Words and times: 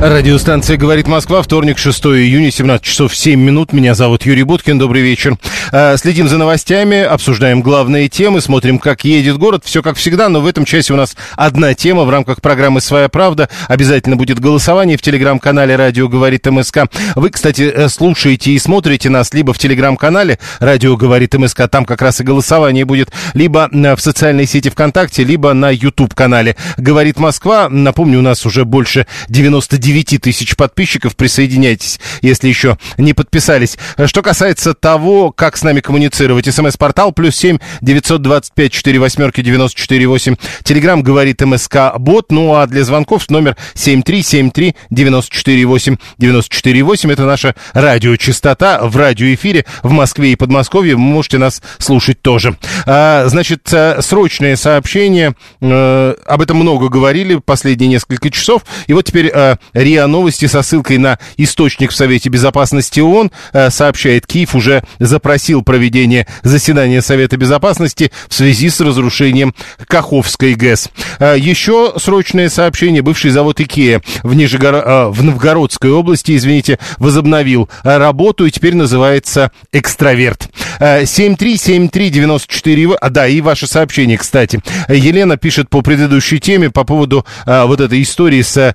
Радиостанция 0.00 0.76
«Говорит 0.76 1.08
Москва», 1.08 1.40
вторник, 1.40 1.78
6 1.78 2.04
июня, 2.04 2.50
17 2.50 2.84
часов 2.84 3.16
7 3.16 3.40
минут. 3.40 3.72
Меня 3.72 3.94
зовут 3.94 4.26
Юрий 4.26 4.42
Буткин, 4.42 4.78
добрый 4.78 5.00
вечер. 5.00 5.38
А, 5.72 5.96
Следим 5.96 6.28
за 6.28 6.36
новостями, 6.36 7.00
обсуждаем 7.00 7.62
главные 7.62 8.10
темы, 8.10 8.42
смотрим, 8.42 8.78
как 8.78 9.04
едет 9.04 9.38
город. 9.38 9.62
Все 9.64 9.82
как 9.82 9.96
всегда, 9.96 10.28
но 10.28 10.42
в 10.42 10.46
этом 10.46 10.66
часе 10.66 10.92
у 10.92 10.96
нас 10.96 11.16
одна 11.34 11.72
тема 11.72 12.04
в 12.04 12.10
рамках 12.10 12.42
программы 12.42 12.82
«Своя 12.82 13.08
правда». 13.08 13.48
Обязательно 13.68 14.16
будет 14.16 14.38
голосование 14.38 14.98
в 14.98 15.02
телеграм-канале 15.02 15.76
«Радио 15.76 16.08
говорит 16.08 16.44
МСК». 16.44 16.80
Вы, 17.14 17.30
кстати, 17.30 17.62
э, 17.62 17.88
слушаете 17.88 18.50
и 18.50 18.58
смотрите 18.58 19.08
нас 19.08 19.32
либо 19.32 19.54
в 19.54 19.58
телеграм-канале 19.58 20.38
«Радио 20.60 20.98
говорит 20.98 21.32
МСК», 21.32 21.68
там 21.70 21.86
как 21.86 22.02
раз 22.02 22.20
и 22.20 22.24
голосование 22.24 22.84
будет, 22.84 23.12
либо 23.32 23.70
э, 23.72 23.96
в 23.96 24.00
социальной 24.02 24.44
сети 24.44 24.68
ВКонтакте, 24.68 25.24
либо 25.24 25.54
на 25.54 25.70
YouTube-канале 25.70 26.54
«Говорит 26.76 27.18
Москва». 27.18 27.70
Напомню, 27.70 28.18
у 28.18 28.22
нас 28.22 28.44
уже 28.44 28.66
больше 28.66 29.06
99 29.28 29.85
тысяч 30.18 30.56
подписчиков. 30.56 31.16
Присоединяйтесь, 31.16 32.00
если 32.22 32.48
еще 32.48 32.78
не 32.98 33.12
подписались. 33.12 33.78
Что 34.06 34.22
касается 34.22 34.74
того, 34.74 35.32
как 35.32 35.56
с 35.56 35.62
нами 35.62 35.80
коммуницировать, 35.80 36.52
смс-портал 36.52 37.12
плюс 37.12 37.36
семь 37.36 37.58
девятьсот 37.80 38.22
двадцать 38.22 38.52
пять 38.54 38.72
четыре 38.72 38.98
восьмерки 38.98 39.42
девяносто 39.42 39.80
четыре 39.80 40.06
восемь. 40.06 40.36
Телеграмм 40.64 41.02
говорит 41.02 41.40
МСК 41.40 41.96
Бот. 41.98 42.30
Ну 42.30 42.54
а 42.54 42.66
для 42.66 42.84
звонков 42.84 43.30
номер 43.30 43.56
семь 43.74 44.02
три 44.02 44.22
семь 44.22 44.50
три 44.50 44.74
девяносто 44.90 45.34
четыре 45.34 45.64
восемь 45.64 45.96
девяносто 46.18 46.54
четыре 46.54 46.82
восемь. 46.82 47.12
Это 47.12 47.24
наша 47.24 47.54
радиочастота 47.72 48.80
в 48.82 48.96
радиоэфире 48.96 49.64
в 49.82 49.90
Москве 49.92 50.32
и 50.32 50.36
Подмосковье. 50.36 50.94
Вы 50.96 51.00
можете 51.00 51.38
нас 51.38 51.62
слушать 51.78 52.20
тоже. 52.22 52.56
А, 52.86 53.26
значит, 53.28 53.72
э, 53.72 54.02
срочное 54.02 54.56
сообщение. 54.56 55.34
Э, 55.60 56.14
об 56.26 56.42
этом 56.42 56.56
много 56.56 56.88
говорили 56.88 57.36
последние 57.36 57.88
несколько 57.88 58.30
часов. 58.30 58.64
И 58.86 58.92
вот 58.92 59.04
теперь 59.04 59.30
э, 59.32 59.56
РИА 59.76 60.06
Новости 60.06 60.46
со 60.46 60.62
ссылкой 60.62 60.96
на 60.98 61.18
источник 61.36 61.90
в 61.90 61.94
Совете 61.94 62.30
Безопасности 62.30 63.00
ООН 63.00 63.30
э, 63.52 63.70
сообщает, 63.70 64.26
Киев 64.26 64.54
уже 64.54 64.82
запросил 64.98 65.62
проведение 65.62 66.26
заседания 66.42 67.02
Совета 67.02 67.36
Безопасности 67.36 68.10
в 68.28 68.34
связи 68.34 68.70
с 68.70 68.80
разрушением 68.80 69.54
Каховской 69.86 70.54
ГЭС. 70.54 70.88
Э, 71.18 71.36
еще 71.38 71.92
срочное 71.98 72.48
сообщение. 72.48 73.02
Бывший 73.02 73.30
завод 73.30 73.60
Икея 73.60 74.00
в, 74.22 74.34
Нижегоро... 74.34 74.76
э, 74.76 75.08
в 75.10 75.22
Новгородской 75.22 75.90
области, 75.90 76.34
извините, 76.34 76.78
возобновил 76.96 77.68
работу 77.82 78.46
и 78.46 78.50
теперь 78.50 78.74
называется 78.74 79.52
«Экстраверт». 79.72 80.48
Э, 80.80 81.02
7373948, 81.02 82.96
а, 82.98 83.10
да, 83.10 83.26
и 83.26 83.42
ваше 83.42 83.66
сообщение, 83.66 84.16
кстати. 84.16 84.60
Елена 84.88 85.36
пишет 85.36 85.68
по 85.68 85.82
предыдущей 85.82 86.40
теме 86.40 86.70
по 86.70 86.84
поводу 86.84 87.26
вот 87.46 87.80
этой 87.80 88.02
истории 88.02 88.42
с 88.42 88.56
э, 88.56 88.74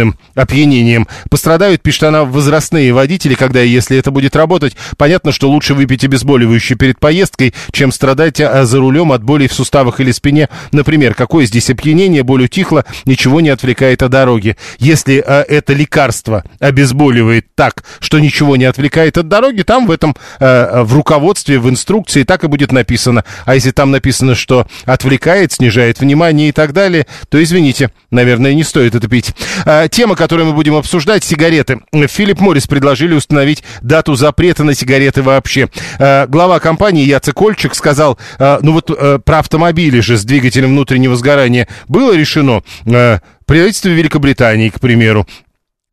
лекарственным 0.00 0.16
опьянением. 0.34 1.06
Пострадают, 1.28 1.82
пишет 1.82 2.04
она, 2.04 2.24
возрастные 2.24 2.92
водители, 2.92 3.34
когда 3.34 3.62
и 3.62 3.68
если 3.68 3.96
это 3.96 4.10
будет 4.10 4.36
работать. 4.36 4.76
Понятно, 4.96 5.32
что 5.32 5.50
лучше 5.50 5.74
выпить 5.74 6.04
обезболивающее 6.04 6.76
перед 6.76 6.98
поездкой, 6.98 7.54
чем 7.72 7.92
страдать 7.92 8.40
э, 8.40 8.64
за 8.64 8.78
рулем 8.78 9.12
от 9.12 9.22
болей 9.22 9.48
в 9.48 9.52
суставах 9.52 10.00
или 10.00 10.12
спине. 10.12 10.48
Например, 10.72 11.14
какое 11.14 11.46
здесь 11.46 11.70
опьянение, 11.70 12.22
боль 12.22 12.44
утихла, 12.44 12.84
ничего 13.04 13.40
не 13.40 13.50
отвлекает 13.50 14.02
от 14.02 14.10
дороги. 14.10 14.56
Если 14.78 15.22
э, 15.24 15.44
это 15.48 15.72
лекарство 15.72 16.44
обезболивает 16.58 17.46
так, 17.54 17.84
что 18.00 18.18
ничего 18.18 18.56
не 18.56 18.64
отвлекает 18.64 19.18
от 19.18 19.28
дороги, 19.28 19.62
там 19.62 19.86
в 19.86 19.90
этом, 19.90 20.16
э, 20.38 20.82
в 20.82 20.94
руководстве, 20.94 21.58
в 21.58 21.68
инструкции 21.68 22.22
так 22.22 22.44
и 22.44 22.48
будет 22.48 22.72
написано. 22.72 23.24
А 23.44 23.54
если 23.54 23.70
там 23.70 23.90
написано, 23.90 24.34
что 24.34 24.66
отвлекает, 24.84 25.52
снижает 25.52 26.00
внимание 26.00 26.48
и 26.48 26.52
так 26.52 26.72
далее, 26.72 27.06
то, 27.28 27.42
извините, 27.42 27.90
наверное, 28.10 28.54
не 28.54 28.64
стоит 28.64 28.94
это 28.94 29.08
пить. 29.08 29.34
Тема, 29.90 30.14
которую 30.14 30.46
мы 30.46 30.52
будем 30.54 30.76
обсуждать, 30.76 31.24
сигареты. 31.24 31.80
Филипп 31.92 32.40
Моррис 32.40 32.66
предложили 32.66 33.14
установить 33.14 33.64
дату 33.82 34.14
запрета 34.14 34.64
на 34.64 34.74
сигареты 34.74 35.22
вообще. 35.22 35.68
А, 35.98 36.26
Глава 36.26 36.60
компании 36.60 37.04
Яцек 37.04 37.34
Кольчик 37.34 37.74
сказал, 37.74 38.18
а, 38.38 38.60
ну 38.62 38.72
вот 38.72 38.90
э, 38.90 39.18
про 39.18 39.40
автомобили 39.40 40.00
же 40.00 40.16
с 40.16 40.24
двигателем 40.24 40.70
внутреннего 40.70 41.16
сгорания 41.16 41.66
было 41.88 42.16
решено. 42.16 42.62
Э, 42.86 43.18
Правительство 43.46 43.88
Великобритании, 43.88 44.68
к 44.68 44.78
примеру, 44.78 45.26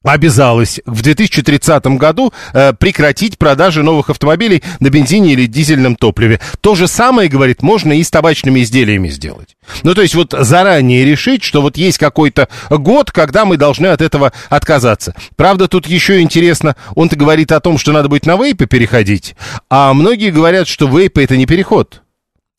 обязалась 0.08 0.80
в 0.86 1.02
2030 1.02 1.86
году 1.98 2.34
э, 2.54 2.74
прекратить 2.74 3.38
продажи 3.38 3.84
новых 3.84 4.10
автомобилей 4.10 4.64
на 4.80 4.90
бензине 4.90 5.34
или 5.34 5.46
дизельном 5.46 5.96
топливе. 5.96 6.40
То 6.62 6.76
же 6.76 6.88
самое, 6.88 7.30
говорит, 7.30 7.62
можно 7.62 7.94
и 7.94 8.04
с 8.04 8.10
табачными 8.10 8.62
изделиями 8.62 9.10
сделать. 9.10 9.56
Ну, 9.84 9.94
то 9.94 10.02
есть 10.02 10.16
вот 10.16 10.34
заранее 10.38 11.06
решить, 11.06 11.44
что 11.44 11.62
вот 11.62 11.78
есть 11.78 11.98
какой-то 11.98 12.48
год, 12.70 13.12
когда 13.12 13.46
мы 13.46 13.58
должны 13.58 13.88
от 13.88 14.02
этого 14.02 14.34
отказаться. 14.50 15.16
Правда, 15.36 15.68
тут 15.68 15.88
еще 15.88 16.22
интересно, 16.22 16.76
он-то 16.96 17.16
говорит 17.16 17.52
о 17.52 17.60
том, 17.60 17.78
что 17.78 17.92
надо 17.92 18.10
будет 18.10 18.26
на 18.26 18.36
вейпы 18.38 18.66
переходить, 18.66 19.36
а 19.70 19.94
многие 19.94 20.32
говорят, 20.32 20.68
что 20.68 20.88
вейпы 20.88 21.24
это 21.24 21.38
не 21.38 21.46
переход. 21.46 22.02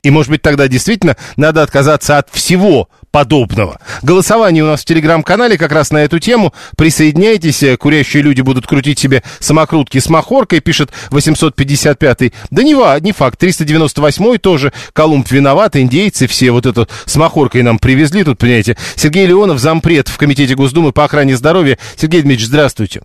И, 0.09 0.11
может 0.11 0.31
быть, 0.31 0.41
тогда 0.41 0.69
действительно 0.69 1.19
надо 1.37 1.63
отказаться 1.63 2.17
от 2.17 2.31
всего 2.31 2.89
подобного. 3.11 3.79
Голосование 4.01 4.65
у 4.65 4.67
нас 4.67 4.81
в 4.81 4.87
телеграм-канале 4.87 5.59
как 5.59 5.71
раз 5.71 5.91
на 5.91 5.99
эту 5.99 6.19
тему. 6.19 6.55
Присоединяйтесь, 6.79 7.63
э, 7.63 7.77
курящие 7.77 8.23
люди 8.23 8.41
будут 8.41 8.67
крутить 8.67 8.99
себе 8.99 9.23
самокрутки 9.39 9.99
с 9.99 10.09
махоркой, 10.09 10.61
пишет 10.61 10.93
855-й. 11.11 12.33
Да 12.51 12.63
не, 12.63 12.73
не 13.03 13.13
факт, 13.13 13.43
398-й 13.43 14.39
тоже. 14.39 14.73
Колумб 14.95 15.31
виноват, 15.31 15.77
индейцы 15.77 16.27
все 16.27 16.53
вот 16.53 16.65
эту 16.65 16.89
с 17.05 17.17
махоркой 17.17 17.61
нам 17.61 17.79
привезли 17.79 18.25
тут, 18.25 18.39
понимаете. 18.39 18.79
Сергей 18.97 19.27
Леонов, 19.27 19.59
зампред 19.59 20.09
в 20.09 20.17
Комитете 20.17 20.55
Госдумы 20.55 20.93
по 20.93 21.05
охране 21.05 21.37
здоровья. 21.37 21.77
Сергей 21.97 22.23
Дмитриевич, 22.23 22.47
здравствуйте. 22.47 23.03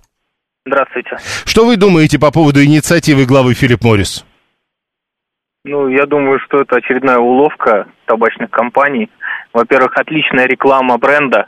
Здравствуйте. 0.66 1.18
Что 1.44 1.66
вы 1.66 1.76
думаете 1.76 2.18
по 2.18 2.32
поводу 2.32 2.64
инициативы 2.64 3.26
главы 3.26 3.56
Филипп 3.56 3.84
Моррис? 3.84 4.24
Ну, 5.66 5.88
я 5.88 6.06
думаю, 6.06 6.40
что 6.40 6.60
это 6.60 6.76
очередная 6.76 7.20
уловка 7.20 7.88
табачных 8.06 8.50
компаний. 8.50 9.10
Во-первых, 9.54 9.98
отличная 9.98 10.46
реклама 10.46 10.98
бренда. 10.98 11.48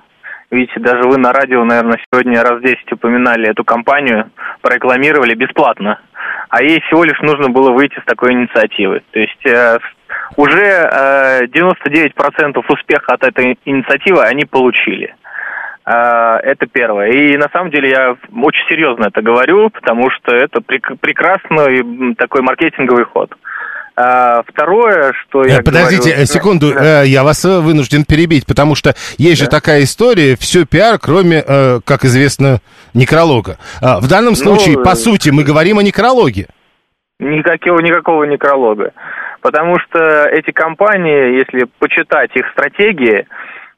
Видите, 0.52 0.80
даже 0.80 1.03
вы 1.03 1.18
на 1.18 1.34
радио, 1.34 1.66
наверное, 1.66 2.00
сегодня 2.09 2.42
раз 2.42 2.62
10 2.62 2.94
упоминали 2.94 3.50
эту 3.50 3.66
компанию, 3.66 4.31
прорекламировали 4.62 5.34
бесплатно. 5.34 6.00
А 6.48 6.64
ей 6.64 6.80
всего 6.84 7.03
лишь 7.03 7.20
нужно 7.20 7.50
было 7.50 7.72
выйти 7.72 8.00
с 8.00 8.06
такой 8.06 8.31
инициативы. 8.31 9.02
То 9.12 9.20
есть 9.20 9.46
э, 9.46 9.80
уже 10.38 10.64
э, 10.64 11.47
99% 11.47 12.64
успеха 12.70 13.16
от 13.16 13.24
этой 13.26 13.59
инициативы 13.66 14.24
они 14.24 14.46
получили. 14.46 15.14
Э, 15.86 16.38
Это 16.42 16.68
первое. 16.68 17.09
И 17.09 17.36
на 17.36 17.50
самом 17.50 17.70
деле 17.70 17.90
я 17.90 18.16
очень 18.42 18.66
серьезно 18.70 19.08
это 19.08 19.22
говорю, 19.22 19.72
потому 19.72 20.09
что 20.12 20.34
это 20.34 20.62
прек- 20.62 20.96
прекрасный 21.02 22.16
такой 22.16 22.44
маркетинговый 22.44 23.03
ход. 23.03 23.36
А, 23.97 24.43
Второе, 24.43 25.14
что 25.14 25.46
я 25.46 25.59
Э, 25.59 25.64
Подождите, 25.64 26.09
говорю- 26.09 26.22
э, 26.23 26.25
секунду, 26.25 26.73
Да. 26.73 27.03
э, 27.03 27.08
я 27.08 27.23
вас 27.23 27.43
вынужден 27.46 28.03
перебить, 28.03 28.46
потому 28.46 28.75
что 28.75 28.93
есть 29.17 29.40
же 29.41 29.47
такая 29.47 29.84
история, 29.84 30.35
все 30.35 30.66
пиар, 30.66 30.99
кроме, 30.99 31.41
как 31.85 32.03
известно, 32.03 32.59
некролога. 32.93 33.58
А, 33.81 33.99
В 34.02 34.08
данном 34.09 34.35
случае, 34.35 34.75
э, 34.79 34.84
по 34.84 34.96
сути, 34.96 35.29
мы 35.29 35.43
говорим 35.43 35.79
о 35.79 35.84
некрологе. 35.84 36.47
Никакого, 37.20 37.79
никакого 37.79 38.25
некролога. 38.25 38.91
Потому 39.41 39.78
что 39.79 40.25
эти 40.25 40.52
компании, 40.52 41.37
если 41.37 41.66
почитать 41.79 42.31
их 42.35 42.46
стратегии, 42.52 43.25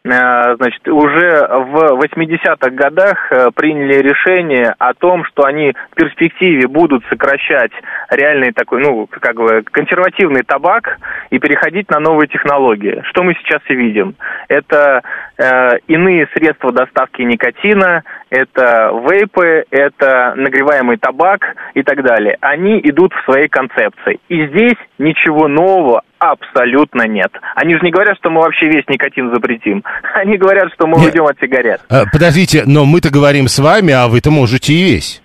значит, 0.08 0.88
уже 0.88 1.48
в 1.48 2.00
80-х 2.02 2.70
годах 2.72 3.32
э, 3.32 3.50
приняли 3.54 3.96
решение 3.96 4.74
о 4.78 4.94
том, 4.94 5.26
что 5.26 5.44
они 5.44 5.74
в 5.92 5.96
перспективе 5.96 6.68
будут 6.68 7.04
сокращать 7.10 7.72
реальный 8.10 8.52
такой, 8.52 8.82
ну, 8.82 9.08
как 9.08 9.36
бы 9.36 9.64
консервативный 9.70 10.44
табак 10.44 10.98
и 11.30 11.40
переходить 11.40 11.90
на 11.90 12.00
новые 12.00 12.28
технологии. 12.28 13.02
Что 13.10 13.24
мы 13.24 13.34
сейчас 13.36 13.62
и 13.68 13.76
видим? 13.76 14.16
Это 14.48 15.02
э, 15.38 15.78
иные 15.88 16.28
средства 16.34 16.72
доставки 16.72 17.22
никотина, 17.22 18.04
это 18.30 18.92
вейпы, 19.10 19.66
это 19.72 20.34
нагреваемый 20.36 20.98
табак 20.98 21.56
и 21.74 21.84
так 21.84 22.04
далее. 22.04 22.38
Они 22.42 22.80
идут 22.80 23.14
в 23.14 23.24
своей 23.26 23.48
концепции. 23.48 24.20
И 24.30 24.48
здесь 24.48 24.78
ничего 24.98 25.48
нового 25.48 26.04
Абсолютно 26.20 27.08
нет. 27.08 27.32
Они 27.56 27.76
же 27.76 27.82
не 27.82 27.92
говорят, 27.92 28.18
что 28.18 28.30
мы 28.30 28.42
вообще 28.42 28.68
весь 28.68 28.88
никотин 28.88 29.34
запретим. 29.34 29.84
Они 30.16 30.38
говорят, 30.38 30.72
что 30.74 30.88
мы 30.88 30.98
Нет. 30.98 31.08
уйдем 31.10 31.26
от 31.26 31.40
сигарет. 31.40 31.82
А, 31.90 32.06
Подождите, 32.12 32.64
но 32.66 32.86
мы-то 32.86 33.10
говорим 33.10 33.48
с 33.48 33.60
вами, 33.60 33.94
а 33.94 34.08
вы-то 34.08 34.32
можете 34.32 34.74
и 34.74 34.84
весь. 34.84 35.22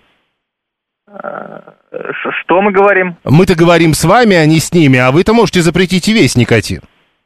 Ш- 1.92 2.32
Что 2.42 2.60
мы 2.62 2.72
говорим? 2.72 3.16
Мы-то 3.24 3.54
говорим 3.54 3.94
с 3.94 4.04
вами, 4.04 4.36
а 4.36 4.46
не 4.46 4.58
с 4.60 4.72
ними, 4.72 4.98
а 4.98 5.10
вы-то 5.12 5.32
можете 5.34 5.60
запретить 5.62 6.08
и 6.08 6.12
весь 6.12 6.36
никотин. 6.36 6.80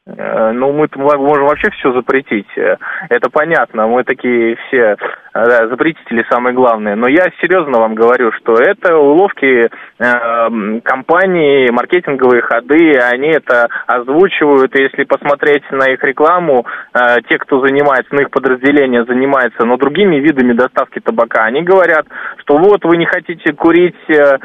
Э, 0.06 0.53
Ну, 0.53 0.73
мы 0.73 0.88
можем 0.97 1.47
вообще 1.47 1.70
все 1.73 1.93
запретить. 1.93 2.47
Э, 2.56 2.76
Это 3.08 3.29
понятно. 3.31 3.87
Мы 3.87 4.05
такие 4.05 4.56
все 4.67 4.79
э, 4.79 4.97
да, 5.35 5.69
запретители 5.69 6.25
самые 6.31 6.55
главные. 6.55 6.94
Но 6.94 7.08
я 7.08 7.26
серьезно 7.41 7.81
вам 7.81 7.94
говорю, 7.94 8.31
что 8.32 8.55
это 8.55 8.97
уловки 8.97 9.69
э, 9.99 10.81
компаний, 10.85 11.69
маркетинговые 11.73 12.43
ходы, 12.43 12.97
они 12.99 13.29
это 13.29 13.69
озвучивают. 13.87 14.76
И 14.76 14.82
если 14.82 15.05
посмотреть 15.05 15.64
на 15.70 15.91
их 15.91 16.03
рекламу, 16.05 16.64
э, 16.94 17.17
те, 17.29 17.38
кто 17.38 17.61
занимается, 17.61 18.14
ну, 18.14 18.20
их 18.23 18.31
подразделение 18.31 19.05
занимается, 19.05 19.64
но 19.67 19.76
другими 19.76 20.17
видами 20.17 20.53
доставки 20.53 21.00
табака, 21.00 21.44
они 21.44 21.62
говорят, 21.62 22.06
что 22.38 22.58
вот 22.58 22.85
вы 22.85 22.97
не 22.97 23.06
хотите 23.06 23.53
курить 23.53 23.97
э, 24.08 24.38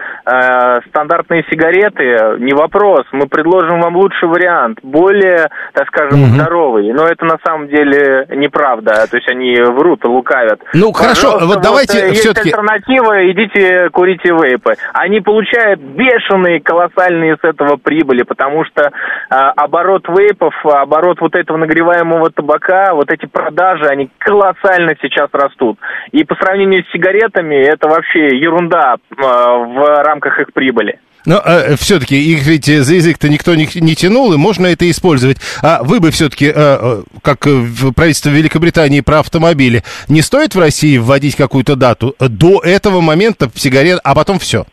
стандартные 0.90 1.46
сигареты, 1.52 2.40
не 2.40 2.54
вопрос, 2.54 3.06
мы 3.12 3.28
предложим 3.28 3.80
вам 3.82 3.96
лучший 3.96 4.28
вариант, 4.28 4.80
более, 4.82 5.51
так 5.74 5.88
скажем, 5.88 6.20
Мгм. 6.20 6.36
здоровый. 6.36 6.92
Но 6.94 7.08
это 7.08 7.26
на 7.26 7.38
самом 7.46 7.68
деле 7.68 8.26
неправда, 8.30 9.08
то 9.10 9.18
есть 9.18 9.28
они 9.30 9.56
врут, 9.62 10.04
лукавят. 10.06 10.60
Ну, 10.74 10.92
хорошо, 10.92 11.34
Пожалуйста, 11.34 11.48
вот 11.48 11.62
давайте 11.62 12.00
э, 12.00 12.10
есть 12.10 12.38
альтернатива, 12.38 13.32
идите 13.32 13.90
курите 13.92 14.30
вейпы. 14.30 14.74
Они 14.94 15.22
получают 15.22 15.80
бешеные, 15.80 16.60
колоссальные 16.62 17.38
с 17.42 17.44
этого 17.44 17.78
прибыли, 17.78 18.24
потому 18.24 18.66
что 18.66 18.84
э, 18.84 18.90
оборот 19.30 20.08
вейпов, 20.08 20.54
оборот 20.66 21.20
вот 21.22 21.36
этого 21.36 21.58
нагреваемого 21.58 22.30
табака, 22.32 22.94
вот 22.94 23.12
эти 23.12 23.26
продажи, 23.26 23.86
они 23.86 24.10
колоссально 24.18 24.96
сейчас 25.02 25.30
растут. 25.32 25.78
И 26.12 26.24
по 26.24 26.36
сравнению 26.36 26.84
с 26.84 26.92
сигаретами, 26.92 27.56
это 27.56 27.88
вообще 27.90 28.38
ерунда 28.38 28.96
э, 28.96 29.16
в 29.22 30.04
рамках 30.04 30.40
их 30.40 30.54
прибыли. 30.54 31.00
Но 31.26 31.42
все-таки 31.78 32.16
их 32.16 32.46
ведь 32.46 32.68
э, 32.70 32.82
за 32.82 32.96
язык-то 32.96 33.30
никто 33.30 33.56
не, 33.56 33.68
не 33.76 33.96
тянул, 33.96 34.34
и 34.34 34.38
можно 34.38 34.68
это 34.68 34.90
использовать. 34.90 35.38
А 35.62 35.84
вы 35.84 36.00
бы 36.00 36.12
все-таки, 36.12 36.52
как 36.52 37.46
э, 37.48 37.52
в 37.52 37.94
правительство 37.94 38.30
Великобритании 38.30 39.02
про 39.02 39.20
автомобили, 39.20 39.84
не 40.10 40.22
стоит 40.22 40.56
в 40.56 40.60
России 40.60 40.98
вводить 40.98 41.36
какую-то 41.36 41.76
дату 41.76 42.16
э, 42.20 42.28
до 42.28 42.62
этого 42.64 43.02
момента 43.02 43.50
сигарет, 43.54 44.00
а 44.04 44.16
потом 44.16 44.40
все? 44.40 44.66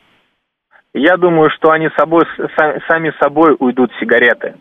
Я 0.95 1.17
думаю, 1.17 1.51
что 1.57 1.71
они 1.71 1.89
собой, 1.97 2.25
са- 2.59 2.81
сами 2.89 3.13
собой 3.21 3.55
уйдут 3.59 3.91
сигареты. 4.01 4.55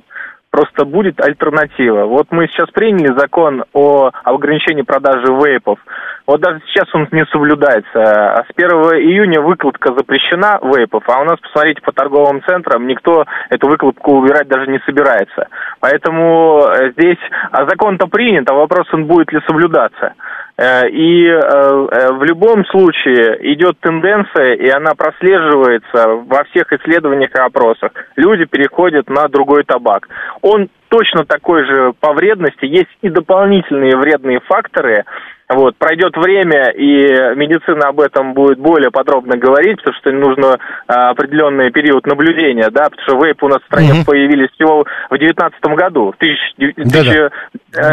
Просто 0.57 0.85
будет 0.85 1.21
альтернатива. 1.21 2.05
Вот 2.05 2.31
мы 2.31 2.47
сейчас 2.47 2.67
приняли 2.71 3.15
закон 3.15 3.63
о 3.73 4.09
ограничении 4.23 4.81
продажи 4.81 5.31
вейпов. 5.31 5.77
Вот 6.25 6.41
даже 6.41 6.61
сейчас 6.65 6.87
он 6.95 7.07
не 7.11 7.27
соблюдается. 7.27 7.93
А 7.93 8.43
С 8.43 8.47
1 8.55 8.67
июня 9.05 9.39
выкладка 9.39 9.93
запрещена 9.93 10.57
вейпов, 10.63 11.03
а 11.09 11.21
у 11.21 11.25
нас, 11.25 11.39
посмотрите, 11.39 11.83
по 11.83 11.91
торговым 11.91 12.41
центрам 12.41 12.87
никто 12.87 13.23
эту 13.51 13.67
выкладку 13.67 14.13
убирать 14.13 14.47
даже 14.47 14.65
не 14.71 14.79
собирается. 14.79 15.47
Поэтому 15.79 16.63
э, 16.63 16.91
здесь 16.97 17.19
а 17.51 17.65
закон-то 17.69 18.07
принят, 18.07 18.49
а 18.49 18.55
вопрос, 18.55 18.87
он 18.93 19.05
будет 19.05 19.31
ли 19.31 19.39
соблюдаться. 19.45 20.15
Э, 20.57 20.89
И 20.89 21.27
э, 21.27 21.37
э, 21.39 22.11
в 22.13 22.23
любом 22.23 22.65
случае 22.65 23.53
идет 23.53 23.79
тенденция, 23.79 24.55
и 24.55 24.67
она 24.69 24.95
прослеживается 24.95 26.07
во 26.25 26.43
всех 26.45 26.73
исследованиях 26.73 27.31
и 27.35 27.39
опросах. 27.39 27.91
Люди 28.15 28.45
переходят 28.45 29.09
на 29.09 29.27
другой 29.27 29.63
табак. 29.63 30.09
Он 30.41 30.69
точно 30.89 31.25
такой 31.25 31.65
же 31.65 31.93
по 31.99 32.13
вредности. 32.13 32.65
Есть 32.65 32.89
и 33.01 33.09
дополнительные 33.09 33.95
вредные 33.97 34.39
факторы. 34.41 35.05
Вот, 35.49 35.77
пройдет 35.77 36.17
время, 36.17 36.71
и 36.71 36.91
медицина 37.37 37.87
об 37.87 38.01
этом 38.01 38.33
будет 38.33 38.59
более 38.59 38.91
подробно 38.91 39.37
говорить, 39.37 39.77
потому 39.77 39.95
что 39.95 40.11
нужно 40.11 40.57
а, 40.87 41.11
определенный 41.11 41.71
период 41.71 42.05
наблюдения, 42.05 42.69
да, 42.69 42.89
потому 42.89 43.01
что 43.03 43.25
вейпы 43.25 43.45
у 43.45 43.49
нас 43.49 43.61
в 43.61 43.65
стране 43.65 43.93
Мгм. 43.93 44.03
появились 44.05 44.49
всего 44.55 44.85
в 45.09 45.17
девятнадцатом 45.17 45.75
году, 45.75 46.11
в 46.11 46.17
тысяч- 46.21 46.53
э, 46.59 47.29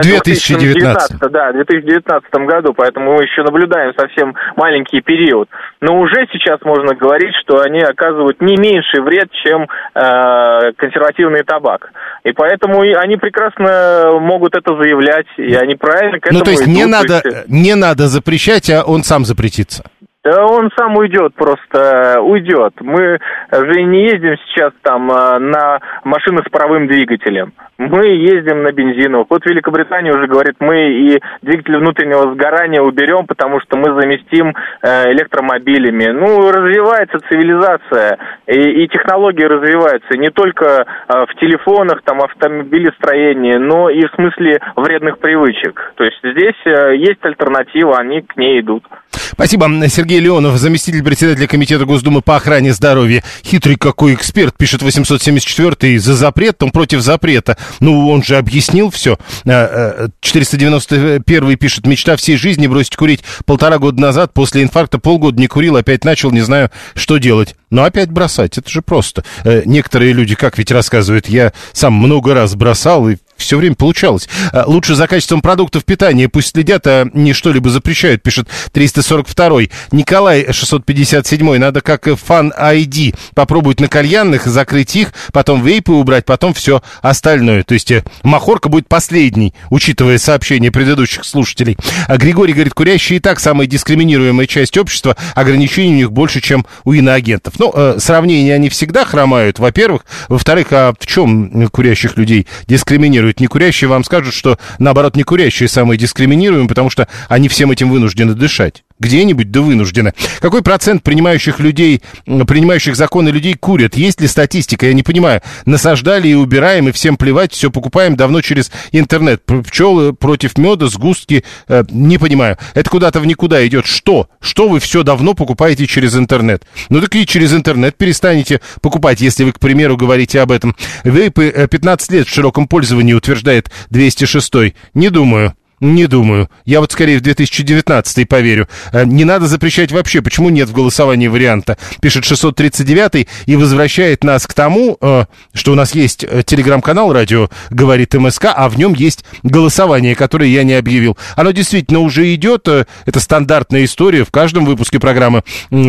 2019. 0.03 1.21
2019, 1.21 1.29
да, 1.31 1.51
в 1.51 1.55
2019 1.55 2.47
году, 2.47 2.75
поэтому 2.75 3.15
мы 3.15 3.23
еще 3.23 3.43
наблюдаем 3.45 3.93
совсем 3.97 4.35
маленький 4.57 5.01
период. 5.01 5.49
Но 5.81 6.01
уже 6.01 6.27
сейчас 6.33 6.61
можно 6.63 6.97
говорить, 6.97 7.37
что 7.37 7.61
они 7.61 7.83
оказывают 7.83 8.41
не 8.41 8.57
меньший 8.57 9.01
вред, 9.01 9.31
чем 9.45 9.69
э, 9.95 10.73
консервативный 10.77 11.45
табак. 11.45 11.93
И 12.25 12.33
поэтому 12.33 12.83
и 12.85 12.93
они 12.93 13.17
прекрасно 13.17 14.19
могут 14.21 14.55
это 14.55 14.77
заявлять, 14.77 15.27
и 15.37 15.55
они 15.55 15.75
правильно 15.75 16.21
к 16.21 16.27
этому 16.27 16.39
Ну, 16.39 16.45
то 16.45 16.51
есть 16.51 16.67
не 16.67 16.83
идут. 16.83 16.91
надо, 16.91 17.21
То 17.21 17.29
есть, 17.29 17.49
не 17.49 17.75
надо 17.75 18.09
запрещать, 18.09 18.71
а 18.71 18.83
он 18.85 19.03
сам 19.05 19.25
запретится. 19.25 19.85
Да 20.25 20.47
он 20.47 20.71
сам 20.79 20.97
уйдет 20.97 21.35
просто, 21.35 22.21
уйдет. 22.23 22.73
Мы 22.81 23.19
же 23.53 23.83
не 23.83 24.05
ездим 24.05 24.37
сейчас 24.47 24.73
там 24.81 25.11
э, 25.11 25.39
на 25.39 25.81
машины 26.03 26.43
с 26.47 26.51
паровым 26.51 26.87
двигателем. 26.87 27.53
Мы 27.77 28.07
ездим 28.07 28.63
на 28.63 28.73
бензиновых. 28.73 29.27
Вот 29.29 29.45
Великобритания 29.45 30.13
уже 30.13 30.27
говорит, 30.27 30.55
мы 30.61 30.77
и 30.77 31.21
двигатель 31.43 31.77
внутреннего 31.77 32.33
сгорания 32.33 32.81
уберем, 32.81 33.27
потому 33.27 33.61
что 33.61 33.77
мы 33.77 34.01
заместим 34.01 34.55
э, 34.81 35.13
электромобилями. 35.13 36.07
Ну, 36.07 36.51
развивается 36.51 37.19
цивилизация, 37.29 38.19
и, 38.47 38.85
и 38.85 38.89
технологии 38.89 39.45
развиваются 39.45 40.17
не 40.17 40.31
только 40.31 40.87
э, 41.07 41.27
в 41.27 41.39
телефонах, 41.39 42.01
там, 42.03 42.23
автомобилестроении, 42.23 43.57
но 43.57 43.91
и 43.91 44.01
в 44.07 44.15
смысле 44.15 44.61
вредных 44.77 45.19
привычек. 45.19 45.93
То 45.97 46.05
есть 46.05 46.19
здесь 46.23 46.55
есть 46.99 47.23
альтернатива, 47.25 47.99
они 47.99 48.23
к 48.23 48.37
ней 48.37 48.61
идут. 48.61 48.85
Спасибо. 49.11 49.67
Сергей 49.89 50.14
Леонов, 50.21 50.59
заместитель 50.59 51.03
председателя 51.03 51.47
Комитета 51.47 51.85
Госдумы 51.85 52.23
по 52.23 52.37
охране 52.37 52.73
здоровья. 52.73 53.23
Хитрый 53.45 53.77
какой 53.77 54.15
эксперт, 54.15 54.57
пишет 54.57 54.81
874-й, 54.83 55.99
за 55.99 56.15
запрет, 56.15 56.63
он 56.63 56.71
против 56.71 57.01
запрета. 57.01 57.59
Ну, 57.81 58.09
он 58.09 58.23
же 58.23 58.37
объяснил 58.37 58.91
все. 58.91 59.19
491-й 59.45 61.57
пишет, 61.57 61.87
мечта 61.87 62.17
всей 62.17 62.37
жизни 62.37 62.67
бросить 62.67 62.97
курить 62.97 63.23
полтора 63.45 63.79
года 63.79 64.01
назад, 64.01 64.33
после 64.35 64.63
инфаркта 64.63 64.99
полгода 64.99 65.41
не 65.41 65.47
курил, 65.47 65.77
опять 65.77 66.05
начал, 66.05 66.31
не 66.31 66.43
знаю, 66.43 66.71
что 66.95 67.17
делать. 67.19 67.55
Но 67.71 67.85
опять 67.85 68.11
бросать, 68.11 68.59
это 68.59 68.71
же 68.71 68.83
просто. 68.83 69.25
Э, 69.45 69.63
Некоторые 69.65 70.13
люди, 70.13 70.35
как 70.37 70.59
ведь 70.59 70.71
рассказывают, 70.71 71.29
я 71.29 71.53
сам 71.73 71.95
много 71.95 72.35
раз 72.35 72.55
бросал, 72.55 73.09
и 73.09 73.17
все 73.37 73.59
время 73.59 73.75
получалось. 73.75 74.29
А, 74.53 74.65
Лучше 74.67 74.95
за 74.95 75.07
качеством 75.07 75.41
продуктов 75.41 75.85
питания 75.85 76.29
пусть 76.29 76.53
следят, 76.53 76.87
а 76.87 77.07
не 77.13 77.33
что-либо 77.33 77.71
запрещают, 77.71 78.23
пишет 78.23 78.49
342-й. 78.73 79.71
Николай 79.93 80.45
657-й. 80.45 81.59
Надо 81.59 81.81
как 81.81 82.09
фан 82.19 82.53
ID 82.59 83.15
попробовать 83.35 83.81
на 83.81 83.89
кальянных, 83.89 84.47
закрыть 84.47 84.97
их, 84.97 85.13
потом 85.33 85.65
вейпы 85.65 85.93
убрать, 85.93 86.25
потом 86.25 86.55
все 86.55 86.83
остальное. 87.03 87.63
То 87.63 87.75
есть 87.75 87.91
э, 87.91 88.05
махорка 88.23 88.69
будет 88.69 88.89
последней, 88.89 89.55
учитывая 89.71 90.19
сообщения 90.19 90.71
предыдущих 90.71 91.25
слушателей. 91.25 91.77
А 92.09 92.17
Григорий 92.17 92.53
говорит, 92.53 92.75
курящие 92.75 93.19
и 93.19 93.21
так 93.21 93.41
самая 93.41 93.67
дискриминируемая 93.67 94.47
часть 94.47 94.77
общества, 94.77 95.17
ограничений 95.35 95.93
у 95.93 95.97
них 95.97 96.13
больше, 96.13 96.41
чем 96.41 96.67
у 96.85 96.93
иноагентов. 96.93 97.55
Ну, 97.59 97.73
э, 97.75 97.97
сравнения 97.99 98.55
они 98.55 98.69
всегда 98.69 99.05
хромают, 99.05 99.59
во-первых. 99.59 100.05
Во-вторых, 100.29 100.69
а 100.71 100.95
в 100.99 101.07
чем 101.07 101.69
курящих 101.69 102.17
людей 102.17 102.47
дискриминируют? 102.67 103.24
Не 103.39 103.47
курящие 103.47 103.89
вам 103.89 104.05
скажут, 104.05 104.35
что, 104.35 104.59
наоборот, 104.79 105.17
не 105.17 105.23
курящие 105.23 105.69
самые 105.69 105.99
дискриминируемые, 105.99 106.69
потому 106.69 106.91
что 106.91 107.09
они 107.29 107.49
всем 107.49 107.71
этим 107.71 107.91
вынуждены 107.91 108.35
дышать. 108.35 108.84
Где-нибудь, 109.01 109.51
да 109.51 109.61
вынуждены. 109.61 110.13
Какой 110.39 110.63
процент 110.63 111.03
принимающих 111.03 111.59
людей, 111.59 112.01
принимающих 112.27 112.95
законы 112.95 113.31
людей 113.31 113.55
курят? 113.55 113.97
Есть 113.97 114.21
ли 114.21 114.29
статистика? 114.29 114.87
Я 114.87 114.95
не 114.95 115.03
понимаю. 115.03 115.43
Насаждали 115.67 116.29
и 116.29 116.35
убираем, 116.35 116.89
и 116.89 116.93
всем 116.93 117.17
плевать, 117.17 117.53
все 117.53 117.73
покупаем 117.73 118.15
давно 118.15 118.41
через 118.41 118.71
интернет. 118.93 119.43
Пчелы 119.45 120.13
против 120.13 120.57
меда, 120.59 120.87
сгустки, 120.87 121.45
э, 121.67 121.83
не 121.91 122.19
понимаю. 122.19 122.57
Это 122.75 122.89
куда-то 122.89 123.19
в 123.19 123.27
никуда 123.27 123.67
идет. 123.67 123.85
Что? 123.87 124.29
Что 124.41 124.69
вы 124.69 124.79
все 124.79 125.03
давно 125.03 125.35
покупаете 125.35 125.89
через 125.89 126.17
интернет? 126.17 126.65
Ну 126.89 127.01
так 127.01 127.17
и 127.17 127.27
через 127.27 127.53
интернет 127.53 127.97
перестанете 127.97 128.61
покупать, 128.81 129.21
если 129.21 129.43
вы, 129.43 129.53
к 129.53 129.59
примеру, 129.59 129.97
говорите 129.97 130.41
об 130.41 130.53
этом. 130.53 130.77
Вейпы 131.03 131.47
э, 131.47 131.67
15 131.67 132.13
лет 132.13 132.29
в 132.29 132.33
широком 132.33 132.69
пользовании, 132.69 133.13
утверждает 133.13 133.71
206. 133.91 134.75
Не 134.95 135.11
думаю. 135.11 135.55
Не 135.85 136.07
думаю. 136.07 136.49
Я 136.65 136.81
вот 136.81 136.93
скорее 136.93 137.19
в 137.19 137.21
2019 137.21 138.27
поверю. 138.27 138.69
Э, 138.91 139.05
Не 139.05 139.25
надо 139.25 139.47
запрещать 139.47 139.93
вообще. 139.93 140.23
Почему 140.23 140.49
нет 140.49 140.71
в 140.71 140.73
голосовании 140.73 141.29
варианта? 141.29 141.77
Пишет 142.01 142.25
639 142.25 143.29
и 143.45 143.57
возвращает 143.57 144.25
нас 144.25 144.47
к 144.47 144.55
тому, 144.55 144.97
э, 144.99 145.27
что 145.53 145.73
у 145.73 145.75
нас 145.75 145.95
есть 145.95 146.25
э, 146.25 146.43
телеграм-канал 146.43 147.13
«Радио 147.13 147.51
говорит 147.69 148.15
МСК», 148.15 148.47
а 148.47 148.71
в 148.71 148.79
нем 148.79 148.95
есть 148.95 149.27
голосование, 149.43 150.15
которое 150.15 150.49
я 150.49 150.63
не 150.63 150.73
объявил. 150.73 151.19
Оно 151.37 151.51
действительно 151.51 152.01
уже 152.01 152.35
идет. 152.35 152.67
Это 152.67 153.21
стандартная 153.21 153.85
история. 153.85 154.25
В 154.25 154.31
каждом 154.31 154.65
выпуске 154.65 154.99
программы 154.99 155.43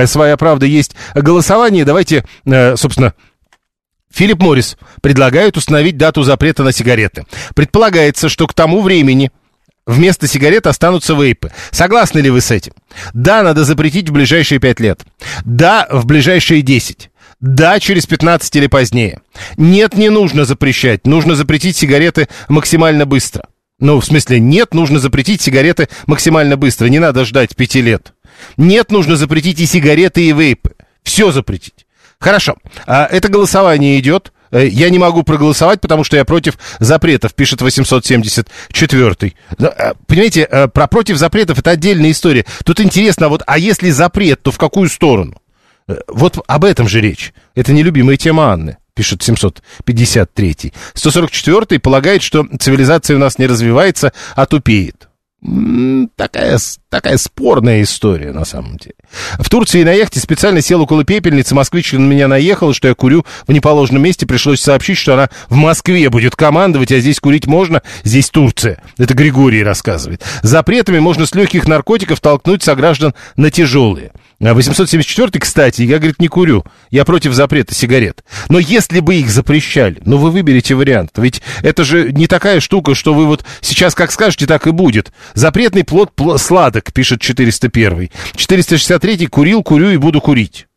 «Своя 0.08 0.36
правда» 0.36 0.66
есть 0.66 0.94
голосование. 1.14 1.86
Давайте, 1.86 2.26
собственно, 2.46 3.14
Филипп 4.12 4.42
Моррис 4.42 4.76
предлагает 5.02 5.56
установить 5.56 5.96
дату 5.96 6.24
запрета 6.24 6.64
на 6.64 6.74
сигареты. 6.74 7.26
Предполагается, 7.56 8.28
что 8.28 8.46
к 8.46 8.54
тому 8.54 8.82
времени 8.82 9.32
вместо 9.86 10.28
сигарет 10.28 10.68
останутся 10.68 11.14
вейпы. 11.14 11.52
Согласны 11.72 12.20
ли 12.20 12.30
вы 12.30 12.42
с 12.42 12.52
этим? 12.52 12.74
Да, 13.14 13.44
надо 13.44 13.64
запретить 13.64 14.10
в 14.10 14.14
ближайшие 14.14 14.60
5 14.60 14.80
лет. 14.80 15.02
Да, 15.44 15.88
в 15.92 16.06
ближайшие 16.06 16.62
10. 16.62 17.10
Да, 17.40 17.80
через 17.80 18.06
15 18.06 18.56
или 18.56 18.68
позднее. 18.68 19.22
Нет, 19.58 19.96
не 19.96 20.10
нужно 20.10 20.46
запрещать. 20.46 21.06
Нужно 21.06 21.36
запретить 21.36 21.76
сигареты 21.76 22.28
максимально 22.48 23.06
быстро. 23.06 23.48
Ну, 23.80 24.00
в 24.00 24.06
смысле, 24.06 24.40
нет, 24.40 24.74
нужно 24.74 25.00
запретить 25.00 25.42
сигареты 25.42 25.90
максимально 26.08 26.56
быстро. 26.56 26.88
Не 26.88 27.00
надо 27.00 27.26
ждать 27.26 27.56
пяти 27.56 27.82
лет. 27.82 28.14
Нет, 28.58 28.90
нужно 28.90 29.18
запретить 29.18 29.60
и 29.60 29.66
сигареты, 29.66 30.24
и 30.24 30.32
вейпы. 30.32 30.76
Все 31.04 31.32
запретить. 31.32 31.86
Хорошо. 32.20 32.56
А 32.88 33.06
это 33.06 33.28
голосование 33.28 34.00
идет. 34.00 34.32
Э, 34.52 34.68
я 34.68 34.90
не 34.90 35.00
могу 35.00 35.24
проголосовать, 35.24 35.82
потому 35.82 36.04
что 36.04 36.18
я 36.18 36.26
против 36.26 36.58
запретов, 36.80 37.34
пишет 37.34 37.62
874. 37.62 39.34
Э, 39.60 39.94
понимаете, 40.08 40.48
э, 40.50 40.68
про 40.68 40.88
против 40.88 41.18
запретов 41.18 41.60
это 41.60 41.72
отдельная 41.72 42.12
история. 42.12 42.46
Тут 42.64 42.80
интересно, 42.80 43.30
вот, 43.30 43.44
а 43.46 43.58
если 43.58 43.90
запрет, 43.90 44.42
то 44.42 44.52
в 44.52 44.58
какую 44.58 44.90
сторону? 44.90 45.42
Вот 46.08 46.40
об 46.48 46.66
этом 46.66 46.88
же 46.88 47.00
речь. 47.00 47.34
Это 47.54 47.72
нелюбимая 47.72 48.18
тема 48.18 48.52
Анны 48.52 48.78
пишет 48.96 49.22
753. 49.22 50.74
144 50.94 51.80
полагает, 51.80 52.24
что 52.24 52.48
цивилизация 52.60 53.18
у 53.18 53.20
нас 53.20 53.38
не 53.38 53.46
развивается, 53.46 54.14
а 54.36 54.46
тупеет. 54.46 55.10
Такая, 56.16 56.58
такая 56.90 57.18
спорная 57.18 57.84
история, 57.84 58.32
на 58.32 58.46
самом 58.46 58.78
деле. 58.78 58.96
В 59.38 59.48
Турции 59.50 59.84
на 59.84 59.92
яхте 59.92 60.20
специально 60.20 60.62
сел 60.62 60.82
около 60.82 61.04
пепельницы. 61.04 61.54
Москвич 61.54 61.94
на 61.94 62.00
меня 62.00 62.28
наехал, 62.28 62.74
что 62.74 62.88
я 62.88 62.96
курю 62.96 63.26
в 63.46 63.52
неположенном 63.52 64.02
месте. 64.02 64.26
Пришлось 64.26 64.62
сообщить, 64.62 64.98
что 64.98 65.14
она 65.14 65.30
в 65.50 65.56
Москве 65.56 66.10
будет 66.10 66.36
командовать, 66.36 66.92
а 66.92 67.00
здесь 67.00 67.20
курить 67.20 67.46
можно, 67.46 67.84
здесь 68.04 68.30
Турция. 68.30 68.82
Это 68.98 69.14
Григорий 69.14 69.64
рассказывает. 69.64 70.24
Запретами 70.42 71.00
можно 71.00 71.28
с 71.28 71.36
легких 71.36 71.68
наркотиков 71.68 72.20
толкнуть 72.22 72.64
сограждан 72.64 73.14
на 73.36 73.52
тяжелые. 73.52 74.14
874 74.54 75.32
а 75.34 75.40
кстати, 75.40 75.82
я, 75.82 75.98
говорит, 75.98 76.20
не 76.20 76.28
курю. 76.28 76.64
Я 76.92 77.06
против 77.06 77.34
запрета 77.34 77.74
сигарет. 77.74 78.24
Но 78.50 78.60
если 78.60 79.00
бы 79.00 79.16
их 79.16 79.30
запрещали, 79.30 80.02
ну 80.06 80.18
вы 80.18 80.32
выберете 80.32 80.76
вариант. 80.76 81.12
Ведь 81.18 81.42
это 81.62 81.84
же 81.84 82.12
не 82.12 82.28
такая 82.28 82.60
штука, 82.60 82.96
что 82.96 83.14
вы 83.14 83.26
вот 83.26 83.46
сейчас 83.62 83.96
как 83.96 84.12
скажете, 84.12 84.46
так 84.46 84.68
и 84.68 84.72
будет. 84.72 85.12
Запретный 85.34 85.84
плод 85.84 86.12
пл- 86.16 86.38
сладок, 86.38 86.94
пишет 86.94 87.22
401. 87.22 88.10
463 88.36 89.28
курил, 89.28 89.64
курю 89.64 89.90
и 89.90 89.98
буду 89.98 90.22
курить. 90.22 90.68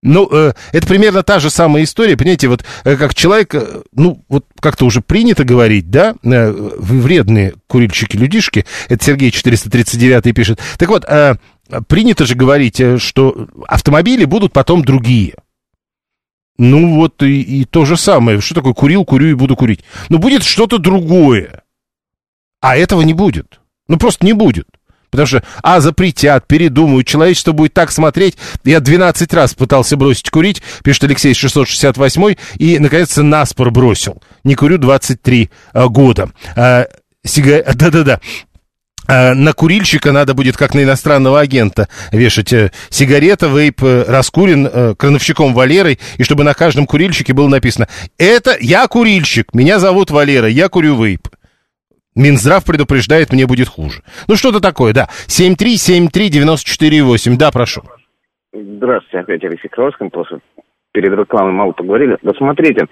Ну, 0.00 0.28
э, 0.30 0.52
это 0.72 0.86
примерно 0.86 1.24
та 1.24 1.40
же 1.40 1.50
самая 1.50 1.82
история, 1.82 2.16
понимаете, 2.16 2.46
вот 2.46 2.64
э, 2.84 2.96
как 2.96 3.16
человек, 3.16 3.52
э, 3.54 3.82
ну, 3.92 4.24
вот 4.28 4.44
как-то 4.60 4.84
уже 4.84 5.00
принято 5.00 5.42
говорить, 5.42 5.90
да, 5.90 6.14
э, 6.22 6.52
вредные 6.78 7.54
курильщики-людишки, 7.66 8.64
это 8.88 9.04
Сергей 9.04 9.32
439 9.32 10.34
пишет. 10.36 10.60
Так 10.78 10.88
вот, 10.88 11.04
э, 11.04 11.34
принято 11.86 12.26
же 12.26 12.34
говорить, 12.34 12.80
э, 12.80 12.98
что 12.98 13.48
автомобили 13.66 14.24
будут 14.24 14.52
потом 14.52 14.84
другие. 14.84 15.34
Ну 16.58 16.96
вот 16.96 17.22
и, 17.22 17.40
и 17.40 17.64
то 17.64 17.84
же 17.84 17.96
самое. 17.96 18.40
Что 18.40 18.56
такое 18.56 18.74
курил, 18.74 19.04
курю 19.04 19.28
и 19.28 19.34
буду 19.34 19.56
курить? 19.56 19.84
Ну 20.08 20.18
будет 20.18 20.42
что-то 20.42 20.78
другое. 20.78 21.62
А 22.60 22.76
этого 22.76 23.02
не 23.02 23.14
будет. 23.14 23.60
Ну 23.86 23.96
просто 23.96 24.26
не 24.26 24.32
будет. 24.32 24.66
Потому 25.10 25.26
что, 25.26 25.42
а, 25.62 25.80
запретят, 25.80 26.46
передумают, 26.46 27.06
человечество 27.06 27.52
будет 27.52 27.72
так 27.72 27.90
смотреть. 27.90 28.36
Я 28.64 28.80
12 28.80 29.32
раз 29.32 29.54
пытался 29.54 29.96
бросить 29.96 30.28
курить, 30.30 30.62
пишет 30.84 31.04
Алексей 31.04 31.32
668, 31.32 32.36
и, 32.58 32.78
наконец-то, 32.78 33.22
наспор 33.22 33.70
бросил. 33.70 34.20
Не 34.44 34.54
курю 34.54 34.76
23 34.76 35.50
а, 35.72 35.88
года. 35.88 36.30
А, 36.56 36.86
сига... 37.24 37.64
Да-да-да. 37.74 38.20
А 39.08 39.34
на 39.34 39.52
курильщика 39.54 40.12
надо 40.12 40.34
будет, 40.34 40.58
как 40.58 40.74
на 40.74 40.82
иностранного 40.82 41.40
агента, 41.40 41.88
вешать 42.12 42.52
э, 42.52 42.70
сигарета, 42.90 43.48
вейп 43.48 43.82
э, 43.82 44.04
раскурен 44.06 44.68
э, 44.70 44.94
крановщиком 44.96 45.54
Валерой, 45.54 45.98
и 46.18 46.22
чтобы 46.22 46.44
на 46.44 46.52
каждом 46.52 46.84
курильщике 46.86 47.32
было 47.32 47.48
написано 47.48 47.88
«Это 48.18 48.54
я 48.60 48.86
курильщик, 48.86 49.54
меня 49.54 49.78
зовут 49.78 50.10
Валера, 50.10 50.46
я 50.46 50.68
курю 50.68 51.02
вейп». 51.02 51.22
Минздрав 52.14 52.66
предупреждает, 52.66 53.32
мне 53.32 53.46
будет 53.46 53.68
хуже. 53.68 54.02
Ну, 54.26 54.36
что-то 54.36 54.60
такое, 54.60 54.92
да. 54.92 55.08
7373948, 55.28 57.36
да, 57.38 57.50
прошу. 57.50 57.80
Здравствуйте, 58.52 59.20
опять 59.20 59.42
Алексей 59.44 59.68
Кровский, 59.68 60.10
после 60.10 60.40
перед 60.92 61.18
рекламой 61.18 61.52
мало 61.52 61.72
поговорили. 61.72 62.18
Да 62.22 62.32
смотрите, 62.36 62.84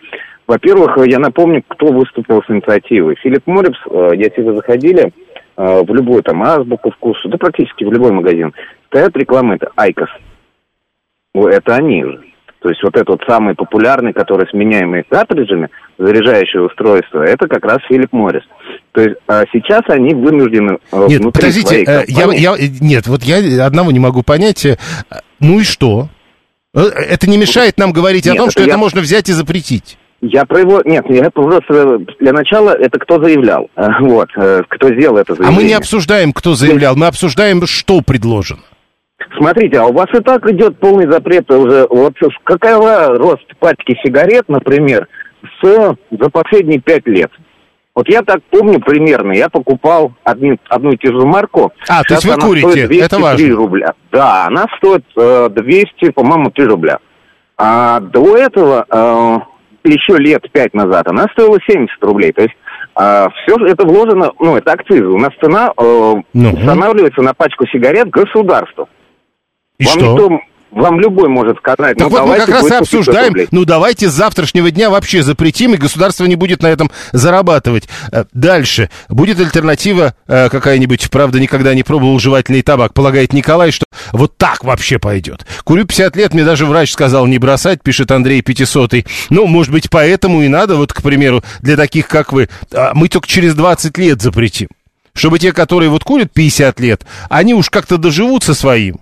во-первых, 0.47 0.97
я 1.07 1.19
напомню, 1.19 1.63
кто 1.69 1.89
выступил 1.89 2.43
с 2.43 2.51
инициативой. 2.51 3.17
Philip 3.17 3.47
Morris, 3.47 3.77
если 4.17 4.41
вы 4.43 4.55
заходили, 4.55 5.13
в 5.57 5.95
любой 5.95 6.23
там 6.23 6.43
азбуку 6.43 6.91
вкусу, 6.91 7.29
да 7.29 7.39
практически 7.39 7.85
в 7.85 7.93
любой 7.93 8.13
магазин, 8.13 8.53
стоят 8.89 9.17
рекламы, 9.17 9.55
это 9.57 9.71
IQOS. 9.77 10.11
Это 11.35 11.77
они 11.77 12.03
же. 12.03 12.21
То 12.61 12.71
есть 12.71 12.83
вот 12.83 12.97
этот 12.97 13.21
самый 13.29 13.55
популярный, 13.55 14.13
который 14.13 14.49
с 14.49 14.53
меняемыми 14.53 15.05
картриджами, 15.09 15.69
заряжающее 15.99 16.63
устройство, 16.63 17.23
это 17.23 17.47
как 17.47 17.65
раз 17.65 17.79
Philip 17.89 18.13
Morris. 18.13 18.43
То 18.91 19.03
есть 19.03 19.17
а 19.29 19.45
сейчас 19.53 19.83
они 19.89 20.15
вынуждены 20.15 20.79
э, 20.91 21.07
Нет, 21.09 21.23
подождите, 21.33 21.85
э, 21.85 22.05
я, 22.09 22.33
я, 22.33 22.57
нет, 22.81 23.07
вот 23.07 23.23
я 23.23 23.65
одного 23.65 23.93
не 23.93 24.01
могу 24.01 24.23
понять. 24.23 24.67
Ну 25.39 25.61
и 25.61 25.63
что? 25.63 26.09
Это 26.75 27.31
не 27.31 27.37
мешает 27.37 27.79
нам 27.79 27.93
говорить 27.93 28.25
нет, 28.25 28.35
о 28.35 28.39
том, 28.39 28.51
что 28.51 28.63
я... 28.63 28.69
это 28.69 28.79
можно 28.79 29.01
взять 29.01 29.29
и 29.29 29.33
запретить. 29.33 29.97
Я 30.21 30.45
про 30.45 30.61
его... 30.61 30.83
Нет, 30.85 31.05
я 31.09 31.31
просто 31.31 31.99
для 32.21 32.33
начала 32.33 32.71
это 32.71 32.99
кто 32.99 33.23
заявлял. 33.23 33.71
Э, 33.77 33.89
вот, 34.01 34.29
э, 34.37 34.63
кто 34.69 34.89
сделал 34.89 35.19
это 35.19 35.35
заявление. 35.35 35.59
А 35.59 35.61
мы 35.61 35.69
не 35.69 35.75
обсуждаем, 35.75 36.33
кто 36.33 36.55
заявлял, 36.55 36.97
мы 36.97 37.07
обсуждаем, 37.07 37.67
что 37.67 38.01
предложено. 38.01 38.63
Смотрите, 39.39 39.79
а 39.79 39.87
у 39.87 39.93
вас 39.93 40.07
и 40.15 40.21
так 40.21 40.49
идет 40.51 40.79
полный 40.79 41.11
запрет 41.11 41.51
уже. 41.51 41.87
Вот 41.91 42.15
какова 42.45 43.17
рост 43.19 43.45
пачки 43.59 43.99
сигарет, 44.03 44.49
например, 44.49 45.09
с, 45.61 45.97
за 46.11 46.31
последние 46.31 46.81
пять 46.81 47.07
лет? 47.07 47.31
Вот 47.95 48.09
я 48.11 48.21
так 48.23 48.43
помню 48.51 48.79
примерно, 48.79 49.33
я 49.33 49.49
покупал 49.49 50.13
одну, 50.23 50.59
одну 50.69 50.91
и 50.93 50.97
ту 50.99 51.19
же 51.19 51.27
марку. 51.27 51.73
А, 51.89 52.03
то 52.03 52.15
есть 52.15 52.27
вы 52.27 52.35
курите, 52.37 53.01
это 53.01 53.19
важно. 53.19 53.57
рубля. 53.57 53.95
Да, 54.13 54.47
она 54.47 54.67
стоит 54.77 55.05
э, 55.17 55.49
200, 55.51 56.11
по-моему, 56.11 56.51
3 56.51 56.67
рубля. 56.67 56.99
А 57.57 58.01
до 58.01 58.37
этого 58.37 58.85
э, 58.87 59.39
еще 59.89 60.17
лет 60.19 60.51
пять 60.53 60.75
назад 60.75 61.09
она 61.09 61.27
стоила 61.33 61.59
70 61.67 62.03
рублей. 62.03 62.33
То 62.33 62.43
есть 62.43 62.55
а, 62.95 63.29
все 63.31 63.57
это 63.67 63.87
вложено, 63.87 64.33
ну, 64.39 64.57
это 64.57 64.73
акцизы. 64.73 65.07
У 65.07 65.19
нас 65.19 65.31
цена 65.41 65.73
э, 65.77 66.15
ну. 66.33 66.53
устанавливается 66.53 67.23
на 67.23 67.35
пачку 67.35 67.67
сигарет 67.67 68.09
государству. 68.09 68.89
И 69.79 69.85
Вам 69.85 69.99
что? 69.99 70.13
Никто, 70.13 70.41
вам 70.71 71.01
любой 71.01 71.29
может 71.29 71.59
сказать, 71.59 71.97
так 71.97 71.99
ну, 71.99 72.09
вот 72.09 72.27
мы 72.27 72.37
как 72.37 72.49
раз 72.49 72.71
и 72.71 72.75
обсуждаем, 72.75 73.35
ну 73.51 73.65
давайте 73.65 74.09
с 74.09 74.13
завтрашнего 74.13 74.71
дня 74.71 74.91
вообще 74.91 75.23
запретим, 75.23 75.75
и 75.75 75.77
государство 75.77 76.25
не 76.25 76.37
будет 76.37 76.63
на 76.63 76.69
этом 76.69 76.91
зарабатывать. 77.13 77.89
Э, 78.13 78.25
дальше. 78.33 78.91
Будет 79.09 79.41
альтернатива 79.41 80.15
э, 80.27 80.49
какая-нибудь, 80.49 81.11
правда, 81.11 81.41
никогда 81.41 81.75
не 81.75 81.83
пробовал 81.83 82.19
жевательный 82.19 82.63
табак, 82.63 82.95
полагает 82.95 83.33
Николай, 83.33 83.71
что 83.71 83.87
вот 84.13 84.37
так 84.37 84.65
вообще 84.65 84.99
пойдет. 84.99 85.47
Курю 85.65 85.87
50 85.87 86.17
лет, 86.17 86.35
мне 86.35 86.45
даже 86.45 86.67
врач 86.67 86.93
сказал 86.93 87.27
не 87.27 87.39
бросать, 87.39 87.83
пишет 87.83 88.11
Андрей 88.11 88.43
500 88.43 88.93
Ну, 89.31 89.47
может 89.47 89.73
быть, 89.73 89.89
поэтому 89.91 90.43
и 90.43 90.49
надо, 90.49 90.77
вот, 90.77 90.93
к 90.93 91.03
примеру, 91.03 91.43
для 91.61 91.77
таких, 91.77 92.09
как 92.09 92.33
вы, 92.33 92.49
а 92.73 92.93
мы 92.95 93.09
только 93.09 93.29
через 93.29 93.55
20 93.55 93.97
лет 93.99 94.21
запретим. 94.21 94.69
Чтобы 95.15 95.39
те, 95.39 95.53
которые 95.53 95.89
вот 95.89 96.05
курят 96.05 96.33
50 96.33 96.79
лет, 96.81 97.07
они 97.31 97.55
уж 97.55 97.71
как-то 97.71 97.97
доживут 97.97 98.45
со 98.45 98.53
своим. 98.53 99.01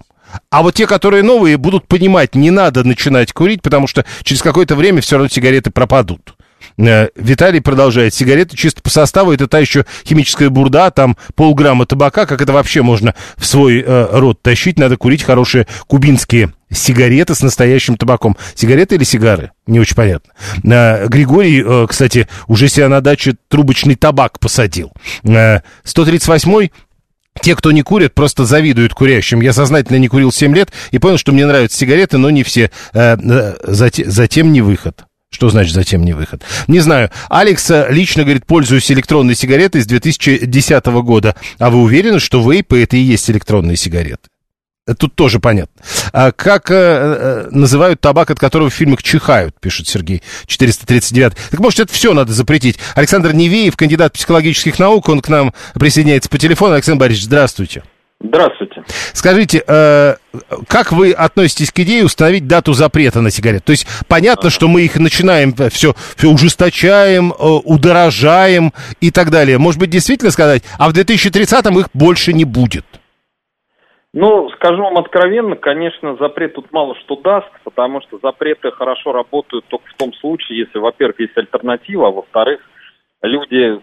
А 0.51 0.63
вот 0.63 0.75
те, 0.75 0.87
которые 0.87 1.23
новые, 1.23 1.57
будут 1.57 1.87
понимать, 1.87 2.35
не 2.35 2.51
надо 2.51 2.85
начинать 2.85 3.33
курить, 3.33 3.63
потому 3.63 3.87
что 3.87 4.05
через 4.23 4.43
какое-то 4.43 4.77
время 4.77 5.01
все 5.01 5.17
равно 5.17 5.29
сигареты 5.29 5.71
пропадут. 5.71 6.35
Э, 6.79 7.09
Виталий 7.15 7.61
продолжает. 7.61 8.15
Сигареты 8.15 8.57
чисто 8.57 8.83
по 8.83 8.91
составу 8.91 9.33
это 9.33 9.47
та 9.47 9.59
еще 9.59 9.85
химическая 10.05 10.51
бурда, 10.51 10.91
там 10.91 11.17
полграмма 11.35 11.87
табака. 11.87 12.27
Как 12.27 12.41
это 12.41 12.53
вообще 12.53 12.83
можно 12.83 13.15
в 13.37 13.47
свой 13.47 13.83
э, 13.85 14.09
рот 14.13 14.43
тащить? 14.43 14.79
Надо 14.79 14.97
курить 14.97 15.23
хорошие 15.23 15.67
кубинские 15.87 16.53
сигареты 16.71 17.35
с 17.35 17.43
настоящим 17.43 17.97
табаком. 17.97 18.37
Сигареты 18.55 18.97
или 18.97 19.05
сигары? 19.05 19.53
Не 19.67 19.81
очень 19.81 19.97
понятно. 19.97 20.33
Э, 20.65 21.07
Григорий, 21.09 21.63
э, 21.65 21.87
кстати, 21.89 22.29
уже 22.49 22.69
себя 22.69 22.89
на 22.89 23.01
даче 23.01 23.37
трубочный 23.49 23.95
табак 23.95 24.39
посадил. 24.41 24.93
Э, 25.23 25.61
138-й 25.85 26.73
те, 27.41 27.55
кто 27.57 27.73
не 27.73 27.83
курят, 27.83 28.15
просто 28.15 28.45
завидуют 28.45 28.95
курящим. 28.95 29.41
Я 29.41 29.53
сознательно 29.53 29.97
не 29.97 30.09
курил 30.09 30.33
7 30.33 30.55
лет 30.55 30.73
и 30.91 30.99
понял, 30.99 31.19
что 31.19 31.33
мне 31.33 31.47
нравятся 31.47 31.79
сигареты, 31.79 32.19
но 32.19 32.31
не 32.31 32.43
все. 32.43 32.71
Э, 32.93 33.17
э, 33.17 33.55
затем, 33.65 34.11
затем 34.11 34.53
не 34.53 34.61
выход. 34.61 35.05
Что 35.31 35.49
значит 35.49 35.75
затем 35.75 36.05
не 36.05 36.13
выход? 36.13 36.43
Не 36.69 36.79
знаю. 36.79 37.11
Алекс 37.29 37.69
э, 37.71 37.89
лично, 37.91 38.23
говорит, 38.23 38.47
пользуюсь 38.47 38.91
электронной 38.93 39.35
сигаретой 39.35 39.83
с 39.83 39.87
2010 39.87 40.87
года. 40.87 41.35
А 41.59 41.71
вы 41.71 41.83
уверены, 41.83 42.21
что 42.21 42.41
вейпы 42.41 42.81
это 42.83 42.97
и 42.97 43.01
есть 43.01 43.29
электронные 43.31 43.77
сигареты? 43.77 44.29
Тут 44.99 45.15
тоже 45.15 45.41
понятно. 45.41 45.83
А 46.13 46.31
как 46.31 46.71
э, 46.71 46.75
э, 46.75 47.49
называют 47.51 48.03
табак, 48.03 48.31
от 48.31 48.39
которого 48.39 48.69
в 48.69 48.75
фильмах 48.75 49.03
чихают, 49.03 49.59
пишет 49.59 49.89
Сергей 49.89 50.23
439. 50.47 51.33
Так 51.51 51.61
может, 51.61 51.81
это 51.81 51.93
все 51.93 52.13
надо 52.13 52.33
запретить. 52.33 52.79
Александр 52.95 53.33
Невеев, 53.33 53.77
кандидат 53.77 54.13
психологических 54.13 54.79
наук, 54.79 55.09
он 55.09 55.23
к 55.23 55.29
нам 55.31 55.55
присоединяется 55.73 56.29
по 56.29 56.37
телефону. 56.37 56.75
Александр 56.75 57.01
Борисович, 57.01 57.25
здравствуйте. 57.25 57.83
Здравствуйте. 58.23 58.85
Скажите, 59.15 59.65
э, 59.67 60.17
как 60.69 60.93
вы 60.93 61.13
относитесь 61.13 61.71
к 61.71 61.79
идее 61.81 62.05
установить 62.05 62.47
дату 62.47 62.75
запрета 62.75 63.23
на 63.23 63.31
сигареты? 63.31 63.65
То 63.65 63.73
есть 63.73 63.87
понятно, 64.07 64.51
что 64.51 64.69
мы 64.69 64.83
их 64.83 64.97
начинаем 64.97 65.55
все, 65.71 65.95
все 66.15 66.29
ужесточаем, 66.29 67.33
э, 67.33 67.37
удорожаем 67.39 68.75
и 69.01 69.11
так 69.11 69.31
далее. 69.31 69.57
Может 69.57 69.81
быть, 69.81 69.91
действительно 69.91 70.31
сказать, 70.31 70.63
а 70.79 70.91
в 70.91 70.93
2030-м 70.93 71.79
их 71.81 71.89
больше 71.95 72.35
не 72.35 72.45
будет? 72.45 72.85
Ну, 74.17 74.49
скажу 74.51 74.81
вам 74.81 74.97
откровенно, 74.97 75.57
конечно, 75.57 76.15
запрет 76.17 76.55
тут 76.55 76.71
мало 76.73 76.95
что 77.01 77.17
даст, 77.17 77.49
потому 77.65 78.01
что 78.01 78.21
запреты 78.23 78.71
хорошо 78.71 79.13
работают 79.13 79.65
только 79.67 79.87
в 79.89 79.95
том 79.95 80.13
случае, 80.15 80.61
если, 80.61 80.79
во-первых, 80.79 81.19
есть 81.19 81.37
альтернатива, 81.37 82.07
а 82.07 82.11
во-вторых, 82.13 82.61
люди 83.23 83.81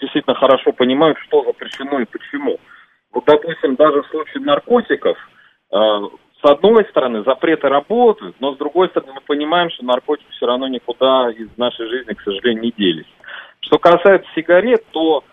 действительно 0.00 0.36
хорошо 0.36 0.70
понимают, 0.70 1.18
что 1.26 1.42
запрещено 1.42 1.98
и 1.98 2.04
почему. 2.04 2.60
Вот, 3.12 3.24
допустим, 3.24 3.74
даже 3.74 4.02
в 4.02 4.06
случае 4.06 4.44
наркотиков, 4.44 5.18
э, 5.72 5.76
с 5.76 6.44
одной 6.44 6.84
стороны, 6.90 7.24
запреты 7.24 7.68
работают, 7.68 8.36
но 8.38 8.54
с 8.54 8.58
другой 8.58 8.90
стороны, 8.90 9.14
мы 9.14 9.22
понимаем, 9.22 9.70
что 9.70 9.84
наркотики 9.84 10.30
все 10.30 10.46
равно 10.46 10.68
никуда 10.68 11.32
из 11.32 11.48
нашей 11.56 11.88
жизни, 11.88 12.12
к 12.12 12.20
сожалению, 12.20 12.62
не 12.62 12.70
делись. 12.70 13.12
Что 13.58 13.80
касается 13.80 14.30
сигарет, 14.36 14.84
то 14.92 15.24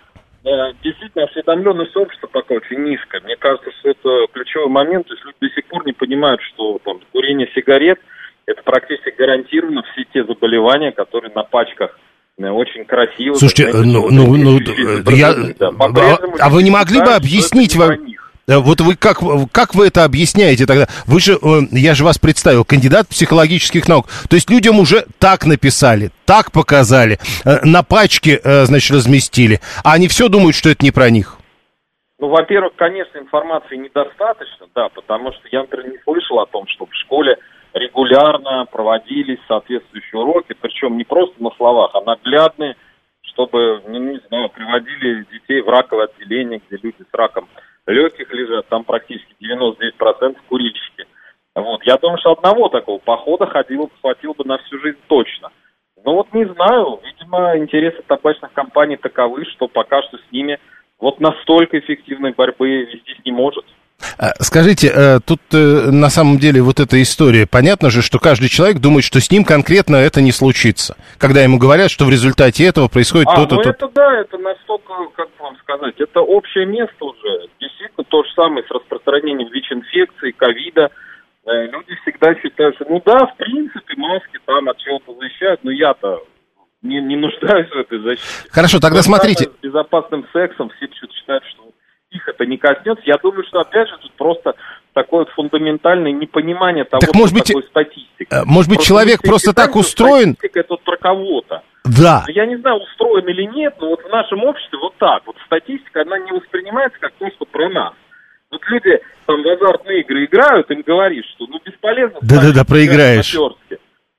действительно 0.43 1.25
осведомленность 1.25 1.95
общества 1.95 2.27
пока 2.27 2.55
очень 2.55 2.83
низкая. 2.83 3.21
Мне 3.21 3.35
кажется, 3.35 3.69
что 3.79 3.89
это 3.89 4.27
ключевой 4.33 4.69
момент. 4.69 5.07
То 5.07 5.13
есть 5.13 5.25
люди 5.25 5.37
до 5.41 5.49
сих 5.49 5.65
пор 5.65 5.85
не 5.85 5.93
понимают, 5.93 6.41
что 6.41 6.79
там, 6.83 6.99
курение 7.11 7.49
сигарет 7.53 7.99
это 8.45 8.61
практически 8.63 9.13
гарантированно 9.17 9.83
все 9.91 10.05
те 10.13 10.23
заболевания, 10.23 10.91
которые 10.91 11.31
на 11.33 11.43
пачках 11.43 11.97
очень 12.37 12.85
красиво. 12.85 13.35
Слушайте, 13.35 13.71
знаете, 13.71 13.91
ну, 13.91 14.09
ну, 14.09 14.35
ну, 14.35 14.59
э, 14.59 15.03
я, 15.15 15.33
да, 15.59 15.69
а, 15.79 16.17
а 16.39 16.49
вы 16.49 16.63
не 16.63 16.71
могли 16.71 16.99
бы 16.99 17.13
объяснить 17.13 17.75
вам... 17.75 17.91
Э, 18.47 18.57
вот 18.57 18.81
вы 18.81 18.95
как, 18.95 19.19
как 19.51 19.75
вы 19.75 19.87
это 19.87 20.03
объясняете 20.03 20.65
тогда? 20.65 20.87
Вы 21.05 21.19
же, 21.19 21.33
э, 21.33 21.61
я 21.71 21.93
же 21.93 22.03
вас 22.03 22.17
представил, 22.17 22.65
кандидат 22.65 23.07
психологических 23.07 23.87
наук. 23.87 24.07
То 24.29 24.35
есть 24.35 24.49
людям 24.49 24.79
уже 24.79 25.05
так 25.19 25.45
написали, 25.45 26.11
так 26.25 26.51
показали, 26.51 27.19
на 27.63 27.83
пачке, 27.83 28.39
значит, 28.43 28.91
разместили. 28.91 29.59
А 29.83 29.93
они 29.93 30.07
все 30.07 30.29
думают, 30.29 30.55
что 30.55 30.69
это 30.69 30.83
не 30.83 30.91
про 30.91 31.09
них. 31.09 31.37
Ну, 32.21 32.27
во-первых, 32.29 32.73
конечно, 32.75 33.17
информации 33.17 33.77
недостаточно, 33.77 34.67
да, 34.75 34.89
потому 34.89 35.31
что 35.33 35.41
я, 35.51 35.61
например, 35.61 35.89
не 35.89 35.97
слышал 36.03 36.39
о 36.39 36.45
том, 36.45 36.67
что 36.67 36.85
в 36.85 36.93
школе 36.93 37.37
регулярно 37.73 38.65
проводились 38.71 39.39
соответствующие 39.47 40.21
уроки, 40.21 40.55
причем 40.61 40.97
не 40.97 41.03
просто 41.03 41.41
на 41.41 41.49
словах, 41.57 41.91
а 41.95 42.01
наглядные, 42.01 42.75
чтобы, 43.23 43.81
ну, 43.87 43.97
не 43.97 44.19
знаю, 44.27 44.49
приводили 44.49 45.25
детей 45.31 45.61
в 45.61 45.69
раковое 45.69 46.09
отделение, 46.13 46.61
где 46.67 46.79
люди 46.83 47.01
с 47.01 47.13
раком 47.13 47.47
легких 47.91 48.31
лежат, 48.33 48.67
там 48.67 48.83
практически 48.83 49.35
99% 49.41 50.37
курильщики. 50.47 51.05
Вот. 51.55 51.83
Я 51.83 51.97
думаю, 51.97 52.17
что 52.19 52.31
одного 52.31 52.69
такого 52.69 52.99
похода 52.99 53.45
ходило, 53.45 53.89
хватило 54.01 54.33
бы 54.33 54.45
на 54.45 54.57
всю 54.59 54.79
жизнь 54.79 54.99
точно. 55.07 55.51
Ну 56.03 56.13
вот 56.13 56.33
не 56.33 56.45
знаю, 56.45 56.99
видимо, 57.03 57.57
интересы 57.57 58.01
табачных 58.07 58.51
компаний 58.53 58.97
таковы, 58.97 59.45
что 59.45 59.67
пока 59.67 60.01
что 60.03 60.17
с 60.17 60.31
ними 60.31 60.59
вот 60.99 61.19
настолько 61.19 61.79
эффективной 61.79 62.33
борьбы 62.33 62.85
вестись 62.85 63.19
не 63.25 63.31
может. 63.31 63.65
А, 64.17 64.31
скажите, 64.39 64.91
э, 64.93 65.19
тут 65.25 65.41
э, 65.53 65.89
на 65.91 66.09
самом 66.09 66.37
деле 66.37 66.61
вот 66.61 66.79
эта 66.79 67.01
история, 67.01 67.47
понятно 67.47 67.89
же, 67.89 68.01
что 68.01 68.19
каждый 68.19 68.49
человек 68.49 68.79
думает, 68.79 69.03
что 69.03 69.19
с 69.19 69.31
ним 69.31 69.43
конкретно 69.43 69.95
это 69.95 70.21
не 70.21 70.31
случится, 70.31 70.95
когда 71.17 71.41
ему 71.41 71.57
говорят, 71.57 71.91
что 71.91 72.05
в 72.05 72.09
результате 72.09 72.65
этого 72.65 72.87
происходит 72.87 73.27
а, 73.29 73.35
то-то, 73.35 73.55
ну 73.55 73.63
то 73.63 73.69
это 73.69 73.89
да, 73.93 74.19
это 74.19 74.37
настолько, 74.37 74.93
как 75.15 75.29
вам 75.39 75.55
сказать, 75.57 75.95
это 75.97 76.21
общее 76.21 76.65
место 76.65 77.05
уже. 77.05 77.47
Действительно, 77.59 78.03
то 78.07 78.23
же 78.23 78.29
самое 78.35 78.63
с 78.65 78.71
распространением 78.71 79.49
ВИЧ-инфекции, 79.51 80.31
ковида. 80.31 80.89
Э, 81.45 81.65
люди 81.67 81.95
всегда 82.01 82.35
считают, 82.35 82.75
что, 82.75 82.85
ну 82.89 83.01
да, 83.05 83.25
в 83.25 83.35
принципе, 83.37 83.95
маски 83.97 84.39
там 84.45 84.69
от 84.69 84.77
чего-то 84.77 85.15
защищают, 85.19 85.63
но 85.63 85.71
я-то 85.71 86.21
не, 86.81 86.99
не 87.01 87.15
нуждаюсь 87.15 87.69
в 87.69 87.75
этой 87.75 87.99
защите. 87.99 88.49
Хорошо, 88.51 88.79
тогда 88.79 89.01
смотрите. 89.01 89.45
С 89.45 89.63
безопасным 89.63 90.25
сексом 90.33 90.71
все 90.77 90.87
считают, 90.87 91.43
что 91.45 91.70
их 92.11 92.27
это 92.27 92.45
не 92.45 92.57
коснется. 92.57 93.03
Я 93.05 93.17
думаю, 93.17 93.43
что, 93.47 93.59
опять 93.59 93.87
же, 93.89 93.97
тут 94.01 94.11
просто 94.13 94.55
такое 94.93 95.21
вот 95.21 95.29
фундаментальное 95.29 96.11
непонимание 96.11 96.83
того, 96.83 96.99
так, 96.99 97.15
может 97.15 97.29
что 97.29 97.39
быть, 97.39 97.47
такое 97.47 97.63
статистика. 97.63 98.35
Э, 98.35 98.43
может 98.45 98.69
быть, 98.69 98.77
просто 98.77 98.87
человек 98.87 99.21
просто 99.21 99.53
так 99.53 99.75
устроен... 99.75 100.33
Статистика 100.33 100.59
это 100.59 100.75
про 100.75 100.97
кого-то. 100.97 101.63
Да. 101.85 102.25
Я 102.27 102.45
не 102.45 102.57
знаю, 102.57 102.77
устроен 102.81 103.27
или 103.27 103.43
нет, 103.43 103.75
но 103.79 103.89
вот 103.89 104.03
в 104.03 104.09
нашем 104.09 104.43
обществе 104.43 104.77
вот 104.79 104.95
так. 104.97 105.23
Вот 105.25 105.35
статистика, 105.45 106.01
она 106.01 106.19
не 106.19 106.31
воспринимается 106.31 106.99
как 106.99 107.13
то, 107.13 107.27
что 107.31 107.45
про 107.45 107.69
нас. 107.69 107.93
Вот 108.51 108.61
люди 108.67 108.99
там 109.25 109.41
в 109.41 109.47
азартные 109.47 110.01
игры 110.01 110.25
играют, 110.25 110.69
им 110.69 110.83
говоришь, 110.85 111.25
что 111.35 111.47
ну 111.47 111.59
бесполезно... 111.63 112.19
Да-да-да, 112.21 112.65
проиграешь. 112.65 113.33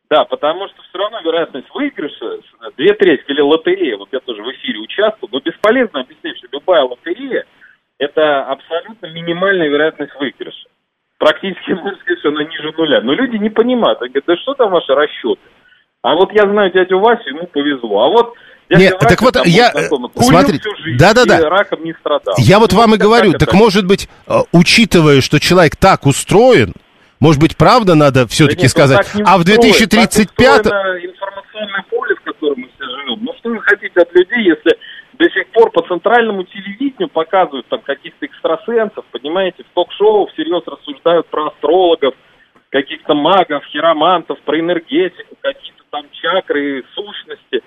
Да, 0.09 0.25
потому 0.25 0.69
что 0.69 0.83
все 0.83 0.99
равно 0.99 1.21
вероятность 1.21 1.69
выигрыша, 1.75 2.39
две 2.77 2.95
трети 2.95 3.25
или 3.29 3.41
лотерея, 3.41 3.97
вот 3.97 4.09
я 4.13 4.21
тоже 4.21 4.43
в 4.43 4.51
эфире 4.53 4.79
участвую, 4.81 5.31
но 5.33 5.41
бесполезно 5.41 6.01
объяснять, 6.01 6.37
что 6.39 6.49
любая 6.53 6.83
лотерея 6.83 7.47
это 8.03 8.43
абсолютно 8.47 9.07
минимальная 9.07 9.69
вероятность 9.69 10.13
выигрыша. 10.19 10.67
Практически, 11.19 11.71
можно 11.71 11.97
сказать, 12.01 12.19
что 12.19 12.31
она 12.31 12.43
ниже 12.43 12.73
нуля. 12.77 13.01
Но 13.01 13.13
люди 13.13 13.37
не 13.37 13.49
понимают. 13.49 14.03
Они 14.03 14.11
говорят, 14.11 14.27
да 14.27 14.37
что 14.39 14.55
там 14.55 14.73
ваши 14.73 14.93
расчеты? 14.93 15.41
А 16.03 16.15
вот 16.17 16.33
я 16.33 16.43
знаю 16.43 16.73
дядю 16.73 16.99
Васю, 16.99 17.29
ему 17.29 17.47
повезло. 17.47 18.03
А 18.03 18.09
вот 18.09 18.35
дядя 18.69 18.83
Нет, 18.83 18.95
Вася, 18.95 19.07
так 19.07 19.23
вот 19.23 19.47
я, 19.47 19.71
смотрите, 20.17 20.69
да-да-да, 20.99 21.49
раком 21.49 21.85
не 21.85 21.93
страдал. 22.01 22.35
Я 22.39 22.59
вот 22.59 22.73
вам 22.73 22.97
и 22.97 22.99
говорю, 22.99 23.35
так 23.35 23.53
может 23.53 23.87
быть, 23.87 24.09
э, 24.27 24.33
учитывая, 24.51 25.21
что 25.21 25.39
человек 25.39 25.77
так 25.77 26.05
устроен, 26.05 26.73
может 27.21 27.41
быть, 27.41 27.57
правда 27.57 27.95
надо 27.95 28.27
все-таки 28.27 28.63
да 28.63 28.69
сказать, 28.69 29.07
а 29.25 29.39
в 29.39 29.45
2035... 29.45 30.67
информационное 30.67 31.85
поле, 31.89 32.17
в 32.17 32.23
котором 32.23 32.63
мы 32.63 32.69
все 32.75 32.85
живем. 32.85 33.19
Ну 33.23 33.33
что 33.39 33.51
вы 33.51 33.61
хотите 33.61 34.01
от 34.01 34.13
людей, 34.13 34.43
если 34.43 34.77
до 35.23 35.31
сих 35.31 35.47
пор 35.49 35.71
по 35.71 35.83
центральному 35.83 36.43
телевидению 36.43 37.09
показывают 37.09 37.69
там 37.69 37.81
каких-то 37.83 38.27
экстрасенсов, 38.27 39.05
понимаете, 39.13 39.63
в 39.63 39.75
ток-шоу 39.75 40.27
всерьез 40.27 40.65
рассуждают 40.67 41.29
про 41.29 41.47
астрологов, 41.47 42.15
каких-то 42.71 43.15
магов, 43.15 43.65
хиромантов, 43.67 44.41
про 44.41 44.59
энергетику, 44.59 45.37
какие-то 45.41 45.85
там 45.91 46.07
чакры, 46.11 46.85
сущности 46.95 47.63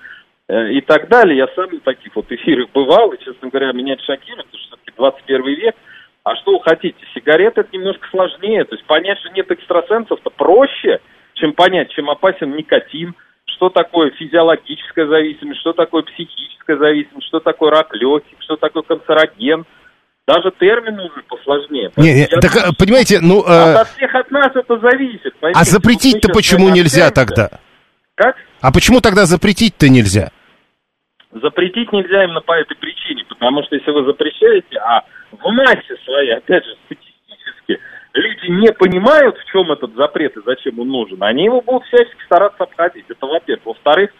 э, 0.49 0.71
и 0.73 0.81
так 0.81 1.07
далее. 1.07 1.37
Я 1.37 1.47
сам 1.55 1.69
в 1.69 1.79
таких 1.79 2.13
вот 2.15 2.29
эфирах 2.29 2.69
бывал, 2.73 3.13
и, 3.13 3.23
честно 3.23 3.47
говоря, 3.47 3.71
меня 3.71 3.93
это 3.93 4.03
шокирует, 4.03 4.47
потому 4.47 4.63
что 4.63 4.75
все-таки 4.75 4.97
21 4.97 5.45
век. 5.45 5.75
А 6.23 6.35
что 6.35 6.57
вы 6.57 6.59
хотите? 6.61 6.97
Сигареты 7.13 7.61
это 7.61 7.69
немножко 7.71 8.05
сложнее. 8.09 8.65
То 8.65 8.75
есть 8.75 8.85
понять, 8.85 9.19
что 9.19 9.29
нет 9.29 9.49
экстрасенсов-то 9.49 10.29
проще, 10.31 10.99
чем 11.35 11.53
понять, 11.53 11.91
чем 11.91 12.09
опасен 12.09 12.53
никотин– 12.53 13.15
что 13.55 13.69
такое 13.69 14.11
физиологическая 14.11 15.07
зависимость, 15.07 15.61
что 15.61 15.73
такое 15.73 16.03
психическая 16.03 16.77
зависимость, 16.77 17.27
что 17.27 17.39
такое 17.39 17.71
рак 17.71 17.93
легких, 17.93 18.37
что 18.39 18.55
такое 18.55 18.83
канцероген. 18.83 19.65
Даже 20.27 20.51
термины 20.59 21.03
уже 21.05 21.21
посложнее. 21.27 21.91
Не, 21.97 22.13
не, 22.13 22.25
так, 22.25 22.51
думаю, 22.51 22.73
понимаете, 22.79 23.19
ну... 23.21 23.43
Э... 23.45 23.75
От 23.81 23.89
всех 23.89 24.15
от 24.15 24.31
нас 24.31 24.49
это 24.55 24.79
зависит. 24.79 25.35
А 25.41 25.63
запретить-то 25.63 26.29
почему 26.29 26.69
нельзя 26.69 27.11
тогда? 27.11 27.49
Как? 28.15 28.35
А 28.61 28.71
почему 28.71 29.01
тогда 29.01 29.25
запретить-то 29.25 29.87
нельзя? 29.87 30.31
Запретить 31.31 31.91
нельзя 31.91 32.23
именно 32.23 32.41
по 32.41 32.53
этой 32.53 32.75
причине, 32.77 33.23
потому 33.29 33.61
что 33.63 33.75
если 33.75 33.91
вы 33.91 34.05
запрещаете, 34.05 34.77
а 34.77 35.03
в 35.31 35.51
массе 35.51 35.95
своей, 36.05 36.33
опять 36.37 36.65
же, 36.65 36.75
люди 38.19 38.51
не 38.51 38.71
понимают, 38.71 39.37
в 39.37 39.45
чем 39.51 39.71
этот 39.71 39.93
запрет 39.95 40.35
и 40.37 40.41
зачем 40.45 40.79
он 40.79 40.87
нужен, 40.87 41.21
они 41.23 41.45
его 41.45 41.61
будут 41.61 41.83
всячески 41.85 42.23
стараться 42.23 42.63
обходить. 42.63 43.05
Это 43.09 43.25
во-первых. 43.25 43.65
Во-вторых, 43.65 44.11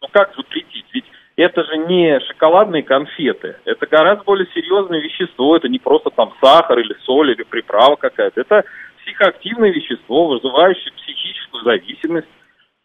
ну 0.00 0.08
как 0.12 0.34
запретить? 0.36 0.86
Ведь 0.92 1.04
это 1.36 1.64
же 1.64 1.78
не 1.78 2.20
шоколадные 2.20 2.82
конфеты. 2.82 3.56
Это 3.64 3.86
гораздо 3.86 4.24
более 4.24 4.46
серьезное 4.54 5.00
вещество. 5.00 5.56
Это 5.56 5.68
не 5.68 5.78
просто 5.78 6.10
там 6.10 6.32
сахар 6.40 6.78
или 6.78 6.94
соль 7.04 7.32
или 7.32 7.42
приправа 7.42 7.96
какая-то. 7.96 8.40
Это 8.40 8.64
психоактивное 9.02 9.70
вещество, 9.70 10.28
вызывающее 10.28 10.92
психическую 10.92 11.64
зависимость. 11.64 12.28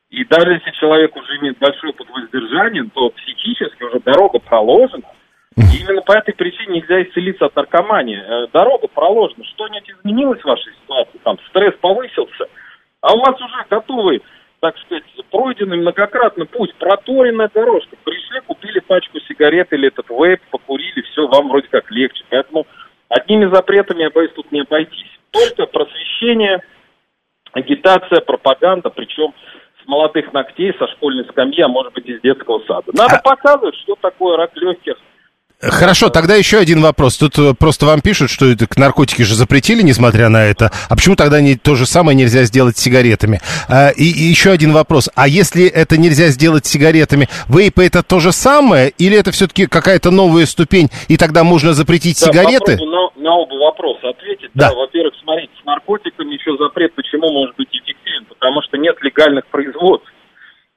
И 0.09 0.23
даже 0.25 0.53
если 0.53 0.71
человек 0.71 1.15
уже 1.15 1.37
имеет 1.37 1.57
большой 1.57 1.89
опыт 1.89 2.07
воздержания, 2.09 2.87
то 2.93 3.09
психически 3.09 3.83
уже 3.83 3.99
дорога 3.99 4.39
проложена– 4.39 5.03
и 5.57 5.61
именно 5.79 6.01
по 6.01 6.13
этой 6.13 6.33
причине 6.33 6.79
нельзя 6.79 7.01
исцелиться 7.03 7.45
от 7.45 7.55
наркомании. 7.55 8.19
Э, 8.19 8.47
дорога 8.51 8.87
проложена, 8.87 9.45
что-нибудь 9.45 9.89
изменилось 9.89 10.41
в 10.41 10.45
вашей 10.45 10.73
ситуации, 10.73 11.19
там 11.23 11.37
стресс 11.49 11.73
повысился, 11.79 12.47
а 13.01 13.13
у 13.13 13.19
вас 13.19 13.39
уже 13.39 13.65
готовый, 13.69 14.21
так 14.59 14.77
сказать, 14.79 15.03
пройденный 15.29 15.77
многократно 15.77 16.45
путь, 16.45 16.73
проторенная 16.75 17.49
дорожка. 17.53 17.95
Пришли, 18.03 18.41
купили 18.47 18.79
пачку 18.79 19.19
сигарет 19.21 19.71
или 19.71 19.87
этот 19.87 20.09
вейп, 20.09 20.41
покурили, 20.51 21.01
все, 21.11 21.27
вам 21.27 21.49
вроде 21.49 21.67
как 21.67 21.89
легче. 21.91 22.23
Поэтому 22.29 22.65
одними 23.09 23.45
запретами, 23.53 24.03
я 24.03 24.09
боюсь, 24.09 24.31
тут 24.33 24.51
не 24.51 24.61
обойтись. 24.61 25.19
Только 25.31 25.65
просвещение, 25.67 26.61
агитация, 27.53 28.21
пропаганда, 28.21 28.89
причем 28.89 29.33
с 29.83 29.87
молодых 29.87 30.33
ногтей, 30.33 30.73
со 30.79 30.87
школьной 30.87 31.25
скамьи, 31.25 31.61
а 31.61 31.67
может 31.67 31.93
быть 31.93 32.07
из 32.07 32.19
детского 32.21 32.59
сада. 32.67 32.91
Надо 32.93 33.17
а... 33.17 33.21
показывать, 33.21 33.75
что 33.75 33.95
такое 33.95 34.37
рак 34.37 34.51
легких, 34.55 34.95
Хорошо, 35.71 36.09
тогда 36.09 36.35
еще 36.35 36.59
один 36.59 36.81
вопрос. 36.81 37.17
Тут 37.17 37.37
э, 37.39 37.53
просто 37.57 37.85
вам 37.85 38.01
пишут, 38.01 38.29
что 38.29 38.45
это, 38.45 38.67
наркотики 38.77 39.23
же 39.23 39.35
запретили, 39.35 39.81
несмотря 39.81 40.29
на 40.29 40.45
это. 40.45 40.71
А 40.89 40.95
почему 40.95 41.15
тогда 41.15 41.41
не, 41.41 41.55
то 41.55 41.75
же 41.75 41.85
самое 41.85 42.15
нельзя 42.15 42.43
сделать 42.43 42.77
с 42.77 42.81
сигаретами? 42.81 43.41
А, 43.67 43.89
и, 43.89 44.03
и 44.03 44.23
еще 44.23 44.51
один 44.51 44.73
вопрос. 44.73 45.09
А 45.15 45.27
если 45.27 45.65
это 45.65 45.97
нельзя 45.97 46.27
сделать 46.27 46.65
с 46.65 46.69
сигаретами, 46.69 47.29
вейпы 47.47 47.83
это 47.83 48.03
то 48.03 48.19
же 48.19 48.31
самое? 48.31 48.91
Или 48.97 49.17
это 49.17 49.31
все-таки 49.31 49.65
какая-то 49.65 50.11
новая 50.11 50.45
ступень, 50.45 50.89
и 51.07 51.17
тогда 51.17 51.43
можно 51.43 51.73
запретить 51.73 52.19
да, 52.19 52.27
сигареты? 52.27 52.77
На, 52.85 53.09
на 53.15 53.35
оба 53.35 53.55
вопроса 53.55 54.09
ответить. 54.09 54.51
Да. 54.53 54.69
да, 54.69 54.75
во-первых, 54.75 55.13
смотрите, 55.23 55.51
с 55.61 55.65
наркотиками 55.65 56.33
еще 56.33 56.55
запрет 56.57 56.93
почему 56.93 57.31
может 57.31 57.55
быть 57.55 57.69
эффективен? 57.71 58.25
Потому 58.25 58.61
что 58.61 58.77
нет 58.77 58.95
легальных 59.01 59.47
производств. 59.47 60.09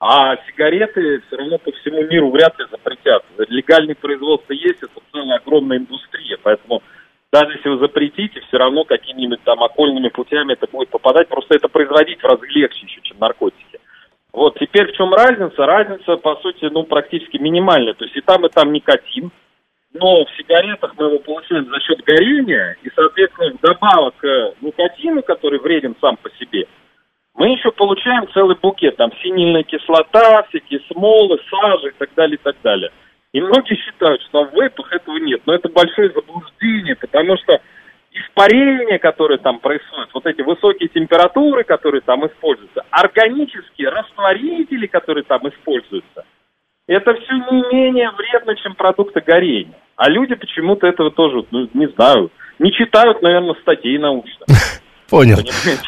А 0.00 0.36
сигареты 0.46 1.20
все 1.26 1.36
равно 1.36 1.58
по 1.58 1.72
всему 1.72 2.04
миру 2.04 2.30
вряд 2.30 2.56
ли 2.58 2.66
запретят. 2.70 3.24
Легальные 3.48 3.96
производства 3.96 4.52
есть, 4.52 4.78
это 4.80 5.00
целая 5.10 5.38
огромная 5.38 5.78
индустрия, 5.78 6.38
поэтому 6.40 6.82
даже 7.32 7.56
если 7.56 7.68
вы 7.68 7.78
запретите, 7.78 8.40
все 8.40 8.58
равно 8.58 8.84
какими-нибудь 8.84 9.42
там 9.42 9.62
окольными 9.62 10.08
путями 10.08 10.52
это 10.52 10.68
будет 10.70 10.88
попадать, 10.90 11.28
просто 11.28 11.56
это 11.56 11.68
производить 11.68 12.20
в 12.20 12.24
разы 12.24 12.46
легче 12.46 12.86
еще, 12.86 13.00
чем 13.02 13.18
наркотики. 13.18 13.80
Вот, 14.32 14.56
теперь 14.60 14.92
в 14.92 14.96
чем 14.96 15.12
разница? 15.12 15.66
Разница, 15.66 16.16
по 16.16 16.36
сути, 16.36 16.66
ну, 16.66 16.84
практически 16.84 17.38
минимальная. 17.38 17.94
То 17.94 18.04
есть 18.04 18.16
и 18.16 18.20
там, 18.20 18.46
и 18.46 18.48
там 18.48 18.72
никотин, 18.72 19.32
но 19.94 20.24
в 20.24 20.30
сигаретах 20.36 20.94
мы 20.96 21.06
его 21.06 21.18
получаем 21.18 21.68
за 21.68 21.80
счет 21.80 22.04
горения, 22.04 22.76
и, 22.82 22.90
соответственно, 22.94 23.50
вдобавок 23.54 24.14
к 24.18 24.54
никотину, 24.60 25.22
который 25.22 25.58
вреден 25.58 25.96
сам 26.00 26.16
по 26.18 26.30
себе– 26.38 26.68
мы 27.38 27.50
еще 27.50 27.70
получаем 27.70 28.28
целый 28.34 28.56
букет, 28.60 28.96
там 28.96 29.12
синильная 29.22 29.62
кислота, 29.62 30.42
всякие 30.48 30.80
смолы, 30.90 31.38
сажи 31.48 31.88
и 31.88 31.94
так 31.96 32.10
далее, 32.16 32.34
и 32.34 32.42
так 32.42 32.56
далее. 32.62 32.90
И 33.32 33.40
многие 33.40 33.76
считают, 33.76 34.20
что 34.22 34.44
в 34.44 34.54
вейпах 34.54 34.92
этого 34.92 35.18
нет. 35.18 35.42
Но 35.46 35.54
это 35.54 35.68
большое 35.68 36.10
заблуждение, 36.10 36.96
потому 36.96 37.36
что 37.36 37.60
испарение, 38.10 38.98
которое 38.98 39.38
там 39.38 39.60
происходит, 39.60 40.08
вот 40.14 40.26
эти 40.26 40.42
высокие 40.42 40.88
температуры, 40.88 41.62
которые 41.62 42.00
там 42.00 42.26
используются, 42.26 42.84
органические 42.90 43.90
растворители, 43.90 44.86
которые 44.86 45.22
там 45.22 45.48
используются, 45.48 46.24
это 46.88 47.14
все 47.14 47.34
не 47.52 47.72
менее 47.72 48.10
вредно, 48.10 48.56
чем 48.56 48.74
продукты 48.74 49.20
горения. 49.20 49.78
А 49.94 50.10
люди 50.10 50.34
почему-то 50.34 50.88
этого 50.88 51.12
тоже, 51.12 51.44
ну, 51.52 51.68
не 51.72 51.86
знаю, 51.90 52.32
не 52.58 52.72
читают, 52.72 53.22
наверное, 53.22 53.54
статей 53.60 53.96
научных. 53.98 54.48
Понял. 55.08 55.42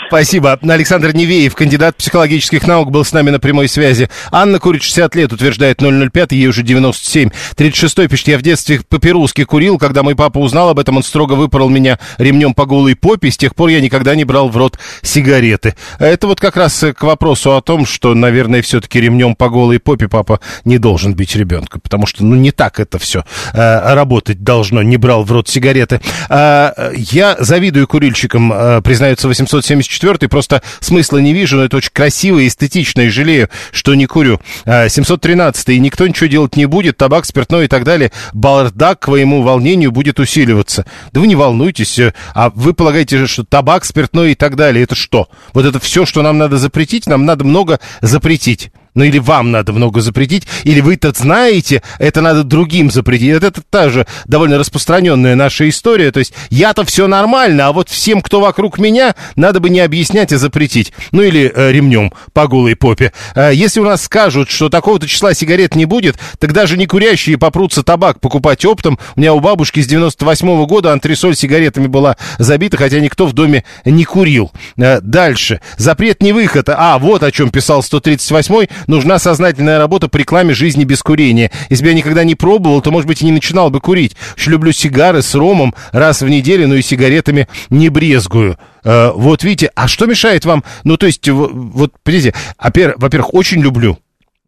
Спасибо. 0.09 0.59
Александр 0.62 1.14
Невеев, 1.14 1.54
кандидат 1.54 1.94
психологических 1.96 2.66
наук, 2.66 2.90
был 2.90 3.04
с 3.04 3.12
нами 3.12 3.28
на 3.28 3.38
прямой 3.38 3.68
связи. 3.68 4.09
Анна 4.33 4.59
курит 4.59 4.83
60 4.83 5.14
лет, 5.14 5.33
утверждает 5.33 5.78
005, 5.78 6.33
ей 6.33 6.46
уже 6.46 6.62
97. 6.62 7.28
36-й 7.54 8.09
пишет, 8.09 8.28
я 8.28 8.38
в 8.38 8.42
детстве 8.42 8.80
папируски 8.88 9.44
курил. 9.44 9.76
Когда 9.76 10.02
мой 10.02 10.16
папа 10.16 10.38
узнал 10.38 10.70
об 10.70 10.78
этом, 10.78 10.96
он 10.96 11.02
строго 11.02 11.35
выпорол 11.35 11.68
меня 11.68 11.98
ремнем 12.16 12.54
по 12.54 12.64
голой 12.64 12.96
попе. 12.96 13.30
С 13.30 13.37
тех 13.37 13.54
пор 13.54 13.68
я 13.68 13.83
никогда 13.83 14.14
не 14.14 14.24
брал 14.24 14.48
в 14.48 14.56
рот 14.56 14.78
сигареты. 15.02 15.74
Это 15.98 16.26
вот 16.26 16.40
как 16.40 16.56
раз 16.56 16.83
к 16.96 17.02
вопросу 17.02 17.54
о 17.56 17.61
том, 17.61 17.85
что, 17.85 18.14
наверное, 18.14 18.62
все-таки 18.62 19.02
ремнем 19.02 19.35
по 19.35 19.50
голой 19.50 19.80
попе 19.80 20.09
папа 20.09 20.40
не 20.64 20.78
должен 20.78 21.14
бить 21.14 21.37
ребенка. 21.37 21.78
Потому 21.78 22.06
что, 22.06 22.24
ну, 22.24 22.37
не 22.37 22.52
так 22.52 22.80
это 22.80 22.98
все 22.98 23.24
э, 23.52 23.94
работать 23.94 24.42
должно. 24.42 24.83
Не 24.83 24.96
брал 24.96 25.24
в 25.24 25.33
рот 25.33 25.46
сигареты. 25.46 26.00
Э, 26.30 26.92
я 26.96 27.37
завидую 27.38 27.87
курильщикам, 27.87 28.50
э, 28.50 28.80
признаю 28.80 29.10
нравится 29.11 29.29
874 29.29 30.29
просто 30.29 30.62
смысла 30.81 31.18
не 31.18 31.33
вижу, 31.33 31.57
но 31.57 31.64
это 31.64 31.77
очень 31.77 31.90
красиво 31.92 32.38
и 32.38 32.46
эстетично, 32.46 33.03
и 33.03 33.09
жалею, 33.09 33.49
что 33.73 33.94
не 33.94 34.07
курю. 34.07 34.40
713 34.64 35.68
а, 35.68 35.73
и 35.73 35.79
никто 35.81 36.07
ничего 36.07 36.27
делать 36.27 36.57
не 36.57 36.66
будет, 36.66 36.96
табак, 36.96 37.25
спиртное 37.25 37.64
и 37.64 37.68
так 37.68 37.85
далее. 37.85 38.12
Бардак, 38.33 39.01
к 39.01 39.09
моему 39.09 39.42
волнению, 39.42 39.90
будет 39.90 40.20
усиливаться. 40.20 40.87
Да 41.12 41.20
вы 41.20 41.27
не 41.27 41.35
волнуйтесь, 41.35 41.99
э, 41.99 42.14
а 42.35 42.51
вы 42.55 42.73
полагаете, 42.73 43.27
что 43.27 43.44
табак, 43.44 43.85
спиртное 43.85 44.29
и 44.29 44.35
так 44.35 44.57
далее, 44.57 44.85
это 44.85 44.94
что? 44.94 45.29
Вот 45.53 45.64
это 45.64 45.81
все, 45.81 46.07
что 46.07 46.23
нам 46.23 46.38
надо 46.38 46.59
запретить, 46.59 47.07
нам 47.07 47.25
надо 47.25 47.44
много 47.44 47.81
запретить. 48.01 48.70
Ну 48.94 49.05
или 49.05 49.18
вам 49.18 49.50
надо 49.50 49.72
много 49.72 50.00
запретить, 50.00 50.46
или 50.64 50.81
вы-то 50.81 51.12
знаете, 51.14 51.83
это 51.98 52.20
надо 52.20 52.44
другим 52.44 52.90
запретить. 52.90 53.31
Это, 53.31 53.46
это 53.48 53.62
та 53.68 53.88
же 53.90 54.07
довольно 54.26 54.59
распространенная 54.59 55.35
наша 55.35 55.68
история. 55.68 56.11
То 56.11 56.18
есть 56.18 56.33
я-то 56.50 56.85
все 56.85 57.07
нормально, 57.07 57.68
а 57.68 57.72
вот 57.72 57.88
всем, 57.88 58.20
кто 58.20 58.40
вокруг 58.40 58.79
меня, 58.79 59.14
надо 59.37 59.61
бы 59.61 59.70
не 59.70 59.81
объяснять, 59.81 60.33
а 60.33 60.38
запретить. 60.38 60.92
Ну 61.12 61.22
или 61.22 61.53
э, 61.55 61.72
ремнем 61.72 62.12
по 62.33 62.46
голой 62.46 62.76
попе. 62.76 63.12
Э, 63.35 63.50
если 63.53 63.81
у 63.81 63.85
нас 63.85 64.03
скажут, 64.03 64.50
что 64.50 64.68
такого-то 64.68 65.07
числа 65.07 65.35
сигарет 65.35 65.74
не 65.74 65.85
будет, 65.85 66.16
тогда 66.38 66.66
же 66.66 66.76
не 66.76 66.87
курящие 66.87 67.38
попрутся 67.38 67.83
табак 67.83 68.20
покупать 68.20 68.64
оптом. 68.64 68.98
У 69.16 69.20
меня 69.20 69.35
у 69.35 69.40
бабушки 69.40 69.81
с 69.81 69.87
98 69.87 70.48
-го 70.48 70.66
года 70.66 70.92
антресоль 70.92 71.37
сигаретами 71.37 71.87
была 71.87 72.16
забита, 72.38 72.76
хотя 72.76 73.00
никто 73.00 73.26
в 73.26 73.33
доме 73.33 73.64
не 73.85 74.05
курил. 74.05 74.50
Э, 74.76 75.00
дальше. 75.00 75.61
Запрет 75.76 76.22
не 76.22 76.33
выход. 76.33 76.68
А, 76.68 76.98
вот 76.98 77.22
о 77.22 77.31
чем 77.31 77.50
писал 77.50 77.81
138-й 77.81 78.68
нужна 78.87 79.19
сознательная 79.19 79.79
работа 79.79 80.09
по 80.09 80.16
рекламе 80.16 80.55
жизни 80.55 80.85
без 80.85 81.03
курения. 81.03 81.51
Если 81.69 81.85
бы 81.85 81.90
я 81.90 81.95
никогда 81.95 82.25
не 82.25 82.35
пробовал, 82.35 82.81
то, 82.83 82.90
может 82.90 83.07
быть, 83.07 83.23
и 83.23 83.25
не 83.25 83.33
начинал 83.33 83.71
бы 83.71 83.81
курить. 83.81 84.16
Очень 84.37 84.53
люблю 84.53 84.73
сигары 84.73 85.23
с 85.23 85.35
ромом 85.35 85.75
раз 85.93 86.23
в 86.23 86.29
неделю, 86.29 86.69
но 86.69 86.75
и 86.75 86.83
сигаретами 86.83 87.49
не 87.69 87.88
брезгую. 87.88 88.59
Э, 88.85 89.11
вот 89.14 89.43
видите, 89.45 89.71
а 89.75 89.88
что 89.88 90.07
мешает 90.07 90.45
вам? 90.45 90.64
Ну, 90.85 90.97
то 90.97 91.07
есть, 91.07 91.29
вот, 91.29 91.93
подождите, 92.03 92.35
во-первых, 92.59 93.35
очень 93.35 93.61
люблю. 93.61 93.99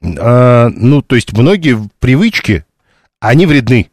Э, 0.02 0.68
ну, 0.68 1.02
то 1.02 1.16
есть, 1.16 1.32
многие 1.32 1.78
привычки, 1.98 2.64
они 3.20 3.46
вредны. 3.46 3.90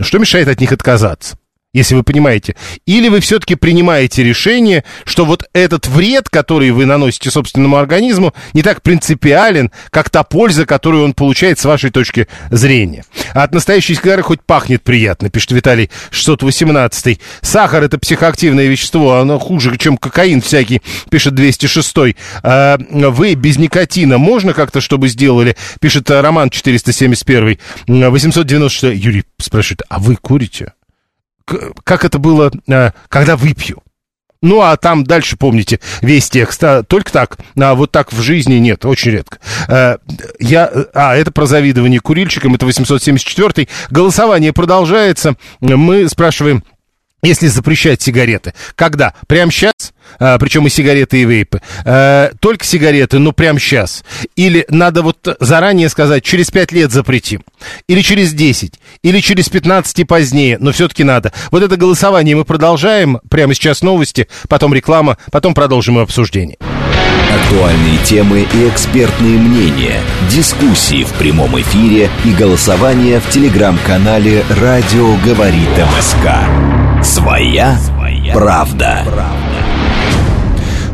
Что 0.00 0.18
мешает 0.18 0.48
от 0.48 0.60
них 0.60 0.72
отказаться? 0.72 1.38
Если 1.76 1.94
вы 1.94 2.02
понимаете. 2.02 2.56
Или 2.86 3.08
вы 3.08 3.20
все-таки 3.20 3.54
принимаете 3.54 4.24
решение, 4.24 4.82
что 5.04 5.26
вот 5.26 5.44
этот 5.52 5.86
вред, 5.86 6.30
который 6.30 6.70
вы 6.70 6.86
наносите 6.86 7.30
собственному 7.30 7.76
организму, 7.76 8.32
не 8.54 8.62
так 8.62 8.80
принципиален, 8.80 9.70
как 9.90 10.08
та 10.08 10.22
польза, 10.22 10.64
которую 10.64 11.04
он 11.04 11.12
получает 11.12 11.58
с 11.58 11.66
вашей 11.66 11.90
точки 11.90 12.28
зрения. 12.50 13.04
А 13.34 13.42
от 13.42 13.52
настоящей 13.52 13.94
сигары 13.94 14.22
хоть 14.22 14.40
пахнет 14.42 14.82
приятно, 14.82 15.28
пишет 15.28 15.52
Виталий 15.52 15.90
618. 16.10 17.20
Сахар 17.42 17.82
это 17.82 17.98
психоактивное 17.98 18.66
вещество, 18.68 19.16
оно 19.16 19.38
хуже, 19.38 19.76
чем 19.76 19.98
кокаин 19.98 20.40
всякий, 20.40 20.80
пишет 21.10 21.34
206. 21.34 22.16
А 22.42 22.78
вы 22.88 23.34
без 23.34 23.58
никотина 23.58 24.16
можно 24.16 24.54
как-то, 24.54 24.80
чтобы 24.80 25.08
сделали, 25.08 25.56
пишет 25.80 26.10
Роман 26.10 26.48
471. 26.48 27.58
896. 27.86 29.04
Юрий 29.04 29.24
спрашивает, 29.38 29.82
а 29.90 29.98
вы 29.98 30.16
курите? 30.16 30.72
Как 31.84 32.04
это 32.04 32.18
было, 32.18 32.50
э, 32.68 32.90
когда 33.08 33.36
выпью. 33.36 33.82
Ну, 34.42 34.60
а 34.60 34.76
там 34.76 35.04
дальше, 35.04 35.36
помните, 35.36 35.80
весь 36.02 36.28
текст. 36.28 36.62
А, 36.62 36.82
только 36.82 37.10
так. 37.10 37.38
А 37.58 37.74
вот 37.74 37.90
так 37.90 38.12
в 38.12 38.20
жизни 38.20 38.54
нет, 38.54 38.84
очень 38.84 39.12
редко. 39.12 39.38
А, 39.68 39.96
я, 40.38 40.70
а, 40.94 41.16
это 41.16 41.32
про 41.32 41.46
завидование 41.46 42.00
курильщикам, 42.00 42.54
это 42.54 42.66
874-й. 42.66 43.68
Голосование 43.90 44.52
продолжается. 44.52 45.34
Мы 45.60 46.08
спрашиваем, 46.08 46.64
если 47.22 47.46
запрещать 47.48 48.02
сигареты. 48.02 48.54
Когда? 48.74 49.14
Прямо 49.26 49.50
сейчас? 49.50 49.92
А, 50.18 50.38
причем 50.38 50.66
и 50.66 50.70
сигареты, 50.70 51.20
и 51.20 51.24
вейпы. 51.24 51.60
А, 51.84 52.30
только 52.40 52.64
сигареты, 52.64 53.18
но 53.18 53.32
прямо 53.32 53.58
сейчас. 53.58 54.04
Или 54.36 54.64
надо 54.68 55.02
вот 55.02 55.36
заранее 55.40 55.88
сказать, 55.88 56.24
через 56.24 56.50
5 56.50 56.72
лет 56.72 56.92
запретим. 56.92 57.42
Или 57.88 58.02
через 58.02 58.32
10. 58.32 58.74
Или 59.02 59.20
через 59.20 59.48
15 59.48 59.98
и 59.98 60.04
позднее. 60.04 60.58
Но 60.60 60.72
все-таки 60.72 61.04
надо. 61.04 61.32
Вот 61.50 61.62
это 61.62 61.76
голосование 61.76 62.36
мы 62.36 62.44
продолжаем. 62.44 63.18
Прямо 63.28 63.54
сейчас 63.54 63.82
новости, 63.82 64.28
потом 64.48 64.72
реклама, 64.74 65.18
потом 65.30 65.54
продолжим 65.54 65.98
обсуждение. 65.98 66.58
Актуальные 67.34 67.98
темы 68.04 68.46
и 68.54 68.68
экспертные 68.68 69.38
мнения, 69.38 70.00
дискуссии 70.30 71.04
в 71.04 71.12
прямом 71.14 71.60
эфире 71.60 72.08
и 72.24 72.32
голосование 72.32 73.20
в 73.20 73.28
телеграм-канале 73.30 74.44
«Радио 74.48 75.16
говорит 75.24 75.68
МСК». 75.76 76.85
Своя, 77.06 77.78
правда. 78.34 79.02
правда. 79.04 79.45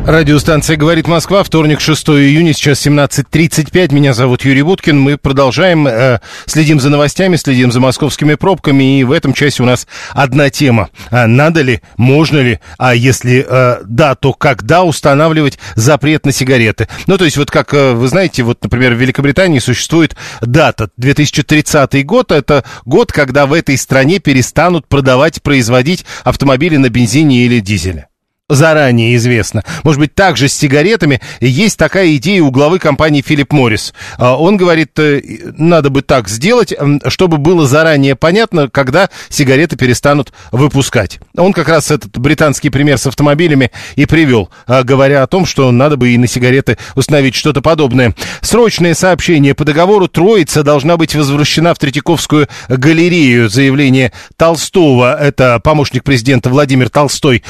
Радиостанция 0.05 0.75
«Говорит 0.75 1.07
Москва», 1.07 1.43
вторник, 1.43 1.79
6 1.79 2.09
июня, 2.09 2.51
сейчас 2.51 2.85
17.35. 2.85 3.93
Меня 3.93 4.13
зовут 4.13 4.43
Юрий 4.43 4.61
Буткин. 4.61 4.99
Мы 4.99 5.17
продолжаем, 5.17 5.87
э, 5.87 6.19
следим 6.45 6.81
за 6.81 6.89
новостями, 6.89 7.37
следим 7.37 7.71
за 7.71 7.79
московскими 7.79 8.35
пробками. 8.35 8.99
И 8.99 9.05
в 9.05 9.13
этом 9.13 9.33
часе 9.33 9.63
у 9.63 9.65
нас 9.65 9.87
одна 10.11 10.49
тема. 10.49 10.89
А 11.09 11.25
надо 11.25 11.61
ли, 11.61 11.79
можно 11.95 12.39
ли, 12.39 12.59
а 12.77 12.93
если 12.93 13.45
э, 13.47 13.83
да, 13.85 14.15
то 14.15 14.33
когда 14.33 14.83
устанавливать 14.83 15.57
запрет 15.75 16.25
на 16.25 16.33
сигареты? 16.33 16.89
Ну, 17.07 17.17
то 17.17 17.23
есть 17.23 17.37
вот 17.37 17.49
как 17.49 17.73
э, 17.73 17.93
вы 17.93 18.09
знаете, 18.09 18.43
вот, 18.43 18.61
например, 18.61 18.95
в 18.95 18.97
Великобритании 18.97 19.59
существует 19.59 20.17
дата 20.41 20.89
2030 20.97 22.05
год. 22.05 22.33
Это 22.33 22.65
год, 22.83 23.13
когда 23.13 23.45
в 23.45 23.53
этой 23.53 23.77
стране 23.77 24.19
перестанут 24.19 24.85
продавать, 24.85 25.41
производить 25.41 26.05
автомобили 26.25 26.75
на 26.75 26.89
бензине 26.89 27.45
или 27.45 27.61
дизеле. 27.61 28.09
Заранее 28.49 29.15
известно. 29.15 29.63
Может 29.83 29.99
быть, 29.99 30.15
также 30.15 30.49
с 30.49 30.53
сигаретами 30.53 31.21
есть 31.39 31.77
такая 31.77 32.15
идея 32.15 32.43
у 32.43 32.51
главы 32.51 32.77
компании 32.77 33.23
Филипп 33.25 33.53
Моррис. 33.53 33.93
А, 34.17 34.37
он 34.37 34.57
говорит, 34.57 34.99
э, 34.99 35.21
надо 35.57 35.89
бы 35.89 36.01
так 36.01 36.27
сделать, 36.27 36.73
чтобы 37.07 37.37
было 37.37 37.65
заранее 37.65 38.15
понятно, 38.15 38.69
когда 38.69 39.09
сигареты 39.29 39.77
перестанут 39.77 40.33
выпускать. 40.51 41.19
Он 41.37 41.53
как 41.53 41.69
раз 41.69 41.89
этот 41.89 42.17
британский 42.17 42.69
пример 42.69 42.97
с 42.97 43.07
автомобилями 43.07 43.71
и 43.95 44.05
привел, 44.05 44.49
а, 44.67 44.83
говоря 44.83 45.23
о 45.23 45.27
том, 45.27 45.45
что 45.45 45.71
надо 45.71 45.95
бы 45.95 46.09
и 46.09 46.17
на 46.17 46.27
сигареты 46.27 46.77
установить 46.95 47.35
что-то 47.35 47.61
подобное. 47.61 48.13
Срочное 48.41 48.93
сообщение 48.93 49.55
по 49.55 49.63
договору 49.63 50.09
Троица 50.09 50.63
должна 50.63 50.97
быть 50.97 51.15
возвращена 51.15 51.73
в 51.73 51.79
Третьяковскую 51.79 52.49
галерею. 52.67 53.49
Заявление 53.49 54.11
Толстого, 54.35 55.17
это 55.17 55.61
помощник 55.63 56.03
президента 56.03 56.49
Владимир 56.49 56.89
Толстой. 56.89 57.41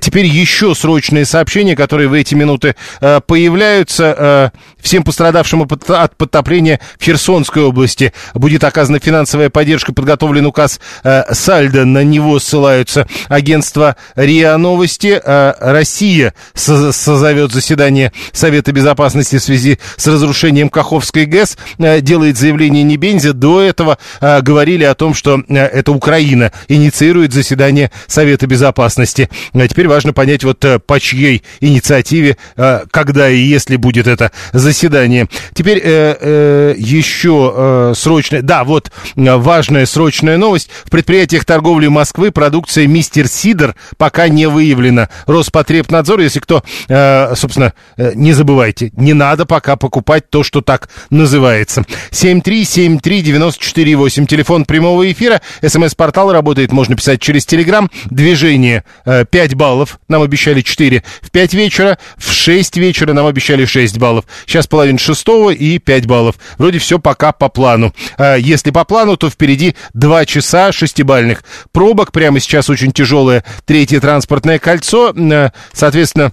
Теперь 0.00 0.34
еще 0.44 0.74
срочные 0.74 1.24
сообщения, 1.24 1.74
которые 1.74 2.08
в 2.08 2.12
эти 2.12 2.34
минуты 2.34 2.76
э, 3.00 3.20
появляются. 3.26 4.14
Э, 4.16 4.50
всем 4.78 5.02
пострадавшим 5.02 5.62
от 5.62 6.16
подтопления 6.16 6.80
в 6.98 7.04
Херсонской 7.04 7.62
области 7.62 8.12
будет 8.34 8.62
оказана 8.64 8.98
финансовая 8.98 9.48
поддержка. 9.48 9.94
Подготовлен 9.94 10.44
указ 10.44 10.80
э, 11.02 11.32
Сальдо. 11.32 11.86
На 11.86 12.04
него 12.04 12.38
ссылаются 12.38 13.06
агентство 13.28 13.96
РИА 14.16 14.58
Новости. 14.58 15.18
Э, 15.24 15.54
Россия 15.60 16.34
созовет 16.52 17.52
заседание 17.52 18.12
Совета 18.32 18.72
Безопасности 18.72 19.38
в 19.38 19.42
связи 19.42 19.78
с 19.96 20.06
разрушением 20.06 20.68
Каховской 20.68 21.24
ГЭС. 21.24 21.56
Э, 21.78 22.02
делает 22.02 22.36
заявление 22.36 22.82
Небензя. 22.82 23.32
До 23.32 23.62
этого 23.62 23.96
э, 24.20 24.42
говорили 24.42 24.84
о 24.84 24.94
том, 24.94 25.14
что 25.14 25.42
э, 25.48 25.54
это 25.54 25.92
Украина 25.92 26.52
инициирует 26.68 27.32
заседание 27.32 27.90
Совета 28.06 28.46
Безопасности. 28.46 29.30
А 29.54 29.66
теперь 29.66 29.88
важно 29.88 30.12
понять, 30.12 30.23
понять, 30.24 30.42
вот 30.42 30.64
э, 30.64 30.78
по 30.78 30.98
чьей 30.98 31.42
инициативе, 31.60 32.38
э, 32.56 32.84
когда 32.90 33.28
и 33.28 33.36
если 33.36 33.76
будет 33.76 34.06
это 34.06 34.32
заседание. 34.54 35.28
Теперь 35.52 35.78
э, 35.84 36.74
еще 36.78 37.92
срочная, 37.94 38.40
да, 38.40 38.64
вот 38.64 38.90
важная 39.16 39.84
срочная 39.84 40.38
новость. 40.38 40.70
В 40.84 40.90
предприятиях 40.90 41.44
торговли 41.44 41.88
Москвы 41.88 42.30
продукция 42.30 42.86
«Мистер 42.86 43.28
Сидор» 43.28 43.74
пока 43.98 44.28
не 44.28 44.46
выявлена. 44.46 45.10
Роспотребнадзор, 45.26 46.20
если 46.20 46.40
кто, 46.40 46.64
собственно, 46.88 47.74
не 47.96 48.32
забывайте, 48.32 48.92
не 48.96 49.12
надо 49.12 49.44
пока 49.44 49.76
покупать 49.76 50.30
то, 50.30 50.42
что 50.42 50.62
так 50.62 50.88
называется. 51.10 51.84
7373948, 52.12 54.26
телефон 54.26 54.64
прямого 54.64 55.12
эфира, 55.12 55.42
смс-портал 55.66 56.32
работает, 56.32 56.72
можно 56.72 56.96
писать 56.96 57.20
через 57.20 57.44
Телеграм. 57.44 57.90
Движение 58.06 58.84
э, 59.04 59.26
5 59.34 59.54
баллов 59.54 59.98
нам 60.14 60.22
обещали 60.22 60.60
4 60.60 61.02
в 61.22 61.30
5 61.30 61.54
вечера, 61.54 61.98
в 62.16 62.32
6 62.32 62.76
вечера 62.76 63.12
нам 63.12 63.26
обещали 63.26 63.64
6 63.64 63.98
баллов. 63.98 64.24
Сейчас 64.46 64.68
половина 64.68 64.98
шестого 64.98 65.50
и 65.50 65.78
5 65.78 66.06
баллов. 66.06 66.36
Вроде 66.56 66.78
все 66.78 67.00
пока 67.00 67.32
по 67.32 67.48
плану. 67.48 67.92
А 68.16 68.36
если 68.36 68.70
по 68.70 68.84
плану, 68.84 69.16
то 69.16 69.28
впереди 69.28 69.74
2 69.92 70.24
часа 70.26 70.70
шестибальных 70.70 71.42
пробок. 71.72 72.12
Прямо 72.12 72.38
сейчас 72.38 72.70
очень 72.70 72.92
тяжелое 72.92 73.44
третье 73.66 74.00
транспортное 74.00 74.60
кольцо. 74.60 75.12
Э, 75.16 75.50
соответственно, 75.72 76.32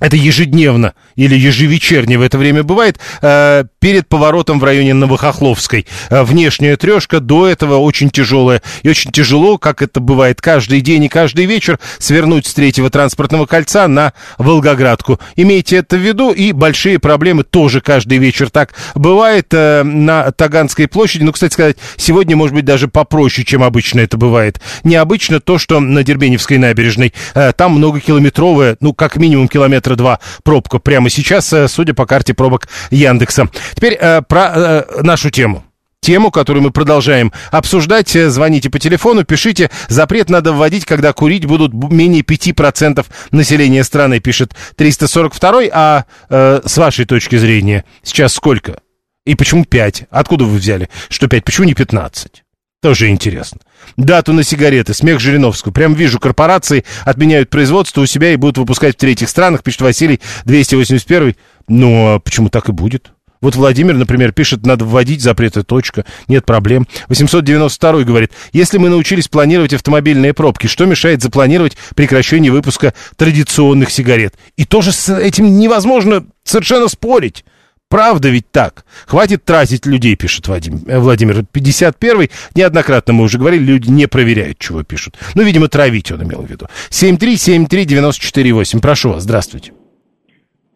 это 0.00 0.16
ежедневно 0.16 0.94
или 1.16 1.36
ежевечерне 1.36 2.18
в 2.18 2.22
это 2.22 2.38
время 2.38 2.62
бывает, 2.62 2.98
э, 3.22 3.64
перед 3.80 4.08
поворотом 4.08 4.60
в 4.60 4.64
районе 4.64 4.94
Новохохловской. 4.94 5.86
Э, 6.10 6.22
внешняя 6.22 6.76
трешка 6.76 7.20
до 7.20 7.46
этого 7.46 7.76
очень 7.76 8.10
тяжелая. 8.10 8.62
И 8.82 8.88
очень 8.88 9.12
тяжело, 9.12 9.58
как 9.58 9.82
это 9.82 10.00
бывает 10.00 10.40
каждый 10.40 10.80
день 10.80 11.04
и 11.04 11.08
каждый 11.08 11.46
вечер, 11.46 11.78
свернуть 11.98 12.46
с 12.46 12.54
третьего 12.54 12.90
транспортного 12.90 13.46
кольца 13.46 13.88
на 13.88 14.12
Волгоградку. 14.38 15.20
Имейте 15.36 15.76
это 15.76 15.96
в 15.96 16.00
виду, 16.00 16.32
и 16.32 16.52
большие 16.52 16.98
проблемы 16.98 17.44
тоже 17.44 17.80
каждый 17.80 18.18
вечер 18.18 18.50
так 18.50 18.74
бывает 18.94 19.48
э, 19.52 19.82
на 19.82 20.30
Таганской 20.32 20.88
площади. 20.88 21.24
Ну, 21.24 21.32
кстати 21.32 21.52
сказать, 21.52 21.76
сегодня, 21.96 22.36
может 22.36 22.54
быть, 22.54 22.64
даже 22.64 22.88
попроще, 22.88 23.44
чем 23.44 23.62
обычно 23.62 24.00
это 24.00 24.16
бывает. 24.16 24.60
Необычно 24.82 25.40
то, 25.40 25.58
что 25.58 25.80
на 25.80 26.02
Дербеневской 26.02 26.58
набережной. 26.58 27.12
Там 27.56 27.72
многокилометровая, 27.72 28.76
ну, 28.80 28.94
как 28.94 29.16
минимум 29.16 29.48
километра 29.48 29.96
два 29.96 30.20
пробка 30.42 30.78
прямо 30.78 31.03
сейчас, 31.10 31.52
э, 31.52 31.68
судя 31.68 31.94
по 31.94 32.06
карте 32.06 32.34
пробок 32.34 32.68
Яндекса. 32.90 33.48
Теперь 33.74 33.94
э, 33.94 34.22
про 34.22 34.52
э, 34.54 35.02
нашу 35.02 35.30
тему 35.30 35.64
тему, 36.04 36.30
которую 36.30 36.62
мы 36.62 36.70
продолжаем 36.70 37.32
обсуждать. 37.50 38.10
Звоните 38.10 38.68
по 38.68 38.78
телефону, 38.78 39.24
пишите. 39.24 39.70
Запрет 39.88 40.28
надо 40.28 40.52
вводить, 40.52 40.84
когда 40.84 41.14
курить 41.14 41.46
будут 41.46 41.72
менее 41.72 42.22
5% 42.22 43.04
населения 43.30 43.82
страны, 43.82 44.20
пишет 44.20 44.54
342 44.76 45.62
А 45.72 46.04
э, 46.28 46.60
с 46.64 46.76
вашей 46.76 47.06
точки 47.06 47.36
зрения, 47.36 47.84
сейчас 48.02 48.34
сколько? 48.34 48.80
И 49.24 49.34
почему 49.34 49.64
5? 49.64 50.04
Откуда 50.10 50.44
вы 50.44 50.58
взяли, 50.58 50.90
что 51.08 51.26
5? 51.26 51.42
Почему 51.42 51.66
не 51.66 51.74
15? 51.74 52.43
Тоже 52.84 53.08
интересно. 53.08 53.60
Дату 53.96 54.34
на 54.34 54.42
сигареты. 54.42 54.92
Смех 54.92 55.18
Жириновского. 55.18 55.72
Прям 55.72 55.94
вижу, 55.94 56.20
корпорации 56.20 56.84
отменяют 57.06 57.48
производство 57.48 58.02
у 58.02 58.06
себя 58.06 58.34
и 58.34 58.36
будут 58.36 58.58
выпускать 58.58 58.96
в 58.96 58.98
третьих 58.98 59.30
странах, 59.30 59.62
пишет 59.62 59.80
Василий 59.80 60.20
281. 60.44 61.34
Ну, 61.66 62.16
а 62.16 62.18
почему 62.18 62.50
так 62.50 62.68
и 62.68 62.72
будет? 62.72 63.12
Вот 63.40 63.56
Владимир, 63.56 63.94
например, 63.94 64.32
пишет, 64.32 64.66
надо 64.66 64.84
вводить 64.84 65.22
запреты, 65.22 65.62
точка, 65.62 66.04
нет 66.28 66.44
проблем. 66.44 66.86
892 67.08 68.02
говорит, 68.02 68.32
если 68.52 68.76
мы 68.76 68.90
научились 68.90 69.28
планировать 69.28 69.72
автомобильные 69.72 70.34
пробки, 70.34 70.66
что 70.66 70.84
мешает 70.84 71.22
запланировать 71.22 71.78
прекращение 71.94 72.52
выпуска 72.52 72.92
традиционных 73.16 73.90
сигарет? 73.90 74.34
И 74.58 74.66
тоже 74.66 74.92
с 74.92 75.08
этим 75.08 75.58
невозможно 75.58 76.26
совершенно 76.42 76.88
спорить. 76.88 77.46
Правда 77.94 78.28
ведь 78.28 78.50
так? 78.50 78.84
Хватит 79.06 79.44
тратить 79.44 79.86
людей, 79.86 80.16
пишет 80.16 80.48
Вадим, 80.48 80.78
э, 80.88 80.98
Владимир. 80.98 81.44
51-й, 81.44 82.28
неоднократно 82.56 83.14
мы 83.14 83.22
уже 83.22 83.38
говорили, 83.38 83.62
люди 83.62 83.88
не 83.88 84.08
проверяют, 84.08 84.58
чего 84.58 84.82
пишут. 84.82 85.14
Ну, 85.36 85.44
видимо, 85.44 85.68
травить 85.68 86.10
он 86.10 86.24
имел 86.24 86.42
в 86.42 86.50
виду. 86.50 86.66
7373948, 86.90 88.80
прошу 88.82 89.10
вас, 89.10 89.22
здравствуйте. 89.22 89.74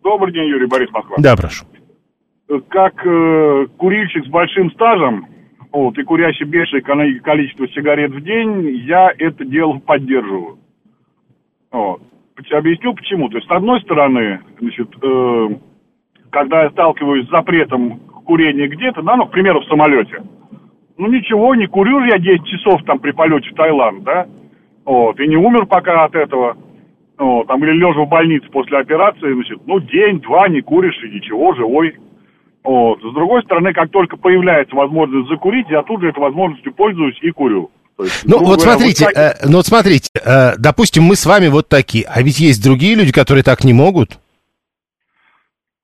Добрый 0.05 0.33
день, 0.33 0.47
Юрий 0.47 0.69
Борис 0.69 0.93
Москва. 0.93 1.17
Да, 1.19 1.35
прошу. 1.35 1.65
Как 2.69 3.05
э, 3.05 3.67
курильщик 3.79 4.25
с 4.25 4.29
большим 4.29 4.71
стажем, 4.71 5.27
вот, 5.73 5.99
и 5.99 6.05
курящий 6.05 6.47
меньшее 6.47 6.83
количество 7.21 7.67
сигарет 7.71 8.13
в 8.13 8.21
день, 8.23 8.85
я 8.87 9.11
это 9.19 9.45
дело 9.45 9.81
поддерживаю. 9.81 10.61
Вот. 11.73 12.01
Объясню 12.53 12.95
почему. 12.95 13.29
То 13.29 13.39
есть, 13.39 13.49
с 13.49 13.51
одной 13.51 13.81
стороны, 13.81 14.39
значит, 14.61 14.89
э, 15.03 15.49
когда 16.31 16.65
я 16.65 16.71
сталкиваюсь 16.71 17.27
с 17.27 17.31
запретом 17.31 18.01
курения 18.27 18.69
где-то, 18.69 19.03
да, 19.03 19.17
ну, 19.17 19.27
к 19.27 19.31
примеру, 19.31 19.61
в 19.61 19.67
самолете. 19.67 20.23
Ну, 20.97 21.07
ничего, 21.07 21.55
не 21.55 21.67
курю 21.67 22.01
я 22.05 22.19
10 22.19 22.45
часов 22.47 22.83
там 22.85 22.99
при 22.99 23.13
полете 23.13 23.51
в 23.51 23.55
Таиланд, 23.55 24.03
да, 24.03 24.27
вот, 24.85 25.19
и 25.21 25.29
не 25.29 25.37
умер 25.37 25.67
пока 25.67 26.05
от 26.05 26.15
этого, 26.15 26.57
вот, 27.19 27.47
там, 27.47 27.65
или 27.65 27.73
лежа 27.73 28.01
в 28.01 28.09
больнице 28.09 28.49
после 28.51 28.79
операции, 28.79 29.33
значит, 29.33 29.61
ну, 29.67 29.81
день-два 29.81 30.49
не 30.49 30.61
куришь 30.61 31.03
и 31.05 31.15
ничего, 31.15 31.55
живой. 31.55 31.95
Вот. 32.65 32.99
С 33.01 33.15
другой 33.15 33.43
стороны, 33.45 33.73
как 33.73 33.91
только 33.91 34.17
появляется 34.17 34.77
возможность 34.77 35.29
закурить, 35.29 35.71
я 35.71 35.83
тут 35.83 36.03
же 36.03 36.09
этой 36.09 36.19
возможностью 36.19 36.75
пользуюсь 36.75 37.17
и 37.23 37.31
курю. 37.31 37.71
Есть, 37.99 38.25
ну, 38.27 38.39
вот 38.39 38.61
говоря, 38.61 38.73
смотрите, 38.73 39.05
вот 39.07 39.15
так... 39.15 39.37
э, 39.37 39.47
ну, 39.47 39.57
вот 39.57 39.67
смотрите, 39.67 40.11
э, 40.23 40.57
допустим, 40.59 41.03
мы 41.05 41.17
с 41.17 41.27
вами 41.27 41.49
вот 41.49 41.69
такие, 41.69 42.05
а 42.05 42.23
ведь 42.23 42.39
есть 42.39 42.63
другие 42.63 42.95
люди, 42.95 43.11
которые 43.11 43.43
так 43.43 43.65
не 43.65 43.73
могут. 43.73 44.19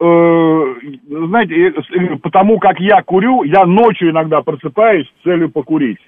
Э, 0.05 0.75
знаете, 1.09 1.55
э, 1.55 2.17
потому 2.23 2.59
как 2.59 2.79
я 2.79 3.03
курю, 3.03 3.43
я 3.45 3.64
ночью 3.64 4.11
иногда 4.11 4.43
просыпаюсь 4.43 5.07
с 5.07 5.25
целью 5.25 5.51
покурить. 5.51 6.01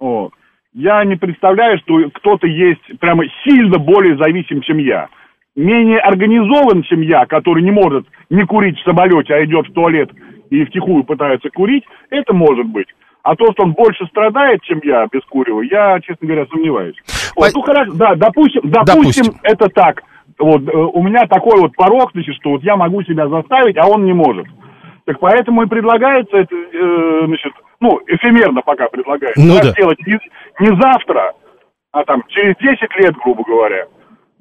Вот. 0.00 0.32
Я 0.72 1.04
не 1.04 1.16
представляю, 1.16 1.78
что 1.78 2.10
кто-то 2.14 2.46
есть 2.48 2.98
прямо 2.98 3.24
сильно 3.44 3.78
более 3.78 4.16
зависим, 4.16 4.60
чем 4.62 4.78
я. 4.78 5.08
Менее 5.54 5.98
организован, 5.98 6.82
чем 6.82 7.00
я, 7.00 7.26
который 7.26 7.62
не 7.62 7.70
может 7.70 8.06
не 8.28 8.44
курить 8.44 8.78
в 8.78 8.84
самолете, 8.84 9.34
а 9.34 9.44
идет 9.44 9.68
в 9.68 9.72
туалет 9.72 10.10
и 10.50 10.64
втихую 10.64 11.04
пытается 11.04 11.48
курить, 11.50 11.84
это 12.10 12.32
может 12.32 12.66
быть. 12.66 12.88
А 13.22 13.36
то, 13.36 13.52
что 13.52 13.64
он 13.64 13.72
больше 13.72 14.06
страдает, 14.06 14.62
чем 14.62 14.80
я 14.82 15.06
без 15.12 15.22
курева, 15.24 15.60
я, 15.62 16.00
честно 16.00 16.26
говоря, 16.26 16.46
сомневаюсь. 16.46 16.96
Вот, 17.36 17.50
ну 17.54 17.60
хорошо, 17.62 17.92
да, 17.94 18.14
допустим, 18.14 18.62
допустим, 18.64 19.24
допустим. 19.24 19.34
это 19.42 19.68
так 19.68 20.02
вот 20.38 20.62
э, 20.62 20.76
у 20.76 21.02
меня 21.02 21.26
такой 21.26 21.60
вот 21.60 21.74
порог, 21.76 22.10
значит, 22.12 22.34
что 22.36 22.50
вот 22.50 22.62
я 22.62 22.76
могу 22.76 23.02
себя 23.02 23.28
заставить, 23.28 23.76
а 23.78 23.86
он 23.86 24.04
не 24.04 24.12
может. 24.12 24.46
Так 25.04 25.20
поэтому 25.20 25.62
и 25.62 25.68
предлагается 25.68 26.36
это, 26.36 26.54
э, 26.54 27.26
значит, 27.26 27.52
ну, 27.80 28.00
эфемерно 28.06 28.60
пока 28.62 28.88
предлагается. 28.88 29.40
Ну, 29.40 29.54
да. 29.54 29.70
сделать 29.70 29.98
не, 30.06 30.18
не 30.60 30.80
завтра, 30.80 31.32
а 31.92 32.04
там 32.04 32.22
через 32.28 32.56
10 32.58 32.80
лет, 32.96 33.14
грубо 33.24 33.42
говоря. 33.44 33.86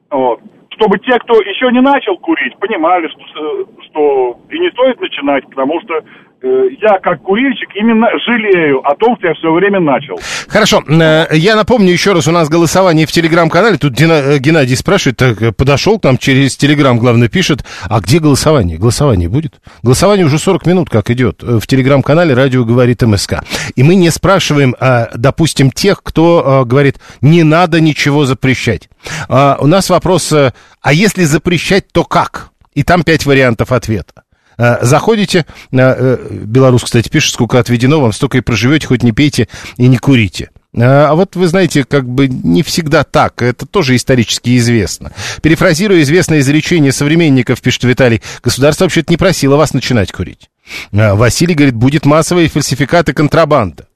Вот. 0.09 0.41
Чтобы 0.71 0.99
те, 0.99 1.17
кто 1.19 1.39
еще 1.39 1.71
не 1.71 1.81
начал 1.81 2.17
курить, 2.17 2.57
понимали, 2.59 3.07
что, 3.07 3.65
что 3.85 4.39
и 4.49 4.59
не 4.59 4.69
стоит 4.71 4.99
начинать, 4.99 5.45
потому 5.45 5.79
что 5.81 5.95
э, 5.95 6.03
я, 6.43 6.99
как 6.99 7.21
курильщик, 7.21 7.69
именно 7.75 8.07
жалею 8.25 8.79
о 8.87 8.95
том, 8.95 9.17
что 9.17 9.27
я 9.27 9.33
все 9.33 9.51
время 9.51 9.79
начал. 9.79 10.19
Хорошо, 10.47 10.83
э, 10.87 11.27
я 11.31 11.55
напомню 11.55 11.91
еще 11.91 12.13
раз, 12.13 12.27
у 12.27 12.31
нас 12.31 12.49
голосование 12.49 13.05
в 13.05 13.11
Телеграм-канале. 13.11 13.77
Тут 13.77 13.99
э, 13.99 14.37
Геннадий 14.39 14.75
спрашивает, 14.75 15.17
так, 15.17 15.41
э, 15.41 15.51
подошел 15.51 15.99
к 15.99 16.03
нам 16.03 16.17
через 16.17 16.55
Телеграм, 16.57 16.99
главное, 16.99 17.27
пишет, 17.27 17.65
а 17.89 17.99
где 17.99 18.19
голосование? 18.19 18.77
Голосование 18.77 19.29
будет? 19.29 19.55
Голосование 19.83 20.25
уже 20.25 20.37
40 20.39 20.65
минут 20.65 20.89
как 20.89 21.09
идет 21.09 21.43
э, 21.43 21.59
в 21.59 21.67
Телеграм-канале 21.67 22.33
«Радио 22.33 22.63
говорит 22.63 23.01
МСК». 23.01 23.43
И 23.75 23.83
мы 23.83 23.95
не 23.95 24.09
спрашиваем, 24.09 24.75
а, 24.79 25.09
допустим, 25.15 25.71
тех, 25.71 26.01
кто 26.03 26.61
э, 26.63 26.65
говорит, 26.65 26.97
не 27.21 27.43
надо 27.43 27.81
ничего 27.81 28.25
запрещать. 28.25 28.89
А, 29.29 29.57
У 29.59 29.67
нас 29.67 29.89
вопрос, 29.89 30.31
э, 30.31 30.53
а 30.81 30.93
если 30.93 31.23
запрещать, 31.23 31.85
то 31.91 32.03
как? 32.03 32.49
И 32.73 32.83
там 32.83 33.03
пять 33.03 33.25
вариантов 33.25 33.71
ответа. 33.71 34.23
Э, 34.57 34.77
Заходите, 34.81 35.45
э, 35.71 35.77
э, 35.77 36.17
белорус, 36.31 36.83
кстати, 36.83 37.09
пишет, 37.09 37.33
сколько 37.33 37.59
отведено, 37.59 38.01
вам 38.01 38.13
столько 38.13 38.37
и 38.37 38.41
проживете, 38.41 38.87
хоть 38.87 39.03
не 39.03 39.11
пейте 39.11 39.47
и 39.77 39.87
не 39.87 39.97
курите. 39.97 40.49
А 40.79 41.15
вот 41.15 41.35
вы 41.35 41.47
знаете, 41.47 41.85
как 41.85 42.07
бы 42.07 42.27
не 42.27 42.61
всегда 42.61 43.03
так, 43.03 43.41
это 43.41 43.65
тоже 43.65 43.95
исторически 43.95 44.57
известно. 44.57 45.11
Перефразируя 45.41 46.01
известное 46.01 46.39
изречение 46.39 46.91
современников, 46.91 47.61
пишет 47.61 47.83
Виталий, 47.85 48.21
государство 48.43 48.85
вообще-то 48.85 49.11
не 49.11 49.17
просило 49.17 49.55
вас 49.55 49.73
начинать 49.73 50.11
курить. 50.11 50.49
Э, 50.91 51.13
Василий 51.13 51.55
говорит, 51.55 51.75
будет 51.75 52.05
массовые 52.05 52.49
фальсификаты 52.49 53.13
контрабанда. 53.13 53.87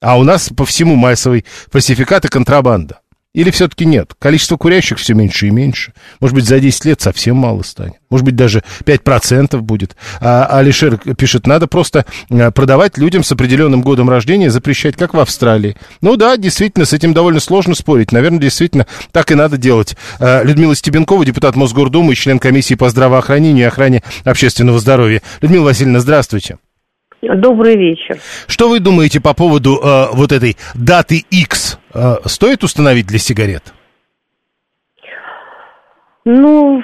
А 0.00 0.18
у 0.18 0.24
нас 0.24 0.50
по 0.50 0.64
всему 0.64 0.94
массовый 0.94 1.44
фальсификат 1.70 2.24
и 2.24 2.28
контрабанда. 2.28 2.99
Или 3.32 3.52
все-таки 3.52 3.84
нет? 3.84 4.14
Количество 4.18 4.56
курящих 4.56 4.98
все 4.98 5.14
меньше 5.14 5.46
и 5.46 5.50
меньше. 5.50 5.92
Может 6.18 6.34
быть, 6.34 6.46
за 6.46 6.58
10 6.58 6.84
лет 6.84 7.00
совсем 7.00 7.36
мало 7.36 7.62
станет. 7.62 7.94
Может 8.10 8.26
быть, 8.26 8.34
даже 8.34 8.64
5% 8.84 9.56
будет. 9.60 9.94
А 10.20 10.46
Алишер 10.46 10.96
пишет, 11.14 11.46
надо 11.46 11.68
просто 11.68 12.06
э, 12.28 12.50
продавать 12.50 12.98
людям 12.98 13.22
с 13.22 13.30
определенным 13.30 13.82
годом 13.82 14.10
рождения, 14.10 14.50
запрещать, 14.50 14.96
как 14.96 15.14
в 15.14 15.20
Австралии. 15.20 15.76
Ну 16.00 16.16
да, 16.16 16.36
действительно, 16.36 16.84
с 16.84 16.92
этим 16.92 17.14
довольно 17.14 17.38
сложно 17.38 17.76
спорить. 17.76 18.10
Наверное, 18.10 18.40
действительно, 18.40 18.86
так 19.12 19.30
и 19.30 19.36
надо 19.36 19.56
делать. 19.56 19.96
Э, 20.18 20.42
Людмила 20.42 20.74
Стебенкова, 20.74 21.24
депутат 21.24 21.54
Мосгордумы 21.54 22.14
и 22.14 22.16
член 22.16 22.40
комиссии 22.40 22.74
по 22.74 22.88
здравоохранению 22.90 23.66
и 23.66 23.68
охране 23.68 24.02
общественного 24.24 24.80
здоровья. 24.80 25.22
Людмила 25.40 25.66
Васильевна, 25.66 26.00
здравствуйте. 26.00 26.58
Добрый 27.22 27.76
вечер. 27.76 28.18
Что 28.46 28.70
вы 28.70 28.80
думаете 28.80 29.20
по 29.20 29.34
поводу 29.34 29.76
э, 29.76 30.06
вот 30.12 30.32
этой 30.32 30.56
даты 30.74 31.22
X? 31.30 31.78
Э, 31.92 32.16
стоит 32.24 32.64
установить 32.64 33.06
для 33.06 33.18
сигарет? 33.18 33.74
Ну, 36.24 36.82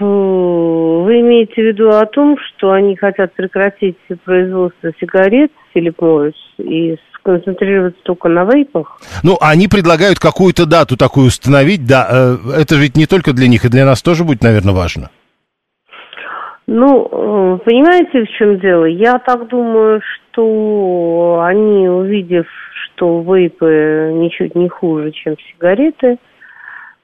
вы 0.00 1.20
имеете 1.20 1.54
в 1.54 1.66
виду 1.66 1.90
о 1.90 2.06
том, 2.06 2.36
что 2.38 2.72
они 2.72 2.96
хотят 2.96 3.34
прекратить 3.34 3.96
производство 4.24 4.90
сигарет 5.00 5.52
Филипп 5.74 6.00
Моррис 6.00 6.34
и 6.58 6.96
сконцентрироваться 7.14 8.00
только 8.02 8.28
на 8.28 8.44
вейпах? 8.44 9.00
Ну, 9.22 9.36
они 9.40 9.68
предлагают 9.68 10.18
какую-то 10.18 10.66
дату 10.66 10.96
такую 10.96 11.28
установить, 11.28 11.86
да. 11.86 12.08
э, 12.10 12.36
это 12.62 12.74
ведь 12.76 12.96
не 12.96 13.06
только 13.06 13.32
для 13.32 13.46
них, 13.48 13.64
и 13.64 13.68
для 13.68 13.84
нас 13.84 14.02
тоже 14.02 14.24
будет, 14.24 14.42
наверное, 14.42 14.74
важно. 14.74 15.10
Ну, 16.70 17.08
э, 17.10 17.58
понимаете, 17.64 18.26
в 18.26 18.28
чем 18.36 18.58
дело? 18.58 18.84
Я 18.84 19.18
так 19.20 19.48
думаю, 19.48 20.02
что 20.02 21.40
они, 21.42 21.88
увидев, 21.88 22.46
что 22.74 23.22
вейпы 23.22 24.10
ничуть 24.12 24.54
не 24.54 24.68
хуже, 24.68 25.12
чем 25.12 25.38
сигареты, 25.38 26.18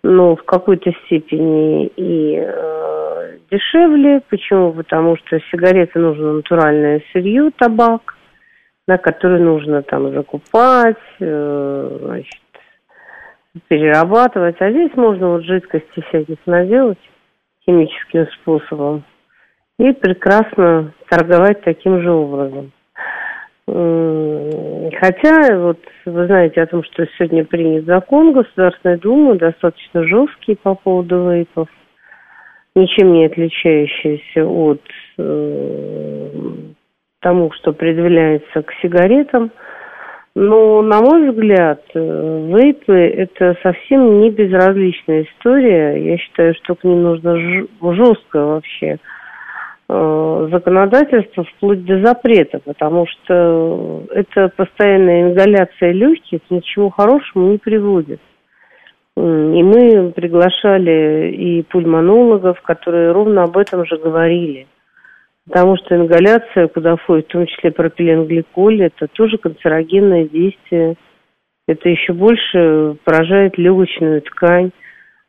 но 0.03 0.37
в 0.37 0.42
какой-то 0.44 0.92
степени 1.07 1.87
и 1.96 2.44
э, 2.44 3.38
дешевле. 3.50 4.20
Почему? 4.29 4.74
Потому 4.74 5.16
что 5.16 5.40
сигареты 5.50 5.98
нужно 5.98 6.35
натуральное 6.35 7.00
сырье, 7.14 7.50
табак, 7.57 8.18
да, 8.87 8.98
который 8.98 9.40
нужно 9.40 9.81
там 9.81 10.12
закупать, 10.12 10.98
э, 11.20 11.98
значит, 12.03 12.42
перерабатывать. 13.68 14.61
А 14.61 14.70
здесь 14.70 14.94
можно 14.94 15.29
вот 15.29 15.44
жидкости 15.44 16.05
всяких 16.11 16.37
наделать 16.44 16.98
химическим 17.64 18.27
способом 18.42 19.05
и 19.78 19.92
прекрасно 19.92 20.92
торговать 21.08 21.62
таким 21.62 22.00
же 22.00 22.10
образом. 22.10 22.72
Хотя, 23.66 25.58
вот 25.58 25.78
вы 26.04 26.26
знаете 26.26 26.62
о 26.62 26.66
том, 26.66 26.84
что 26.84 27.06
сегодня 27.16 27.44
принят 27.44 27.87
закон 27.87 28.32
Государственной 28.32 28.98
Думы, 28.98 29.37
достаточно 29.37 30.04
жесткий 30.04 30.54
по 30.54 30.74
поводу 30.74 31.30
вейпов, 31.30 31.68
ничем 32.74 33.12
не 33.12 33.24
отличающийся 33.24 34.46
от 34.46 34.82
э, 35.18 36.28
тому, 37.20 37.52
что 37.52 37.72
предъявляется 37.72 38.62
к 38.62 38.72
сигаретам. 38.82 39.50
Но, 40.34 40.82
на 40.82 41.00
мой 41.00 41.30
взгляд, 41.30 41.80
э, 41.94 42.46
вейпы– 42.52 42.92
это 43.16 43.56
совсем 43.62 44.20
не 44.20 44.30
безразличная 44.30 45.22
история. 45.22 46.04
Я 46.04 46.18
считаю, 46.18 46.54
что 46.56 46.74
к 46.74 46.84
ним 46.84 47.02
нужно 47.02 47.38
ж- 47.38 47.66
жесткое 47.80 48.44
вообще 48.44 48.98
э, 49.88 50.49
законодательство 50.51 51.44
вплоть 51.44 51.85
до 51.85 52.05
запрета, 52.05 52.61
потому 52.64 53.07
что 53.07 54.05
это 54.11 54.51
постоянная 54.57 55.31
ингаляция 55.31 55.92
легких 55.92 56.40
ни 56.51 56.61
к 56.61 56.64
чему 56.64 56.90
хорошему 56.90 57.53
не 57.53 57.59
приводит. 57.59 58.20
И 59.16 59.20
мы 59.20 60.11
приглашали 60.11 61.31
и 61.33 61.62
пульмонологов, 61.62 62.61
которые 62.62 63.12
ровно 63.12 63.44
об 63.44 63.57
этом 63.57 63.87
же 63.87 63.97
говорили. 63.97 64.66
Потому 65.47 65.77
что 65.77 65.94
ингаляция, 65.94 66.68
куда 66.68 66.97
входит 66.97 67.27
в 67.27 67.33
том 67.33 67.47
числе 67.47 67.70
пропиленгликоль, 67.70 68.83
это 68.83 69.07
тоже 69.09 69.38
канцерогенное 69.38 70.25
действие. 70.25 70.97
Это 71.68 71.88
еще 71.88 72.12
больше 72.12 72.97
поражает 73.05 73.57
легочную 73.57 74.23
ткань. 74.23 74.70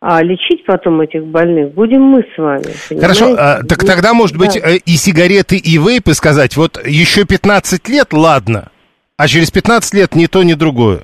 А 0.07 0.21
лечить 0.21 0.63
потом 0.65 1.01
этих 1.01 1.25
больных 1.25 1.73
будем 1.73 2.03
мы 2.03 2.21
с 2.21 2.37
вами. 2.37 2.61
Хорошо, 3.01 3.25
понимаете? 3.25 3.41
а, 3.41 3.67
так 3.67 3.79
тогда, 3.79 4.13
может 4.13 4.37
быть, 4.37 4.53
Да. 4.53 4.69
э, 4.69 4.77
и 4.85 4.91
сигареты, 4.97 5.55
и 5.57 5.79
вейпы 5.79 6.13
сказать, 6.13 6.55
вот 6.57 6.77
еще 6.85 7.25
15 7.25 7.89
лет, 7.89 8.13
ладно, 8.13 8.69
а 9.17 9.27
через 9.27 9.49
15 9.49 9.95
лет 9.95 10.13
ни 10.13 10.27
то, 10.27 10.43
ни 10.43 10.53
другое. 10.53 10.99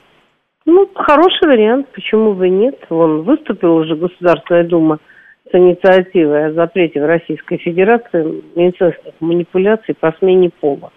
Ну, 0.68 0.88
хороший 0.94 1.48
вариант, 1.48 1.88
почему 1.96 2.36
бы 2.36 2.46
и 2.46 2.52
нет. 2.52 2.76
Вон, 2.92 3.24
выступила 3.24 3.80
уже 3.82 3.96
Государственная 3.96 4.66
Дума 4.66 5.00
с 5.52 5.56
инициативой 5.56 6.50
о 6.50 6.54
запрете 6.54 7.02
в 7.02 7.08
Российской 7.08 7.58
Федерации 7.58 8.44
медицинских 8.56 9.14
манипуляций 9.20 9.96
по 10.00 10.14
смене 10.20 10.52
пола. 10.62 10.92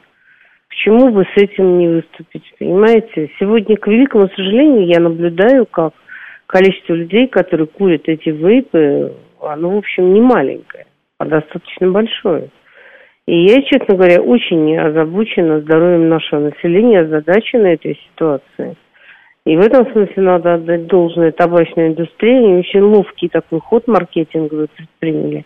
Почему 0.69 1.09
бы 1.09 1.25
с 1.35 1.40
этим 1.40 1.79
не 1.79 1.88
выступить, 1.88 2.45
понимаете? 2.59 3.31
Сегодня, 3.40 3.79
к 3.79 3.87
великому 3.87 4.29
сожалению, 4.29 4.87
я 4.88 5.01
наблюдаю, 5.01 5.64
как 5.64 5.95
количество 6.55 6.95
людей, 6.95 7.27
которые 7.27 7.67
курят 7.67 8.03
эти 8.07 8.29
вейпы, 8.29 9.12
оно, 9.40 9.71
в 9.71 9.79
общем, 9.79 10.14
не 10.14 10.21
маленькое, 10.21 10.87
а 11.19 11.25
достаточно 11.25 11.90
большое. 11.90 12.49
И 13.27 13.47
я, 13.47 13.61
честно 13.62 13.97
говоря, 13.97 14.23
очень 14.23 14.79
озабочена 14.79 15.62
здоровьем 15.62 16.09
нашего 16.09 16.51
населения, 16.51 17.01
озадачена 17.01 17.67
этой 17.67 17.99
ситуацией. 18.07 18.77
И 19.45 19.57
в 19.57 19.61
этом 19.61 19.90
смысле 19.90 20.23
надо 20.23 20.55
отдать 20.55 20.87
должное 20.87 21.33
табачной 21.33 21.88
индустрии. 21.88 22.37
Они 22.37 22.55
очень 22.59 22.83
ловкий 22.83 23.29
такой 23.29 23.59
ход 23.59 23.88
маркетинговый 23.88 24.69
предприняли. 24.69 25.45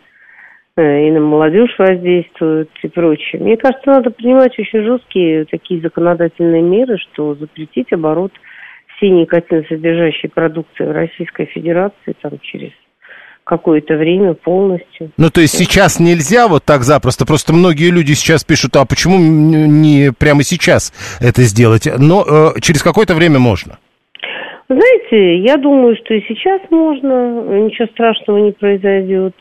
Э, 0.76 1.08
И 1.08 1.10
на 1.10 1.20
молодежь 1.20 1.74
воздействуют 1.78 2.70
и 2.82 2.88
прочее. 2.88 3.40
Мне 3.42 3.56
кажется, 3.56 3.90
надо 3.90 4.10
принимать 4.10 4.58
очень 4.58 4.82
жесткие 4.82 5.46
такие 5.46 5.80
законодательные 5.80 6.62
меры, 6.62 6.98
что 6.98 7.34
запретить 7.34 7.92
оборот 7.92 8.32
всей 8.98 9.10
никотиносодержащей 9.10 10.28
продукции 10.28 10.84
в 10.84 10.92
Российской 10.92 11.46
Федерации 11.46 12.14
там, 12.20 12.38
через 12.42 12.72
какое-то 13.44 13.94
время 13.96 14.34
полностью. 14.34 15.10
Ну, 15.16 15.30
то 15.30 15.40
есть 15.40 15.56
сейчас 15.56 15.98
нельзя 15.98 16.48
вот 16.48 16.64
так 16.64 16.82
запросто, 16.82 17.24
просто 17.24 17.54
многие 17.54 17.90
люди 17.90 18.12
сейчас 18.12 18.44
пишут, 18.44 18.76
а 18.76 18.84
почему 18.84 19.18
не 19.18 20.12
прямо 20.12 20.42
сейчас 20.42 20.92
это 21.20 21.42
сделать? 21.42 21.88
Но 21.98 22.24
э, 22.24 22.60
через 22.60 22.82
какое-то 22.82 23.14
время 23.14 23.38
можно. 23.38 23.78
Знаете, 24.68 25.38
я 25.38 25.56
думаю, 25.56 25.96
что 25.96 26.12
и 26.12 26.20
сейчас 26.28 26.60
можно, 26.70 27.64
ничего 27.64 27.88
страшного 27.88 28.38
не 28.38 28.52
произойдет. 28.52 29.34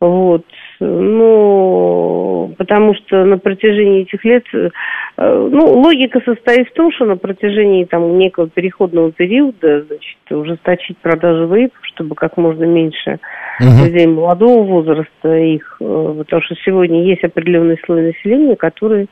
Вот. 0.00 0.44
Ну, 0.82 2.54
потому 2.56 2.94
что 2.94 3.24
на 3.26 3.36
протяжении 3.36 4.02
этих 4.02 4.24
лет, 4.24 4.44
э, 4.54 4.70
ну, 5.18 5.78
логика 5.78 6.22
состоит 6.24 6.68
в 6.68 6.72
том, 6.72 6.90
что 6.90 7.04
на 7.04 7.18
протяжении 7.18 7.84
там 7.84 8.16
некого 8.16 8.48
переходного 8.48 9.12
периода, 9.12 9.82
значит, 9.82 10.18
ужесточить 10.30 10.96
продажу 10.98 11.54
вейпов, 11.54 11.78
чтобы 11.82 12.14
как 12.14 12.38
можно 12.38 12.64
меньше 12.64 13.18
людей 13.60 14.06
молодого 14.06 14.62
возраста 14.62 15.36
их, 15.36 15.76
э, 15.80 16.14
потому 16.16 16.42
что 16.42 16.54
сегодня 16.64 17.04
есть 17.04 17.24
определенный 17.24 17.78
слой 17.84 18.02
населения, 18.02 18.56
который 18.56 19.08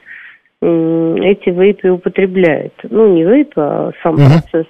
эти 0.60 1.50
вейпы 1.50 1.88
употребляет. 1.88 2.72
Ну, 2.82 3.14
не 3.14 3.22
вейпы, 3.24 3.60
а 3.60 3.92
сам 4.02 4.16
процесс. 4.16 4.66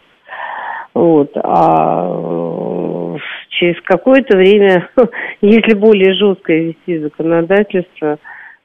Вот. 0.92 1.30
А 1.36 3.07
через 3.58 3.80
какое-то 3.82 4.36
время, 4.36 4.88
если 5.40 5.74
более 5.74 6.14
жесткое 6.14 6.68
вести 6.68 6.98
законодательство, 6.98 8.18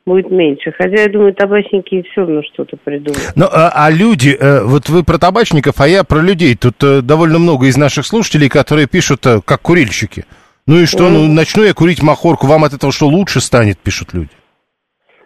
будет 0.05 0.29
меньше. 0.31 0.71
Хотя, 0.77 1.03
я 1.03 1.09
думаю, 1.09 1.33
табачники 1.33 2.03
все 2.11 2.21
равно 2.21 2.41
что-то 2.53 2.77
придумают. 2.77 3.33
Ну, 3.35 3.45
а, 3.45 3.71
а 3.73 3.89
люди, 3.89 4.35
э, 4.37 4.63
вот 4.63 4.89
вы 4.89 5.03
про 5.03 5.17
табачников, 5.17 5.79
а 5.79 5.87
я 5.87 6.03
про 6.03 6.19
людей. 6.19 6.55
Тут 6.55 6.83
э, 6.83 7.01
довольно 7.01 7.39
много 7.39 7.67
из 7.67 7.77
наших 7.77 8.05
слушателей, 8.05 8.49
которые 8.49 8.87
пишут, 8.87 9.25
э, 9.25 9.39
как 9.43 9.61
курильщики. 9.61 10.25
Ну 10.67 10.77
и 10.77 10.85
что, 10.85 11.09
ну, 11.09 11.27
начну 11.27 11.63
я 11.63 11.73
курить 11.73 12.01
махорку, 12.01 12.47
вам 12.47 12.63
от 12.63 12.73
этого 12.73 12.93
что 12.93 13.07
лучше 13.07 13.41
станет, 13.41 13.77
пишут 13.79 14.13
люди. 14.13 14.29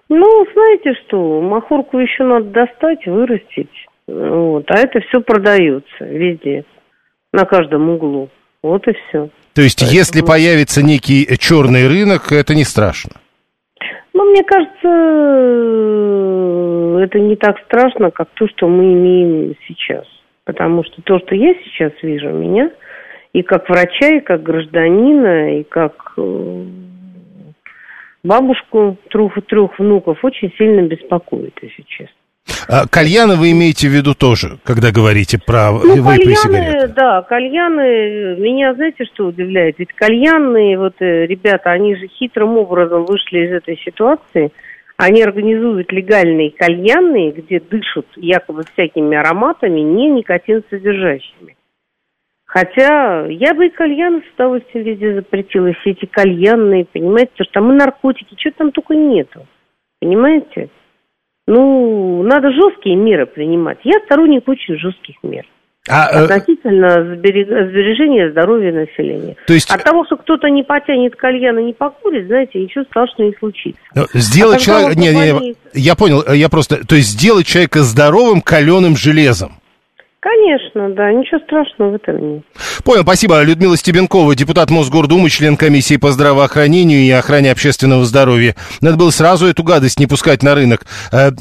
Ну, 0.10 0.46
знаете 0.54 0.94
что, 1.06 1.42
махорку 1.42 2.00
еще 2.00 2.24
надо 2.24 2.46
достать, 2.46 3.06
вырастить. 3.06 3.70
Вот. 4.08 4.64
А 4.70 4.80
это 4.80 5.00
все 5.02 5.22
продается 5.22 6.06
везде, 6.06 6.64
на 7.34 7.46
каждом 7.46 7.90
углу. 7.90 8.30
Вот 8.64 8.88
и 8.88 8.94
все. 8.94 9.30
То 9.58 9.64
есть, 9.64 9.80
Поэтому... 9.80 9.98
если 9.98 10.22
появится 10.22 10.84
некий 10.84 11.26
черный 11.40 11.88
рынок, 11.88 12.32
это 12.32 12.54
не 12.54 12.64
страшно? 12.64 13.14
Ну, 14.14 14.30
мне 14.30 14.44
кажется, 14.44 14.88
это 17.04 17.20
не 17.20 17.36
так 17.38 17.58
страшно, 17.66 18.12
как 18.12 18.30
то, 18.36 18.48
что 18.50 18.68
мы 18.68 18.94
имеем 18.94 19.56
сейчас. 19.68 20.06
Потому 20.44 20.84
что 20.84 21.02
то, 21.02 21.18
что 21.18 21.34
я 21.34 21.56
сейчас 21.64 21.92
вижу, 22.04 22.30
меня 22.30 22.70
и 23.34 23.42
как 23.42 23.68
врача, 23.68 24.18
и 24.18 24.20
как 24.20 24.44
гражданина, 24.44 25.60
и 25.60 25.64
как 25.64 26.14
э, 26.18 26.64
бабушку 28.24 28.98
трех, 29.10 29.44
трех 29.48 29.80
внуков 29.80 30.24
очень 30.24 30.54
сильно 30.56 30.84
беспокоит, 30.84 31.58
если 31.64 31.82
честно. 31.88 32.14
А 32.70 32.86
кальяны 32.86 33.38
вы 33.38 33.52
имеете 33.52 33.88
в 33.88 33.92
виду 33.92 34.14
тоже, 34.14 34.58
когда 34.64 34.92
говорите 34.92 35.40
про 35.40 35.72
ну, 35.72 36.04
кальяны, 36.04 36.36
сигареты? 36.36 36.88
Да, 36.90 37.22
кальяны, 37.22 38.36
меня 38.38 38.74
знаете, 38.74 39.06
что 39.06 39.28
удивляет? 39.28 39.80
Ведь 39.80 39.94
кальянные, 39.94 40.78
вот 40.78 40.96
э, 41.00 41.26
ребята, 41.28 41.72
они 41.72 41.96
же 41.96 42.08
хитрым 42.08 42.58
образом 42.58 43.06
вышли 43.06 43.48
из 43.48 43.52
этой 43.54 43.78
ситуации. 43.78 44.52
Они 44.98 45.22
организуют 45.22 45.92
легальные 45.94 46.52
кальянные, 46.52 47.32
где 47.32 47.60
дышат 47.62 48.08
якобы 48.18 48.66
всякими 48.74 49.16
ароматами, 49.16 49.80
не 49.80 50.10
никотинсодержащими. 50.10 51.56
Хотя 52.46 53.28
я 53.28 53.54
бы 53.54 53.68
и 53.68 53.70
кальяны 53.70 54.22
с 54.22 54.34
удовольствием 54.34 54.86
везде 54.86 55.14
запретила, 55.14 55.72
все 55.74 55.92
эти 55.92 56.06
кальянные, 56.06 56.86
понимаете, 56.86 57.32
потому 57.32 57.46
что 57.46 57.54
там 57.54 57.72
и 57.72 57.76
наркотики, 57.76 58.36
что 58.38 58.52
там 58.52 58.72
только 58.72 58.96
нету, 58.96 59.46
понимаете? 60.02 60.70
Ну, 61.48 62.24
надо 62.24 62.52
жесткие 62.52 62.96
меры 62.96 63.26
принимать. 63.26 63.80
Я 63.84 64.00
сторонник 64.06 64.48
очень 64.48 64.78
жестких 64.78 65.16
мер. 65.24 65.46
А, 65.90 66.10
э, 66.12 66.24
относительно 66.26 67.16
сбережения 67.16 68.30
здоровья 68.32 68.74
населения. 68.74 69.38
То 69.48 69.54
есть... 69.54 69.72
От 69.72 69.84
того, 69.84 70.04
что 70.06 70.18
кто-то 70.18 70.50
не 70.50 70.64
потянет 70.64 71.16
кальян 71.16 71.58
и 71.60 71.64
не 71.64 71.74
покурит, 71.74 72.28
знаете, 72.28 72.60
ничего 72.60 72.84
страшного 72.84 73.30
не 73.30 73.36
случится. 73.38 73.80
Ну, 73.96 74.06
сделать 74.14 74.58
а 74.58 74.60
человека... 74.60 75.00
Не, 75.00 75.14
не, 75.14 75.56
я 75.74 75.96
понял, 75.96 76.24
я 76.34 76.50
просто... 76.50 76.86
То 76.86 76.96
есть 76.96 77.10
сделать 77.10 77.46
человека 77.46 77.84
здоровым 77.84 78.42
каленым 78.42 78.98
железом. 78.98 79.57
Конечно, 80.28 80.90
да, 80.94 81.14
ничего 81.14 81.40
страшного 81.40 81.92
в 81.92 81.96
этом 81.96 82.34
нет. 82.34 82.44
Понял, 82.84 83.04
спасибо. 83.04 83.42
Людмила 83.44 83.78
Стебенкова, 83.78 84.36
депутат 84.36 84.70
Мосгордумы, 84.70 85.30
член 85.30 85.56
комиссии 85.56 85.96
по 85.96 86.12
здравоохранению 86.12 87.00
и 87.00 87.10
охране 87.12 87.50
общественного 87.50 88.04
здоровья. 88.04 88.56
Надо 88.82 88.98
было 88.98 89.12
сразу 89.12 89.46
эту 89.46 89.64
гадость 89.64 90.00
не 90.02 90.06
пускать 90.06 90.44
на 90.44 90.54
рынок. 90.54 90.86
Э, 91.14 91.30
э, 91.30 91.32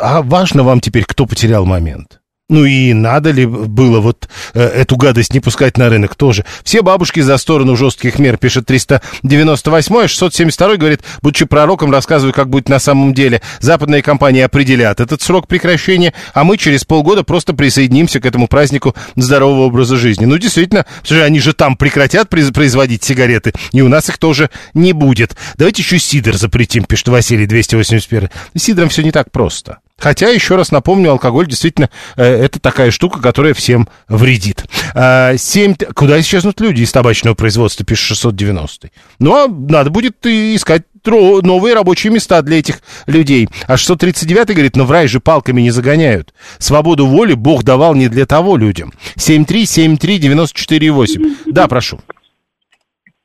а 0.00 0.22
важно 0.22 0.64
вам 0.64 0.80
теперь, 0.80 1.04
кто 1.04 1.26
потерял 1.26 1.66
момент? 1.66 2.20
Ну 2.48 2.64
и 2.64 2.92
надо 2.92 3.32
ли 3.32 3.44
было 3.44 3.98
вот 3.98 4.28
э, 4.54 4.62
эту 4.62 4.96
гадость 4.96 5.34
не 5.34 5.40
пускать 5.40 5.76
на 5.78 5.88
рынок 5.88 6.14
тоже? 6.14 6.44
Все 6.62 6.82
бабушки 6.82 7.18
за 7.18 7.38
сторону 7.38 7.74
жестких 7.74 8.20
мер, 8.20 8.36
пишет 8.36 8.66
398 8.66 9.96
а 9.96 10.06
672 10.06 10.76
говорит, 10.76 11.00
будучи 11.22 11.44
пророком, 11.44 11.90
рассказываю, 11.90 12.32
как 12.32 12.48
будет 12.48 12.68
на 12.68 12.78
самом 12.78 13.14
деле. 13.14 13.42
Западные 13.58 14.00
компании 14.00 14.42
определят 14.42 15.00
этот 15.00 15.22
срок 15.22 15.48
прекращения, 15.48 16.14
а 16.34 16.44
мы 16.44 16.56
через 16.56 16.84
полгода 16.84 17.24
просто 17.24 17.52
присоединимся 17.52 18.20
к 18.20 18.26
этому 18.26 18.46
празднику 18.46 18.94
здорового 19.16 19.64
образа 19.64 19.96
жизни. 19.96 20.24
Ну, 20.24 20.38
действительно, 20.38 20.86
они 21.10 21.40
же 21.40 21.52
там 21.52 21.76
прекратят 21.76 22.28
производить 22.28 23.02
сигареты, 23.02 23.54
и 23.72 23.80
у 23.80 23.88
нас 23.88 24.08
их 24.08 24.18
тоже 24.18 24.50
не 24.72 24.92
будет. 24.92 25.36
Давайте 25.56 25.82
еще 25.82 25.98
сидр 25.98 26.36
запретим, 26.36 26.84
пишет 26.84 27.08
Василий 27.08 27.46
281. 27.46 28.28
Сидром 28.54 28.88
все 28.88 29.02
не 29.02 29.10
так 29.10 29.32
просто. 29.32 29.78
Хотя, 29.98 30.28
еще 30.28 30.56
раз 30.56 30.72
напомню, 30.72 31.10
алкоголь 31.10 31.46
действительно 31.46 31.88
э, 32.16 32.22
это 32.22 32.60
такая 32.60 32.90
штука, 32.90 33.22
которая 33.22 33.54
всем 33.54 33.88
вредит. 34.08 34.64
Э, 34.94 35.38
7... 35.38 35.74
Куда 35.94 36.20
исчезнут 36.20 36.60
люди 36.60 36.82
из 36.82 36.92
табачного 36.92 37.34
производства, 37.34 37.86
пишет 37.86 38.08
690 38.08 38.90
Ну, 39.20 39.34
а 39.34 39.48
надо 39.48 39.88
будет 39.90 40.26
искать 40.26 40.82
новые 41.06 41.74
рабочие 41.74 42.12
места 42.12 42.42
для 42.42 42.58
этих 42.58 42.80
людей. 43.06 43.48
А 43.66 43.78
639 43.78 44.48
говорит, 44.48 44.76
но 44.76 44.84
в 44.84 44.90
рай 44.90 45.08
же 45.08 45.20
палками 45.20 45.62
не 45.62 45.70
загоняют. 45.70 46.34
Свободу 46.58 47.06
воли 47.06 47.32
Бог 47.34 47.62
давал 47.62 47.94
не 47.94 48.08
для 48.08 48.26
того 48.26 48.56
людям. 48.56 48.92
7373948. 49.16 51.36
Да, 51.46 51.68
прошу. 51.68 52.00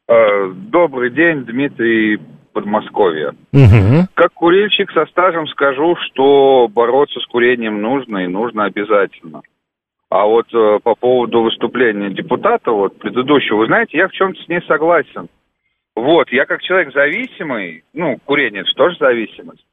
Э, 0.07 0.53
добрый 0.53 1.09
день, 1.11 1.43
Дмитрий 1.45 2.19
Подмосковья. 2.51 3.35
Угу. 3.53 4.07
Как 4.13 4.33
курильщик 4.33 4.91
со 4.91 5.05
стажем 5.07 5.47
скажу, 5.47 5.95
что 6.07 6.67
бороться 6.67 7.19
с 7.19 7.25
курением 7.27 7.81
нужно 7.81 8.19
и 8.19 8.27
нужно 8.27 8.65
обязательно. 8.65 9.41
А 10.09 10.25
вот 10.25 10.47
э, 10.53 10.79
по 10.83 10.95
поводу 10.95 11.41
выступления 11.41 12.09
депутата, 12.09 12.71
вот 12.71 12.99
предыдущего, 12.99 13.57
вы 13.57 13.67
знаете, 13.67 13.97
я 13.97 14.09
в 14.09 14.11
чем-то 14.11 14.43
с 14.43 14.47
ней 14.49 14.61
согласен. 14.67 15.29
Вот, 15.95 16.29
я 16.31 16.45
как 16.45 16.61
человек 16.61 16.93
зависимый, 16.93 17.83
ну, 17.93 18.17
курение 18.25 18.61
это 18.61 18.71
тоже 18.75 18.97
зависимость, 18.99 19.65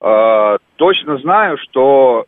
э, 0.00 0.58
точно 0.76 1.18
знаю, 1.18 1.58
что 1.58 2.24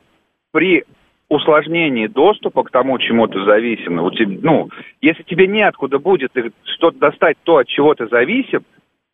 при 0.52 0.84
усложнении 1.30 2.08
доступа 2.08 2.64
к 2.64 2.70
тому, 2.70 2.98
чему 2.98 3.26
ты 3.28 3.42
зависим, 3.44 3.96
ну, 4.42 4.68
если 5.00 5.22
тебе 5.22 5.46
неоткуда 5.46 5.98
будет 5.98 6.32
что-то 6.64 6.98
достать 6.98 7.38
то, 7.44 7.58
от 7.58 7.68
чего 7.68 7.94
ты 7.94 8.08
зависим, 8.08 8.64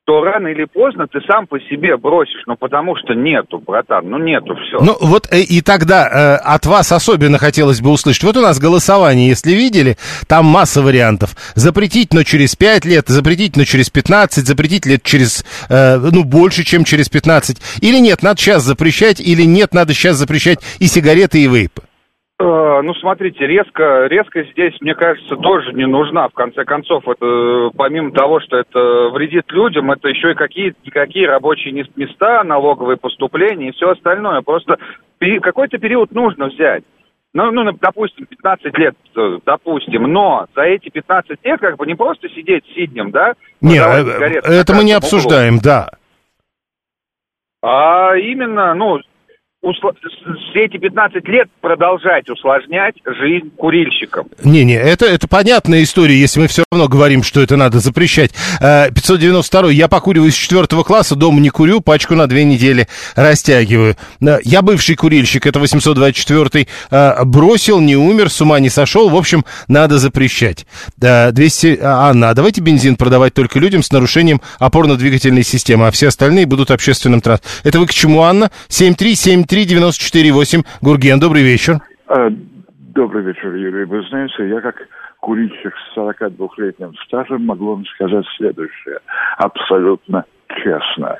то 0.06 0.22
рано 0.22 0.46
или 0.46 0.64
поздно 0.64 1.08
ты 1.08 1.18
сам 1.28 1.48
по 1.48 1.58
себе 1.58 1.96
бросишь, 1.96 2.42
ну 2.46 2.56
потому 2.56 2.94
что 2.96 3.14
нету, 3.14 3.58
братан, 3.58 4.08
ну 4.08 4.18
нету 4.18 4.54
все. 4.54 4.78
Ну 4.78 4.96
вот 5.00 5.26
э, 5.32 5.40
и 5.40 5.60
тогда 5.60 6.06
э, 6.08 6.36
от 6.36 6.64
вас 6.64 6.92
особенно 6.92 7.38
хотелось 7.38 7.80
бы 7.80 7.90
услышать. 7.90 8.22
Вот 8.22 8.36
у 8.36 8.40
нас 8.40 8.60
голосование, 8.60 9.26
если 9.26 9.50
видели, 9.50 9.96
там 10.28 10.46
масса 10.46 10.80
вариантов. 10.80 11.34
Запретить, 11.56 12.14
но 12.14 12.22
через 12.22 12.54
5 12.54 12.84
лет, 12.84 13.08
запретить, 13.08 13.56
но 13.56 13.64
через 13.64 13.90
15, 13.90 14.46
запретить 14.46 14.86
лет 14.86 15.02
через, 15.02 15.44
э, 15.68 15.96
ну 15.96 16.22
больше, 16.22 16.62
чем 16.62 16.84
через 16.84 17.08
15. 17.08 17.82
Или 17.82 17.98
нет, 17.98 18.22
надо 18.22 18.38
сейчас 18.38 18.62
запрещать, 18.62 19.20
или 19.20 19.42
нет, 19.42 19.74
надо 19.74 19.92
сейчас 19.92 20.16
запрещать 20.16 20.60
и 20.78 20.86
сигареты, 20.86 21.42
и 21.42 21.48
вейпы. 21.48 21.82
Э, 22.38 22.80
ну, 22.82 22.92
смотрите, 22.94 23.46
резко, 23.46 24.06
резко 24.06 24.44
здесь, 24.44 24.74
мне 24.82 24.94
кажется, 24.94 25.36
тоже 25.36 25.72
не 25.72 25.86
нужна. 25.86 26.28
В 26.28 26.34
конце 26.34 26.64
концов, 26.64 27.08
это 27.08 27.70
помимо 27.76 28.12
того, 28.12 28.40
что 28.40 28.58
это 28.58 29.08
вредит 29.08 29.50
людям, 29.52 29.90
это 29.90 30.08
еще 30.08 30.32
и 30.32 30.34
какие-никакие 30.34 31.28
рабочие 31.28 31.72
места, 31.72 32.44
налоговые 32.44 32.98
поступления 32.98 33.70
и 33.70 33.72
все 33.72 33.90
остальное. 33.90 34.42
Просто 34.42 34.76
какой-то 35.40 35.78
период 35.78 36.12
нужно 36.12 36.48
взять. 36.48 36.84
Ну, 37.32 37.50
ну, 37.50 37.70
допустим, 37.72 38.26
15 38.26 38.78
лет, 38.78 38.94
э, 39.16 39.38
допустим, 39.44 40.02
но 40.04 40.46
за 40.54 40.62
эти 40.62 40.90
15 40.90 41.38
лет 41.42 41.60
как 41.60 41.76
бы 41.76 41.86
не 41.86 41.94
просто 41.94 42.28
сидеть 42.30 42.64
сиднем, 42.74 43.10
да? 43.10 43.34
Нет, 43.62 43.82
э, 43.82 44.40
это 44.42 44.74
мы 44.74 44.84
не 44.84 44.92
обсуждаем, 44.92 45.58
да. 45.58 45.88
А 47.62 48.14
именно, 48.16 48.74
ну, 48.74 49.00
все 49.72 50.64
эти 50.64 50.76
15 50.76 51.26
лет 51.28 51.48
продолжать 51.60 52.28
усложнять 52.28 52.94
жизнь 53.04 53.50
курильщикам. 53.56 54.28
Не-не, 54.44 54.74
это, 54.74 55.06
это 55.06 55.26
понятная 55.28 55.82
история, 55.82 56.18
если 56.18 56.40
мы 56.40 56.48
все 56.48 56.64
равно 56.70 56.88
говорим, 56.88 57.22
что 57.22 57.40
это 57.40 57.56
надо 57.56 57.80
запрещать. 57.80 58.32
592 58.60 59.70
э, 59.70 59.72
я 59.72 59.88
покуриваю 59.88 60.30
с 60.30 60.34
4 60.34 60.66
класса, 60.84 61.16
дома 61.16 61.40
не 61.40 61.50
курю, 61.50 61.80
пачку 61.80 62.14
на 62.14 62.26
две 62.26 62.44
недели 62.44 62.86
растягиваю. 63.14 63.96
Э, 64.20 64.38
я 64.44 64.62
бывший 64.62 64.94
курильщик, 64.94 65.46
это 65.46 65.58
824 65.58 66.66
э, 66.90 67.24
бросил, 67.24 67.80
не 67.80 67.96
умер, 67.96 68.30
с 68.30 68.40
ума 68.40 68.60
не 68.60 68.68
сошел, 68.68 69.08
в 69.08 69.16
общем, 69.16 69.44
надо 69.68 69.98
запрещать. 69.98 70.66
200... 70.96 71.80
Анна, 71.82 72.30
а 72.30 72.34
давайте 72.34 72.60
бензин 72.60 72.96
продавать 72.96 73.34
только 73.34 73.58
людям 73.58 73.82
с 73.82 73.90
нарушением 73.90 74.40
опорно-двигательной 74.58 75.42
системы, 75.42 75.86
а 75.86 75.90
все 75.90 76.08
остальные 76.08 76.46
будут 76.46 76.70
общественным 76.70 77.20
транспортом. 77.20 77.60
Это 77.64 77.80
вы 77.80 77.86
к 77.86 77.92
чему, 77.92 78.22
Анна? 78.22 78.50
7373 78.68 79.55
7373948. 79.56 80.64
Гурген, 80.82 81.18
добрый 81.18 81.42
вечер. 81.42 81.78
А, 82.08 82.28
добрый 82.94 83.24
вечер, 83.24 83.54
Юрий. 83.54 83.84
Вы 83.84 84.02
знаете, 84.08 84.48
я 84.48 84.60
как 84.60 84.76
курильщик 85.20 85.72
с 85.74 85.98
42-летним 85.98 86.94
стажем 87.06 87.46
могу 87.46 87.70
вам 87.70 87.86
сказать 87.86 88.24
следующее. 88.36 88.98
Абсолютно 89.38 90.24
честно. 90.62 91.16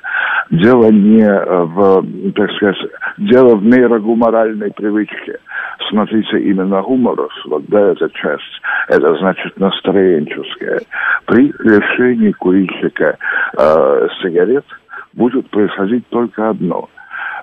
Дело 0.50 0.90
не 0.90 1.24
в, 1.26 2.32
так 2.32 2.50
сказать, 2.52 2.76
дело 3.18 3.56
в 3.56 3.64
нейрогуморальной 3.64 4.70
привычке. 4.70 5.38
Смотрите, 5.88 6.38
именно 6.40 6.82
гуморус, 6.82 7.32
вот 7.46 7.64
да, 7.66 7.92
эта 7.92 8.08
часть, 8.10 8.60
это 8.88 9.16
значит 9.16 9.58
настроенческая. 9.58 10.80
При 11.26 11.52
лишении 11.58 12.32
курильщика 12.32 13.16
э, 13.58 14.08
сигарет– 14.22 14.64
будет 15.16 15.48
происходить 15.50 16.06
только 16.08 16.50
одно. 16.50 16.88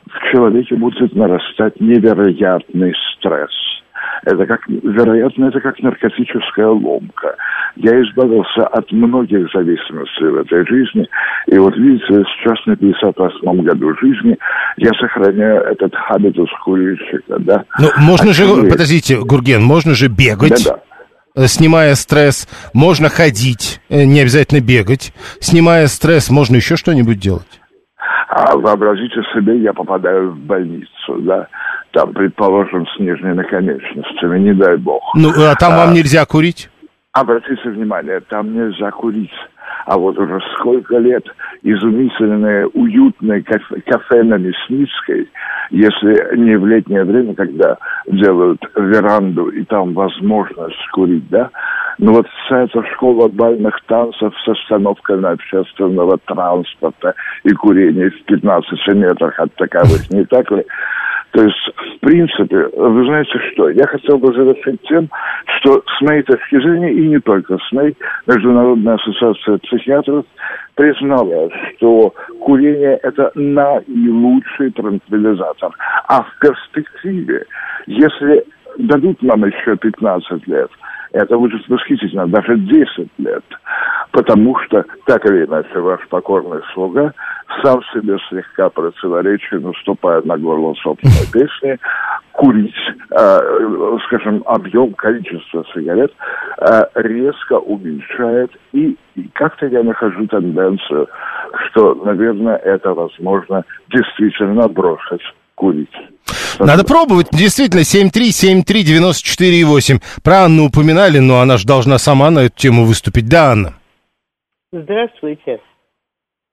В 0.08 0.32
человеке 0.32 0.76
будет 0.76 1.16
нарастать 1.16 1.80
невероятный 1.80 2.94
стресс. 3.18 3.50
Это 4.26 4.46
как, 4.46 4.62
вероятно, 4.68 5.46
это 5.46 5.60
как 5.60 5.80
наркотическая 5.80 6.68
ломка. 6.68 7.36
Я 7.76 7.92
избавился 8.04 8.68
от 8.68 8.90
многих 8.92 9.52
зависимостей 9.54 10.26
в 10.26 10.36
этой 10.38 10.66
жизни. 10.68 11.08
И 11.48 11.58
вот 11.58 11.76
видите, 11.76 12.06
сейчас 12.38 12.58
на 12.66 12.74
58-м 12.74 13.62
году 13.64 13.94
жизни 14.02 14.38
я 14.78 14.92
сохраняю 15.00 15.62
этот 15.64 15.94
хабитус 15.96 16.50
курильщика, 16.64 17.40
да. 17.40 17.64
Ну, 17.80 17.88
можно 17.98 18.32
А 18.32 18.34
же, 18.34 18.46
курить- 18.48 18.72
подождите, 18.72 19.18
Гурген, 19.20 19.64
можно 19.64 19.94
же 19.94 20.08
бегать. 20.08 20.64
Да-да. 20.64 20.80
э, 21.44 21.48
Снимая 21.48 21.96
стресс, 21.96 22.48
можно 22.74 23.10
ходить, 23.10 23.82
э, 23.90 24.04
не 24.06 24.22
обязательно 24.22 24.62
бегать. 24.62 25.12
Снимая 25.40 25.88
стресс, 25.88 26.30
можно 26.30 26.58
еще 26.58 26.76
что-нибудь 26.78 27.20
делать. 27.20 27.60
А 28.36 28.58
вообразите 28.58 29.22
себе, 29.32 29.60
я 29.60 29.74
попадаю 29.74 30.32
в 30.32 30.38
больницу, 30.40 31.18
да, 31.20 31.48
там, 31.92 32.14
предположим, 32.14 32.88
с 32.88 33.00
нижними 33.00 33.44
конечностями, 33.44 34.40
не 34.40 34.54
дай 34.54 34.76
бог. 34.78 35.04
Ну, 35.14 35.30
а 35.30 35.54
там 35.54 35.78
вам 35.78 35.94
нельзя 35.94 36.26
курить? 36.26 36.68
Обратите 37.12 37.70
внимание, 37.70 38.22
там 38.22 38.52
нельзя 38.56 38.90
курить. 38.90 39.30
А 39.86 40.00
вот 40.00 40.18
уже 40.18 40.40
сколько 40.58 40.98
лет 40.98 41.24
изумительное, 41.62 42.66
уютное 42.74 43.44
кафе, 43.44 43.82
кафе 43.86 44.24
на 44.24 44.36
Мясницкой, 44.36 45.30
если 45.70 46.36
не 46.36 46.58
в 46.58 46.66
летнее 46.66 47.04
время, 47.04 47.36
когда 47.36 47.78
делают 48.08 48.62
веранду 48.76 49.50
и 49.50 49.64
там 49.66 49.94
возможность 49.94 50.90
курить, 50.92 51.30
да, 51.30 51.52
но 51.98 52.14
вот 52.14 52.28
вся 52.46 52.64
эта 52.64 52.84
школа 52.94 53.28
бальных 53.28 53.80
танцев 53.88 54.34
с 54.44 54.48
остановкой 54.48 55.20
на 55.20 55.32
общественного 55.32 56.18
транспорта 56.26 57.14
и 57.44 57.52
курение 57.52 58.10
в 58.10 58.24
15 58.26 58.88
метрах 58.96 59.40
от 59.40 59.54
таковых, 59.56 60.10
не 60.10 60.26
так 60.26 60.50
ли? 60.52 60.64
То 61.34 61.44
есть, 61.44 61.72
в 61.76 62.00
принципе, 62.02 62.68
вы 62.78 63.06
знаете 63.06 63.40
что, 63.52 63.68
я 63.70 63.88
хотел 63.88 64.20
бы 64.20 64.32
завершить 64.34 64.80
тем, 64.84 65.10
что 65.58 65.84
с 65.98 66.02
моей 66.02 66.22
точки 66.22 66.62
зрения, 66.62 66.94
и 66.94 67.08
не 67.08 67.20
только 67.20 67.58
с 67.58 67.72
моей, 67.72 67.98
Международная 68.28 68.96
ассоциация 68.96 69.58
психиатров 69.58 70.26
признала, 70.76 71.50
что 71.76 72.14
курение– 72.40 73.00
это 73.04 73.32
наилучший 73.34 74.72
транквилизатор. 74.72 75.72
А 76.08 76.22
в 76.22 76.40
перспективе, 76.40 77.46
если 77.88 78.46
дадут 78.78 79.20
нам 79.24 79.44
еще 79.44 79.76
15 79.76 80.48
лет, 80.48 80.70
это 81.14 81.38
будет 81.38 81.68
восхитительно, 81.70 82.28
даже 82.28 82.58
10 82.58 83.10
лет. 83.20 83.44
Потому 84.12 84.58
что, 84.60 84.84
так 85.06 85.26
или 85.26 85.46
иначе, 85.46 85.80
ваш 85.80 86.06
покорный 86.10 86.62
слуга 86.74 87.14
сам 87.64 87.82
себе 87.94 88.18
слегка 88.30 88.70
противоречие, 88.70 89.60
наступая 89.60 90.22
на 90.24 90.38
горло 90.38 90.74
собственной 90.76 91.28
песни, 91.32 91.78
курить, 92.32 92.74
э, 93.12 93.98
скажем, 94.08 94.44
объем, 94.48 94.94
количество 94.94 95.64
сигарет 95.74 96.12
э, 96.60 96.82
резко 96.96 97.54
уменьшает. 97.54 98.52
И, 98.72 98.98
и 99.16 99.30
как-то 99.34 99.68
я 99.68 99.84
нахожу 99.84 100.26
тенденцию, 100.28 101.08
что, 101.68 101.94
наверное, 102.04 102.58
это 102.58 102.94
возможно 102.94 103.64
действительно 103.90 104.68
бросить 104.68 105.22
курить. 105.64 105.96
Надо 106.60 106.84
пробовать. 106.84 107.28
Действительно, 107.32 107.84
7373948. 107.84 110.02
Про 110.22 110.44
Анну 110.44 110.66
упоминали, 110.66 111.20
но 111.20 111.40
она 111.40 111.56
же 111.56 111.66
должна 111.66 111.98
сама 111.98 112.30
на 112.32 112.40
эту 112.40 112.58
тему 112.58 112.84
выступить. 112.84 113.30
Да, 113.30 113.52
Анна? 113.52 113.76
Здравствуйте. 114.74 115.62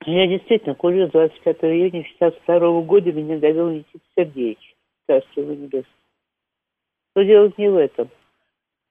Я 0.07 0.29
действительно 0.29 0.77
курю 0.77 1.09
с 1.09 1.11
25 1.11 1.57
июня 1.63 2.05
62 2.19 2.83
года, 2.83 3.13
меня 3.13 3.39
довел 3.39 3.71
Никита 3.71 3.99
Сергеевич. 4.17 4.77
Царство 5.09 5.41
его 5.41 5.55
небесное. 5.55 5.85
Но 7.17 7.25
дело 7.25 7.53
не 7.57 7.69
в 7.69 7.77
этом. 7.77 8.09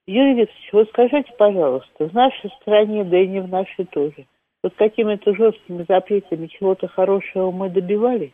Юрий 0.06 0.34
Викторович, 0.34 0.72
вот 0.72 0.88
скажите, 0.90 1.32
пожалуйста, 1.38 2.08
в 2.08 2.12
нашей 2.12 2.50
стране, 2.60 3.04
да 3.04 3.18
и 3.18 3.26
не 3.26 3.40
в 3.40 3.48
нашей 3.48 3.86
тоже, 3.86 4.26
вот 4.62 4.74
какими-то 4.74 5.34
жесткими 5.34 5.86
запретами 5.88 6.46
чего-то 6.46 6.88
хорошего 6.88 7.50
мы 7.50 7.70
добивались? 7.70 8.32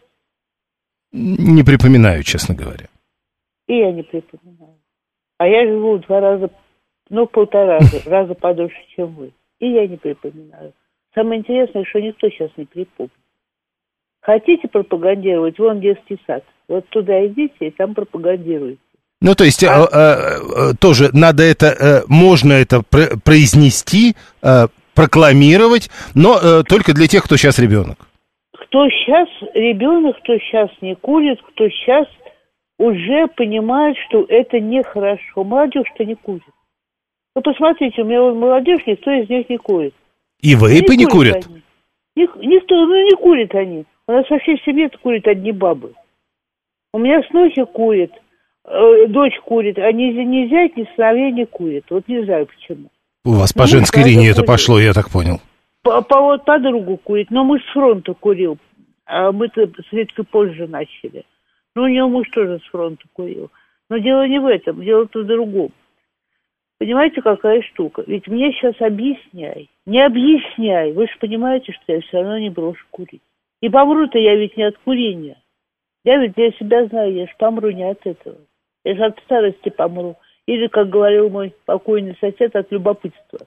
Не 1.13 1.63
припоминаю, 1.63 2.23
честно 2.23 2.55
говоря. 2.55 2.87
И 3.69 3.77
я 3.77 3.93
не 3.93 4.03
припоминаю. 4.03 4.77
А 5.39 5.47
я 5.47 5.67
живу 5.67 5.99
два 5.99 6.21
раза, 6.21 6.51
ну, 7.11 7.27
полтора 7.27 7.81
раза, 8.07 8.35
подольше, 8.35 8.77
чем 8.95 9.15
вы. 9.15 9.33
И 9.61 9.69
я 9.71 9.87
не 9.87 9.97
припоминаю. 9.97 10.73
Самое 11.15 11.41
интересное, 11.41 11.85
что 11.85 12.01
никто 12.01 12.29
сейчас 12.29 12.51
не 12.57 12.65
припомнит. 12.65 13.13
Хотите 14.21 14.69
пропагандировать? 14.69 15.59
Вон 15.59 15.81
детский 15.81 16.19
сад. 16.27 16.45
Вот 16.69 16.89
туда 16.89 17.27
идите 17.27 17.69
и 17.69 17.71
там 17.71 17.95
пропагандируйте. 17.95 18.81
Ну, 19.21 19.35
то 19.35 19.45
есть, 19.45 19.63
э, 19.63 19.67
э, 19.67 19.79
э, 19.93 20.73
тоже 20.79 21.11
надо 21.13 21.43
это, 21.43 21.67
э, 21.67 22.03
можно 22.09 22.53
это 22.53 22.83
пр- 22.83 23.19
произнести, 23.25 24.15
э, 24.43 24.67
прокламировать, 24.95 25.91
но 26.15 26.39
э, 26.43 26.63
только 26.69 26.93
для 26.93 27.07
тех, 27.07 27.25
кто 27.25 27.37
сейчас 27.37 27.59
ребенок. 27.59 28.06
Кто 28.77 28.91
сейчас 28.91 29.29
ребенок, 29.55 30.19
кто 30.19 30.37
сейчас 30.37 30.69
не 30.83 30.95
курит, 30.97 31.41
кто 31.41 31.67
сейчас 31.71 32.07
уже 32.79 33.27
понимает, 33.29 33.97
что 34.07 34.27
это 34.29 34.61
нехорошо. 34.61 35.45
Молодежь-то 35.45 36.05
не 36.05 36.15
курит. 36.15 36.43
Вы 37.35 37.41
посмотрите, 37.41 38.03
у 38.03 38.05
меня 38.05 38.21
вот 38.21 38.35
молодежь, 38.35 38.81
никто 38.87 39.11
из 39.13 39.31
них 39.31 39.49
не 39.49 39.57
курит. 39.57 39.95
И 40.43 40.55
вейпы 40.55 40.95
не 40.97 41.07
курят. 41.07 41.47
они. 41.47 41.63
Ник- 42.17 42.37
никто, 42.37 42.75
ну 42.85 43.03
не 43.03 43.17
курит 43.17 43.55
они. 43.55 43.87
У 44.07 44.13
нас 44.13 44.29
во 44.29 44.39
всей 44.41 44.61
семье 44.67 44.91
курят 45.03 45.27
одни 45.27 45.53
бабы. 45.53 45.95
У 46.93 46.99
меня 46.99 47.23
снохи 47.31 47.65
курит, 47.65 48.13
э, 48.67 49.07
дочь 49.09 49.41
курит, 49.47 49.79
а 49.79 49.91
ни, 49.91 50.03
ни 50.13 50.49
зять, 50.51 50.77
ни 50.77 50.87
сыновья 50.95 51.31
не 51.31 51.47
курит. 51.47 51.85
Вот 51.89 52.07
не 52.09 52.23
знаю 52.27 52.45
почему. 52.47 52.91
У 53.25 53.31
вас 53.31 53.55
по 53.55 53.63
Ну, 53.63 53.69
женской 53.69 54.03
линии 54.05 54.27
это 54.27 54.43
курит. 54.43 54.49
пошло, 54.49 54.79
я 54.79 54.93
так 54.93 55.11
понял. 55.11 55.41
По, 55.83 56.03
по- 56.03 56.21
вот 56.21 56.45
подругу 56.45 56.99
курит, 56.99 57.31
но 57.31 57.43
муж 57.43 57.63
с 57.63 57.73
фронта 57.73 58.13
курил. 58.13 58.59
А 59.07 59.31
мы-то 59.33 59.67
с 59.67 59.93
Риткой 59.93 60.25
позже 60.25 60.67
начали. 60.67 61.25
Ну, 61.75 61.85
у 61.85 61.89
него 61.89 62.09
муж 62.09 62.29
тоже 62.31 62.59
с 62.59 62.69
фронта 62.71 63.05
курил. 63.13 63.51
Но 63.89 63.99
дело 63.99 64.27
не 64.27 64.41
в 64.41 64.47
этом, 64.47 64.83
дело-то 64.83 65.21
в 65.21 65.27
другом. 65.27 65.71
Понимаете, 66.79 67.23
какая 67.23 67.63
штука? 67.63 68.03
Ведь 68.07 68.27
мне 68.27 68.53
сейчас 68.53 68.75
объясняй. 68.81 69.71
Не 69.87 70.05
объясняй. 70.05 70.93
Вы 70.93 71.07
же 71.07 71.13
понимаете, 71.21 71.73
что 71.73 71.93
я 71.93 72.01
все 72.01 72.19
равно 72.19 72.39
не 72.39 72.51
брошу 72.51 72.85
курить. 72.91 73.23
И 73.63 73.69
помру-то 73.69 74.19
я 74.19 74.37
ведь 74.37 74.57
не 74.57 74.65
от 74.65 74.77
курения. 74.79 75.41
Я 76.05 76.19
ведь 76.19 76.35
для 76.35 76.51
себя 76.53 76.87
знаю, 76.87 77.15
я 77.15 77.27
же 77.27 77.33
помру 77.39 77.71
не 77.71 77.89
от 77.89 78.05
этого. 78.05 78.37
Я 78.85 78.95
же 78.95 79.05
от 79.05 79.19
старости 79.21 79.71
помру. 79.71 80.17
Или, 80.47 80.67
как 80.67 80.91
говорил 80.91 81.31
мой 81.31 81.55
покойный 81.65 82.17
сосед, 82.21 82.55
от 82.55 82.71
любопытства. 82.71 83.41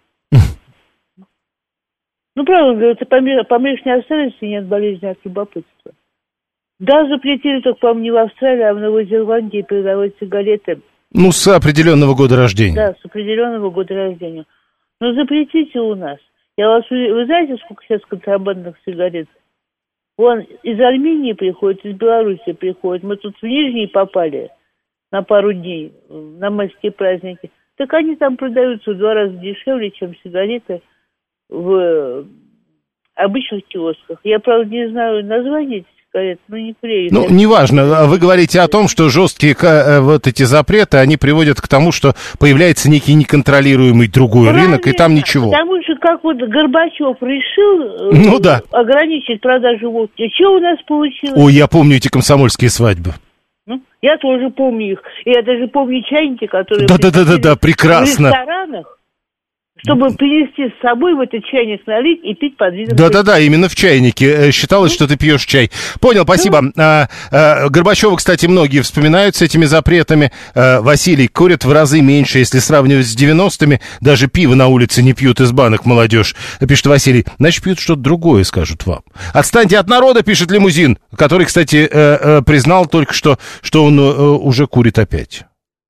Ну, 2.40 2.46
правда, 2.46 2.74
говорят, 2.74 3.00
ты 3.00 3.06
помрешь, 3.06 3.46
помрешь 3.48 3.84
не 3.84 3.92
от 3.92 4.06
старости, 4.06 4.46
не 4.46 4.56
от 4.56 4.66
болезни, 4.66 5.06
от 5.08 5.18
любопытства. 5.26 5.92
Да, 6.80 7.06
запретили 7.10 7.60
только, 7.60 7.82
по-моему, 7.82 8.02
не 8.02 8.12
в 8.12 8.16
Австралии, 8.16 8.64
а 8.64 8.74
в 8.74 8.80
Новой 8.80 9.06
Зеландии 9.08 9.62
продавать 9.62 10.14
сигареты. 10.22 10.80
Ну, 11.12 11.34
с 11.34 11.46
определенного 11.50 12.16
года 12.16 12.38
рождения. 12.38 12.76
Да, 12.78 12.94
с 12.94 13.04
определенного 13.04 13.70
года 13.72 13.94
рождения. 13.94 14.46
Но 15.02 15.14
запретите 15.16 15.82
у 15.82 15.96
нас. 15.96 16.18
Я 16.56 16.70
вас, 16.70 16.90
вы 16.90 17.26
знаете, 17.26 17.58
сколько 17.58 17.84
сейчас 17.84 18.00
контрабандных 18.06 18.78
сигарет? 18.86 19.28
Вон 20.18 20.40
из 20.64 20.80
Армении 20.80 21.34
приходит, 21.34 21.84
из 21.84 21.98
Беларуси 21.98 22.54
приходит. 22.54 23.04
Мы 23.04 23.18
тут 23.18 23.36
в 23.36 23.44
Нижний 23.44 23.88
попали 23.88 24.50
на 25.12 25.24
пару 25.24 25.52
дней, 25.52 25.92
на 26.08 26.50
майские 26.50 26.94
праздники. 26.94 27.52
Так 27.76 27.94
они 27.96 28.16
там 28.16 28.38
продаются 28.38 28.92
в 28.92 28.98
два 28.98 29.14
раза 29.14 29.36
дешевле, 29.36 29.92
чем 29.92 30.16
сигареты 30.24 30.82
в 31.50 31.74
э, 31.74 32.24
обычных 33.16 33.66
киосках. 33.68 34.20
Я, 34.24 34.40
правда, 34.40 34.70
не 34.70 34.90
знаю 34.90 35.26
название 35.26 35.80
этих 35.80 35.90
сигарет, 36.10 36.40
но 36.48 36.58
не 36.58 36.74
курю. 36.74 37.08
Ну, 37.12 37.30
неважно, 37.30 38.06
вы 38.06 38.18
говорите 38.18 38.62
о 38.62 38.68
том, 38.68 38.88
что 38.88 39.10
жесткие 39.10 39.56
э, 39.62 40.00
вот 40.00 40.28
эти 40.28 40.44
запреты, 40.44 40.98
они 40.98 41.18
приводят 41.18 41.60
к 41.62 41.68
тому, 41.68 41.92
что 41.92 42.14
появляется 42.40 42.90
некий 42.90 43.14
неконтролируемый 43.16 44.08
другой 44.08 44.52
рынок, 44.52 44.88
и 44.88 44.94
там 44.94 45.14
ничего. 45.16 45.52
Потому 45.52 45.82
что 45.84 45.96
как 45.96 46.24
вот 46.24 46.38
Горбачев 46.38 47.18
решил 47.22 48.12
э, 48.12 48.30
Ну 48.30 48.40
да. 48.40 48.62
ограничить 48.72 49.42
продажу 49.42 49.92
водки, 49.92 50.30
что 50.36 50.56
у 50.56 50.60
нас 50.60 50.80
получилось? 50.88 51.36
Ой, 51.36 51.54
я 51.54 51.68
помню 51.68 51.98
эти 51.98 52.08
комсомольские 52.10 52.70
свадьбы. 52.70 53.14
Ну, 53.66 53.82
я 54.02 54.18
тоже 54.18 54.50
помню 54.50 54.94
их. 54.94 55.00
И 55.26 55.30
я 55.32 55.44
даже 55.44 55.68
помню 55.68 56.02
чайники, 56.04 56.48
которые 56.48 56.88
приходили 56.88 57.56
прекрасно. 57.60 58.30
в 58.30 58.32
ресторанах 58.32 58.99
чтобы 59.84 60.10
принести 60.12 60.70
с 60.70 60.82
собой 60.82 61.16
в 61.16 61.22
этот 61.22 61.46
чайник 61.46 61.86
налить 61.88 62.20
и 62.24 62.34
пить 62.34 62.58
под 62.58 62.74
видом... 62.74 62.98
Да-да-да, 62.98 63.40
именно 63.40 63.70
в 63.70 63.76
чайнике. 63.76 64.48
Э, 64.48 64.52
Считалось, 64.52 64.94
что 64.94 65.08
ты 65.08 65.18
пьешь 65.18 65.46
чай. 65.46 65.72
Понял, 66.02 66.24
спасибо. 66.24 66.72
А, 66.78 67.08
а, 67.32 67.70
Горбачева, 67.70 68.16
кстати, 68.16 68.46
многие 68.46 68.82
вспоминают 68.82 69.36
с 69.36 69.42
этими 69.42 69.66
запретами. 69.66 70.32
А, 70.54 70.82
Василий, 70.82 71.28
курят 71.28 71.64
в 71.64 71.72
разы 71.72 72.02
меньше, 72.02 72.40
если 72.40 72.60
сравнивать 72.60 73.08
с 73.08 73.16
90-ми. 73.16 73.80
Даже 74.02 74.28
пиво 74.28 74.56
на 74.56 74.68
улице 74.68 75.02
не 75.02 75.14
пьют 75.14 75.40
из 75.40 75.52
банок 75.52 75.86
молодежь. 75.86 76.36
Пишет 76.68 76.88
Василий. 76.88 77.26
Значит, 77.38 77.64
пьют 77.64 77.80
что-то 77.80 78.02
другое, 78.02 78.44
скажут 78.44 78.86
вам. 78.86 79.02
Отстаньте 79.34 79.78
от 79.78 79.88
народа, 79.88 80.24
пишет 80.24 80.52
лимузин, 80.52 80.98
который, 81.16 81.46
кстати, 81.46 81.88
э, 81.90 81.90
э, 81.92 82.42
признал 82.46 82.86
только 82.86 83.14
что, 83.14 83.38
что 83.62 83.86
он 83.86 84.00
уже 84.00 84.68
курит 84.68 85.00
опять. 85.00 85.44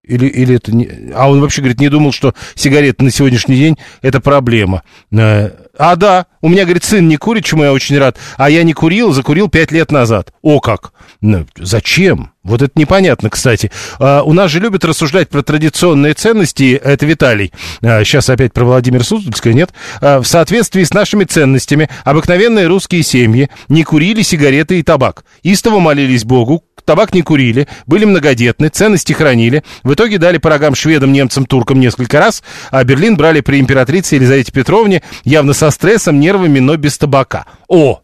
Или, 0.10 0.26
или 0.26 0.56
это 0.56 0.76
не... 0.76 0.90
А 1.14 1.30
он 1.30 1.40
вообще, 1.40 1.62
говорит, 1.62 1.80
не 1.80 1.90
думал, 1.90 2.12
что 2.12 2.34
сигареты 2.56 3.04
на 3.04 3.12
сегодняшний 3.12 3.56
день 3.56 3.78
это 4.02 4.20
проблема. 4.20 4.84
Э, 5.12 5.52
А 5.78 5.96
да, 5.96 6.26
у 6.42 6.50
меня, 6.50 6.64
говорит, 6.64 6.84
сын 6.84 7.08
не 7.08 7.18
курит, 7.18 7.46
чему 7.46 7.64
я 7.64 7.72
очень 7.72 7.98
рад. 7.98 8.18
А 8.38 8.50
я 8.50 8.64
не 8.64 8.74
курил, 8.74 9.12
закурил 9.14 9.48
пять 9.50 9.72
лет 9.72 9.92
назад. 9.92 10.34
О 10.42 10.60
как! 10.60 10.92
Ну, 11.22 11.46
зачем? 11.58 12.32
Вот 12.44 12.62
это 12.62 12.72
непонятно, 12.76 13.30
кстати. 13.30 13.72
А, 14.00 14.24
у 14.24 14.34
нас 14.34 14.50
же 14.50 14.60
любят 14.60 14.86
рассуждать 14.86 15.30
про 15.30 15.44
традиционные 15.44 16.14
ценности. 16.14 16.80
Это 16.82 17.06
Виталий. 17.06 17.52
А, 17.82 18.04
сейчас 18.04 18.30
опять 18.30 18.54
про 18.54 18.64
Владимир 18.66 19.04
Суздальское, 19.04 19.54
нет? 19.54 19.72
В 20.02 20.24
соответствии 20.24 20.84
с 20.84 20.94
нашими 20.94 21.26
ценностями 21.26 21.90
обыкновенные 22.04 22.68
русские 22.68 23.04
семьи 23.04 23.50
не 23.68 23.84
курили 23.84 24.22
сигареты 24.22 24.80
и 24.80 24.84
табак. 24.84 25.24
Истово 25.44 25.80
молились 25.80 26.24
Богу, 26.24 26.64
табак 26.90 27.14
не 27.14 27.22
курили, 27.22 27.68
были 27.86 28.06
многодетны, 28.06 28.70
ценности 28.70 29.14
хранили. 29.14 29.64
В 29.84 29.94
итоге 29.94 30.18
дали 30.18 30.40
по 30.40 30.50
рогам 30.50 30.74
шведам, 30.74 31.14
немцам, 31.14 31.46
туркам 31.46 31.80
несколько 31.80 32.18
раз, 32.18 32.42
а 32.72 32.84
Берлин 32.84 33.16
брали 33.16 33.42
при 33.42 33.60
императрице 33.60 34.16
Елизавете 34.16 34.52
Петровне 34.52 35.04
явно 35.24 35.54
со 35.54 35.70
стрессом, 35.70 36.20
нервами, 36.20 36.58
но 36.58 36.78
без 36.78 36.98
табака. 36.98 37.46
О, 37.68 38.02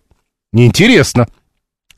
неинтересно. 0.53 1.27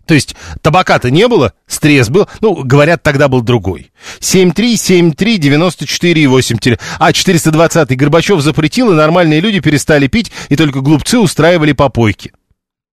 То 0.06 0.14
есть 0.14 0.38
табака-то 0.62 1.12
не 1.12 1.28
было, 1.28 1.52
стресс 1.68 2.08
был, 2.08 2.30
ну, 2.40 2.64
говорят, 2.64 3.04
тогда 3.04 3.28
был 3.28 3.42
другой. 3.42 3.92
7373948, 4.22 6.80
а 7.00 7.12
420-й 7.12 7.96
Горбачев 7.98 8.40
запретил, 8.40 8.94
и 8.94 8.96
нормальные 8.96 9.42
люди 9.42 9.60
перестали 9.60 10.08
пить, 10.08 10.32
и 10.48 10.56
только 10.56 10.80
глупцы 10.80 11.20
устраивали 11.20 11.74
попойки. 11.74 12.32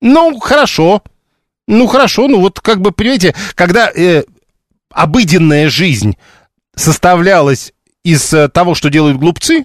Ну, 0.01 0.41
хорошо, 0.41 1.05
ну, 1.67 1.87
хорошо, 1.87 2.29
ну 2.29 2.41
вот 2.41 2.61
как 2.61 2.81
бы, 2.81 2.93
понимаете, 2.93 3.35
когда 3.55 3.91
э, 3.91 4.25
обыденная 4.91 5.69
жизнь 5.69 6.17
составлялась 6.77 7.73
из 8.03 8.33
э, 8.33 8.49
того, 8.49 8.75
что 8.75 8.91
делают 8.91 9.19
глупцы, 9.19 9.65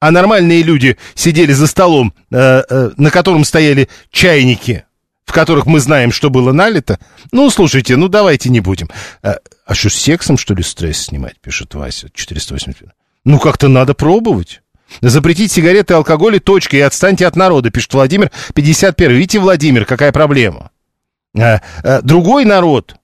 а 0.00 0.10
нормальные 0.10 0.62
люди 0.62 0.96
сидели 1.14 1.52
за 1.52 1.66
столом, 1.66 2.14
э, 2.30 2.62
э, 2.68 2.90
на 2.96 3.10
котором 3.10 3.44
стояли 3.44 3.88
чайники, 4.10 4.84
в 5.24 5.32
которых 5.32 5.66
мы 5.66 5.80
знаем, 5.80 6.12
что 6.12 6.30
было 6.30 6.52
налито. 6.52 6.98
Ну, 7.32 7.50
слушайте, 7.50 7.96
ну 7.96 8.08
давайте 8.08 8.48
не 8.48 8.60
будем. 8.60 8.88
А, 9.22 9.38
а 9.66 9.74
что, 9.74 9.90
с 9.90 9.94
сексом, 9.94 10.38
что 10.38 10.54
ли, 10.54 10.62
стресс 10.62 10.98
снимать, 11.06 11.40
пишет 11.40 11.74
Вася, 11.74 12.08
480. 12.14 12.88
Ну, 13.24 13.38
как-то 13.38 13.68
надо 13.68 13.94
пробовать. 13.94 14.62
Запретить 15.02 15.52
сигареты 15.52 15.92
и 15.92 15.96
алкоголь 15.96 16.36
и 16.36 16.38
точка, 16.38 16.76
и 16.76 16.80
отстаньте 16.80 17.26
от 17.26 17.36
народа, 17.36 17.70
пишет 17.70 17.92
Владимир, 17.92 18.30
51. 18.54 19.16
Видите, 19.16 19.38
Владимир, 19.38 19.84
какая 19.84 20.12
проблема? 20.12 20.70
А, 21.40 21.62
а, 21.82 22.02
другой 22.02 22.44
народ, 22.44 22.96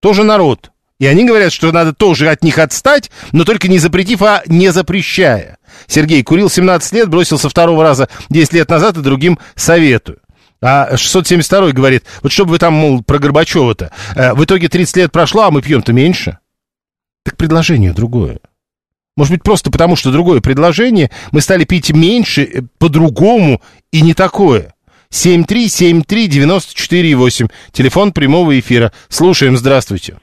тоже 0.00 0.24
народ. 0.24 0.70
И 0.98 1.06
они 1.06 1.24
говорят, 1.24 1.50
что 1.52 1.72
надо 1.72 1.94
тоже 1.94 2.28
от 2.28 2.44
них 2.44 2.58
отстать, 2.58 3.10
но 3.32 3.44
только 3.44 3.68
не 3.68 3.78
запретив, 3.78 4.22
а 4.22 4.42
не 4.46 4.70
запрещая. 4.70 5.56
Сергей 5.86 6.22
курил 6.22 6.50
17 6.50 6.92
лет, 6.92 7.08
бросился 7.08 7.48
второго 7.48 7.82
раза 7.82 8.08
10 8.28 8.52
лет 8.52 8.68
назад 8.68 8.98
и 8.98 9.02
другим 9.02 9.38
советую. 9.54 10.18
А 10.62 10.94
672 10.94 11.72
говорит, 11.72 12.04
вот 12.22 12.32
чтобы 12.32 12.50
вы 12.50 12.58
там, 12.58 12.74
мол, 12.74 13.02
про 13.02 13.18
Горбачева-то, 13.18 13.92
э, 14.14 14.34
в 14.34 14.44
итоге 14.44 14.68
30 14.68 14.96
лет 14.96 15.12
прошло, 15.12 15.44
а 15.44 15.50
мы 15.50 15.62
пьем-то 15.62 15.94
меньше. 15.94 16.38
Так 17.24 17.38
предложение 17.38 17.94
другое. 17.94 18.40
Может 19.16 19.32
быть, 19.32 19.42
просто 19.42 19.70
потому, 19.70 19.96
что 19.96 20.12
другое 20.12 20.42
предложение, 20.42 21.10
мы 21.32 21.40
стали 21.40 21.64
пить 21.64 21.90
меньше, 21.92 22.42
э, 22.42 22.62
по-другому 22.78 23.62
и 23.90 24.02
не 24.02 24.12
такое. 24.12 24.74
7373948, 25.12 27.48
телефон 27.72 28.12
прямого 28.12 28.58
эфира. 28.58 28.92
Слушаем, 29.08 29.56
здравствуйте. 29.56 30.16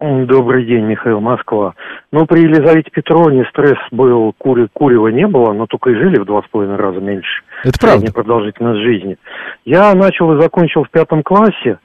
Добрый 0.00 0.66
день, 0.66 0.84
Михаил 0.84 1.20
Москва. 1.20 1.74
Ну, 2.12 2.26
при 2.26 2.42
Елизавете 2.42 2.90
Петровне 2.90 3.44
стресс 3.50 3.78
был, 3.90 4.34
кури, 4.36 4.66
курева 4.72 5.08
не 5.08 5.26
было, 5.26 5.52
но 5.52 5.66
только 5.66 5.90
и 5.90 5.94
жили 5.94 6.18
в 6.18 6.26
два 6.26 6.42
с 6.42 6.46
половиной 6.50 6.76
раза 6.76 7.00
меньше. 7.00 7.42
Это 7.62 7.78
правда. 7.78 8.12
продолжительность 8.12 8.82
жизни. 8.82 9.16
Я 9.64 9.94
начал 9.94 10.36
и 10.36 10.42
закончил 10.42 10.84
в 10.84 10.90
пятом 10.90 11.22
классе. 11.22 11.78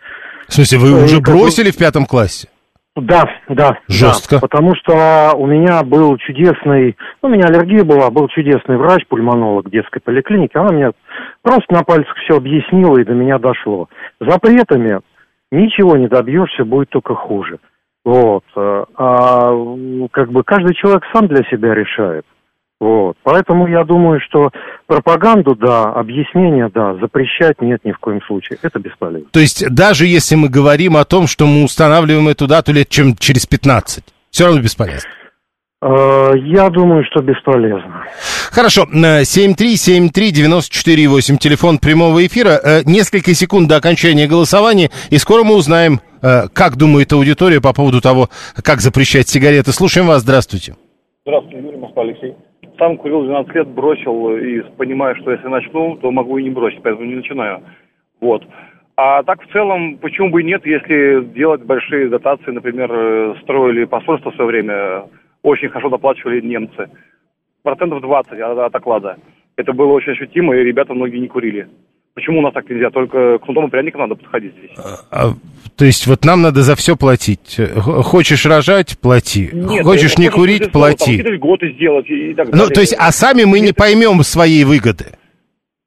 В 0.48 0.54
смысле, 0.54 0.80
вы 0.80 0.90
Э, 1.00 1.04
уже 1.06 1.22
бросили 1.22 1.72
в 1.72 1.78
пятом 1.78 2.06
классе? 2.06 2.50
Да, 3.02 3.30
да. 3.48 3.78
Жестко. 3.88 4.36
да, 4.36 4.42
потому 4.42 4.76
что 4.76 5.34
у 5.36 5.46
меня 5.46 5.84
был 5.84 6.18
чудесный, 6.18 6.96
ну, 7.22 7.30
у 7.30 7.32
меня 7.32 7.46
аллергия 7.46 7.84
была, 7.84 8.10
был 8.10 8.28
чудесный 8.28 8.78
врач, 8.78 9.06
пульмонолог 9.08 9.70
детской 9.70 10.00
поликлиники. 10.00 10.58
Она 10.58 10.72
мне 10.72 10.92
просто 11.42 11.74
на 11.74 11.84
пальцах 11.84 12.16
все 12.18 12.38
объяснила, 12.38 12.98
и 12.98 13.06
до 13.06 13.14
меня 13.14 13.38
дошло. 13.40 13.90
Запретами 14.20 15.00
ничего 15.52 15.98
не 15.98 16.08
добьешься, 16.08 16.66
будет 16.66 16.90
только 16.90 17.16
хуже. 17.16 17.60
Вот. 18.06 18.44
А 18.56 19.52
м, 19.52 20.08
как 20.12 20.32
бы 20.32 20.44
каждый 20.44 20.76
человек 20.76 21.04
сам 21.14 21.28
для 21.28 21.44
себя 21.50 21.74
решает. 21.74 22.26
Вот. 22.80 23.18
Поэтому 23.24 23.68
я 23.68 23.84
думаю, 23.84 24.22
что 24.22 24.52
пропаганду, 24.88 25.54
да, 25.56 25.92
объяснение, 25.92 26.70
да, 26.74 26.94
запрещать 26.96 27.62
нет 27.62 27.82
ни 27.84 27.92
в 27.92 27.98
коем 28.00 28.22
случае. 28.22 28.58
Это 28.62 28.80
бесполезно. 28.80 29.28
То 29.32 29.40
есть 29.42 29.68
даже 29.70 30.06
если 30.06 30.36
мы 30.36 30.48
говорим 30.50 30.96
о 30.96 31.04
том, 31.04 31.28
что 31.28 31.46
мы 31.46 31.64
устанавливаем 31.66 32.30
эту 32.30 32.48
дату 32.48 32.72
лет 32.72 32.88
чем 32.90 33.16
через 33.18 33.46
15, 33.46 34.04
все 34.32 34.46
равно 34.46 34.62
бесполезно. 34.62 35.10
Э, 35.82 36.32
Я 36.46 36.70
думаю, 36.70 37.04
что 37.10 37.22
бесполезно. 37.22 38.04
Хорошо, 38.52 38.86
э, 38.94 39.24
7373948, 39.26 41.38
телефон 41.38 41.80
прямого 41.80 42.26
эфира. 42.26 42.60
Э, 42.64 42.82
Несколько 42.86 43.34
секунд 43.34 43.68
до 43.70 43.76
окончания 43.78 44.28
голосования, 44.28 44.90
и 45.10 45.18
скоро 45.18 45.44
мы 45.44 45.56
узнаем, 45.56 46.00
э, 46.22 46.48
как 46.54 46.76
думает 46.78 47.12
аудитория 47.14 47.60
по 47.62 47.74
поводу 47.74 48.00
того, 48.02 48.30
как 48.64 48.80
запрещать 48.82 49.28
сигареты. 49.28 49.72
Слушаем 49.74 50.08
вас, 50.08 50.22
здравствуйте. 50.22 50.76
Здравствуйте, 51.26 51.60
Юрий 51.66 51.78
Москва, 51.78 52.04
Алексей. 52.04 52.34
Сам 52.80 52.98
курил 52.98 53.24
12 53.24 53.54
лет, 53.56 53.68
бросил 53.68 54.38
и 54.38 54.62
понимаю, 54.78 55.16
что 55.18 55.32
если 55.32 55.48
начну, 55.48 55.98
то 55.98 56.10
могу 56.12 56.38
и 56.38 56.44
не 56.44 56.50
бросить, 56.50 56.82
поэтому 56.82 57.06
не 57.06 57.16
начинаю. 57.16 57.62
Вот. 58.22 58.44
А 58.96 59.24
так 59.24 59.42
в 59.44 59.52
целом, 59.52 59.98
почему 59.98 60.30
бы 60.30 60.42
и 60.42 60.46
нет, 60.46 60.66
если 60.66 61.26
делать 61.26 61.62
большие 61.64 62.10
дотации, 62.10 62.52
например, 62.52 62.90
э, 62.92 63.36
строили 63.42 63.86
посольство 63.86 64.32
в 64.32 64.36
свое 64.36 64.50
время, 64.50 65.04
очень 65.44 65.70
хорошо 65.70 65.90
доплачивали 65.90 66.42
немцы. 66.42 66.90
Процентов 67.64 68.02
20 68.02 68.40
от, 68.40 68.58
от 68.58 68.76
оклада. 68.76 69.18
Это 69.58 69.74
было 69.74 69.92
очень 69.92 70.14
ощутимо, 70.14 70.56
и 70.56 70.64
ребята 70.64 70.94
многие 70.94 71.20
не 71.20 71.28
курили. 71.28 71.68
Почему 72.20 72.40
у 72.40 72.42
нас 72.42 72.54
так 72.54 72.70
нельзя? 72.70 72.90
Только 72.90 73.38
к 73.40 73.44
кнутом 73.46 73.68
и 73.68 73.70
пряникам 73.70 74.02
надо 74.02 74.16
подходить 74.16 74.54
здесь. 74.58 74.72
А, 75.10 75.32
то 75.78 75.86
есть 75.86 76.06
вот 76.06 76.26
нам 76.26 76.42
надо 76.42 76.62
за 76.64 76.76
все 76.76 76.98
платить. 76.98 77.56
Х- 77.58 78.02
Хочешь 78.04 78.46
рожать– 78.46 78.98
плати. 79.02 79.50
Нет, 79.54 79.84
Хочешь 79.86 80.18
не 80.18 80.30
курить– 80.30 80.64
Там 80.64 80.72
плати. 80.72 80.98
какие-то 81.18 81.30
льготы 81.32 81.72
сделать 81.74 82.10
и, 82.10 82.32
и 82.32 82.34
так 82.34 82.48
Ну, 82.48 82.52
далее. 82.52 82.74
то 82.74 82.82
есть, 82.82 82.94
а 83.00 83.12
сами 83.12 83.46
мы 83.46 83.62
не 83.62 83.72
поймем 83.72 84.22
своей 84.24 84.66
выгоды. 84.66 85.06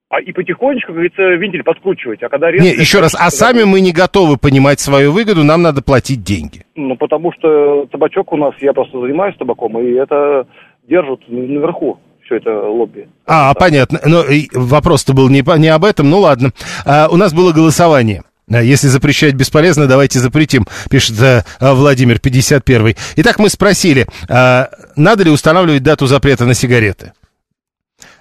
А 0.08 0.20
и 0.20 0.32
потихонечку, 0.32 0.88
как 0.88 0.94
говорится, 0.96 1.22
вентиль 1.22 1.62
подкручивать. 1.62 2.22
А 2.22 2.28
когда 2.28 2.50
резко... 2.50 2.64
Не, 2.66 2.74
еще 2.74 3.00
раз, 3.00 3.14
а 3.18 3.30
сами 3.30 3.64
мы 3.64 3.80
не 3.80 3.92
готовы 3.92 4.36
понимать 4.36 4.78
свою 4.80 5.12
выгоду, 5.12 5.42
нам 5.44 5.62
надо 5.62 5.82
платить 5.82 6.22
деньги. 6.22 6.64
Ну, 6.76 6.96
потому 6.96 7.32
что 7.32 7.86
табачок 7.90 8.32
у 8.32 8.36
нас, 8.36 8.54
я 8.60 8.72
просто 8.74 9.00
занимаюсь 9.00 9.36
табаком, 9.38 9.78
и 9.78 9.90
это 9.92 10.46
держат 10.88 11.20
наверху, 11.28 11.98
все 12.24 12.36
это 12.36 12.50
лобби. 12.50 13.08
А, 13.26 13.54
понятно. 13.54 14.00
Но 14.04 14.24
вопрос-то 14.52 15.12
был 15.12 15.28
не, 15.28 15.42
не 15.58 15.68
об 15.68 15.84
этом, 15.84 16.10
ну 16.10 16.20
ладно. 16.20 16.52
А, 16.84 17.08
у 17.10 17.16
нас 17.16 17.32
было 17.32 17.52
голосование. 17.52 18.22
А, 18.50 18.62
Если 18.62 18.88
запрещать 18.88 19.34
бесполезно, 19.34 19.86
давайте 19.86 20.18
запретим, 20.18 20.66
пишет 20.90 21.20
э, 21.20 21.44
а, 21.60 21.74
Владимир 21.74 22.18
51. 22.18 22.94
Итак, 23.16 23.38
мы 23.38 23.48
спросили, 23.48 24.06
а, 24.28 24.70
надо 24.96 25.24
ли 25.24 25.30
устанавливать 25.30 25.82
дату 25.82 26.06
запрета 26.06 26.44
на 26.44 26.54
сигареты? 26.54 27.12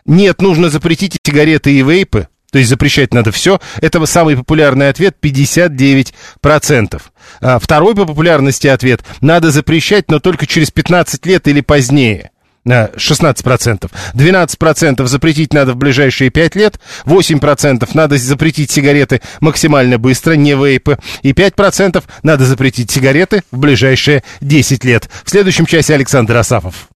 Нет, 0.06 0.42
нужно 0.42 0.70
запретить 0.70 1.16
и 1.16 1.20
сигареты 1.24 1.72
и 1.72 1.84
вейпы. 1.84 2.28
То 2.52 2.58
есть 2.58 2.70
запрещать 2.70 3.14
надо 3.14 3.32
все. 3.32 3.62
Это 3.82 4.06
самый 4.06 4.36
популярный 4.36 4.90
ответ 4.90 5.16
59%. 5.22 7.02
А, 7.42 7.60
второй 7.60 7.96
по 7.96 8.06
популярности 8.06 8.68
ответ 8.68 9.02
надо 9.22 9.52
запрещать, 9.52 10.10
но 10.10 10.20
только 10.20 10.46
через 10.46 10.70
15 10.70 11.26
лет 11.26 11.48
или 11.48 11.62
позднее. 11.62 12.32
А, 12.70 12.92
16%. 12.96 13.90
12% 14.14 15.08
запретить 15.08 15.54
надо 15.54 15.74
в 15.74 15.78
ближайшие 15.78 16.30
5 16.30 16.56
лет. 16.56 16.80
8% 17.06 17.90
надо 17.94 18.18
запретить 18.18 18.72
сигареты 18.72 19.22
максимально 19.40 19.98
быстро, 19.98 20.34
не 20.34 20.54
вейпы. 20.54 20.98
И 21.24 21.32
5% 21.34 22.04
надо 22.24 22.46
запретить 22.46 22.92
сигареты 22.92 23.44
в 23.52 23.58
ближайшие 23.58 24.24
10 24.42 24.84
лет. 24.84 25.10
В 25.24 25.30
следующем 25.30 25.66
часе 25.66 25.96
Александр 25.96 26.38
Асафов. 26.38 26.90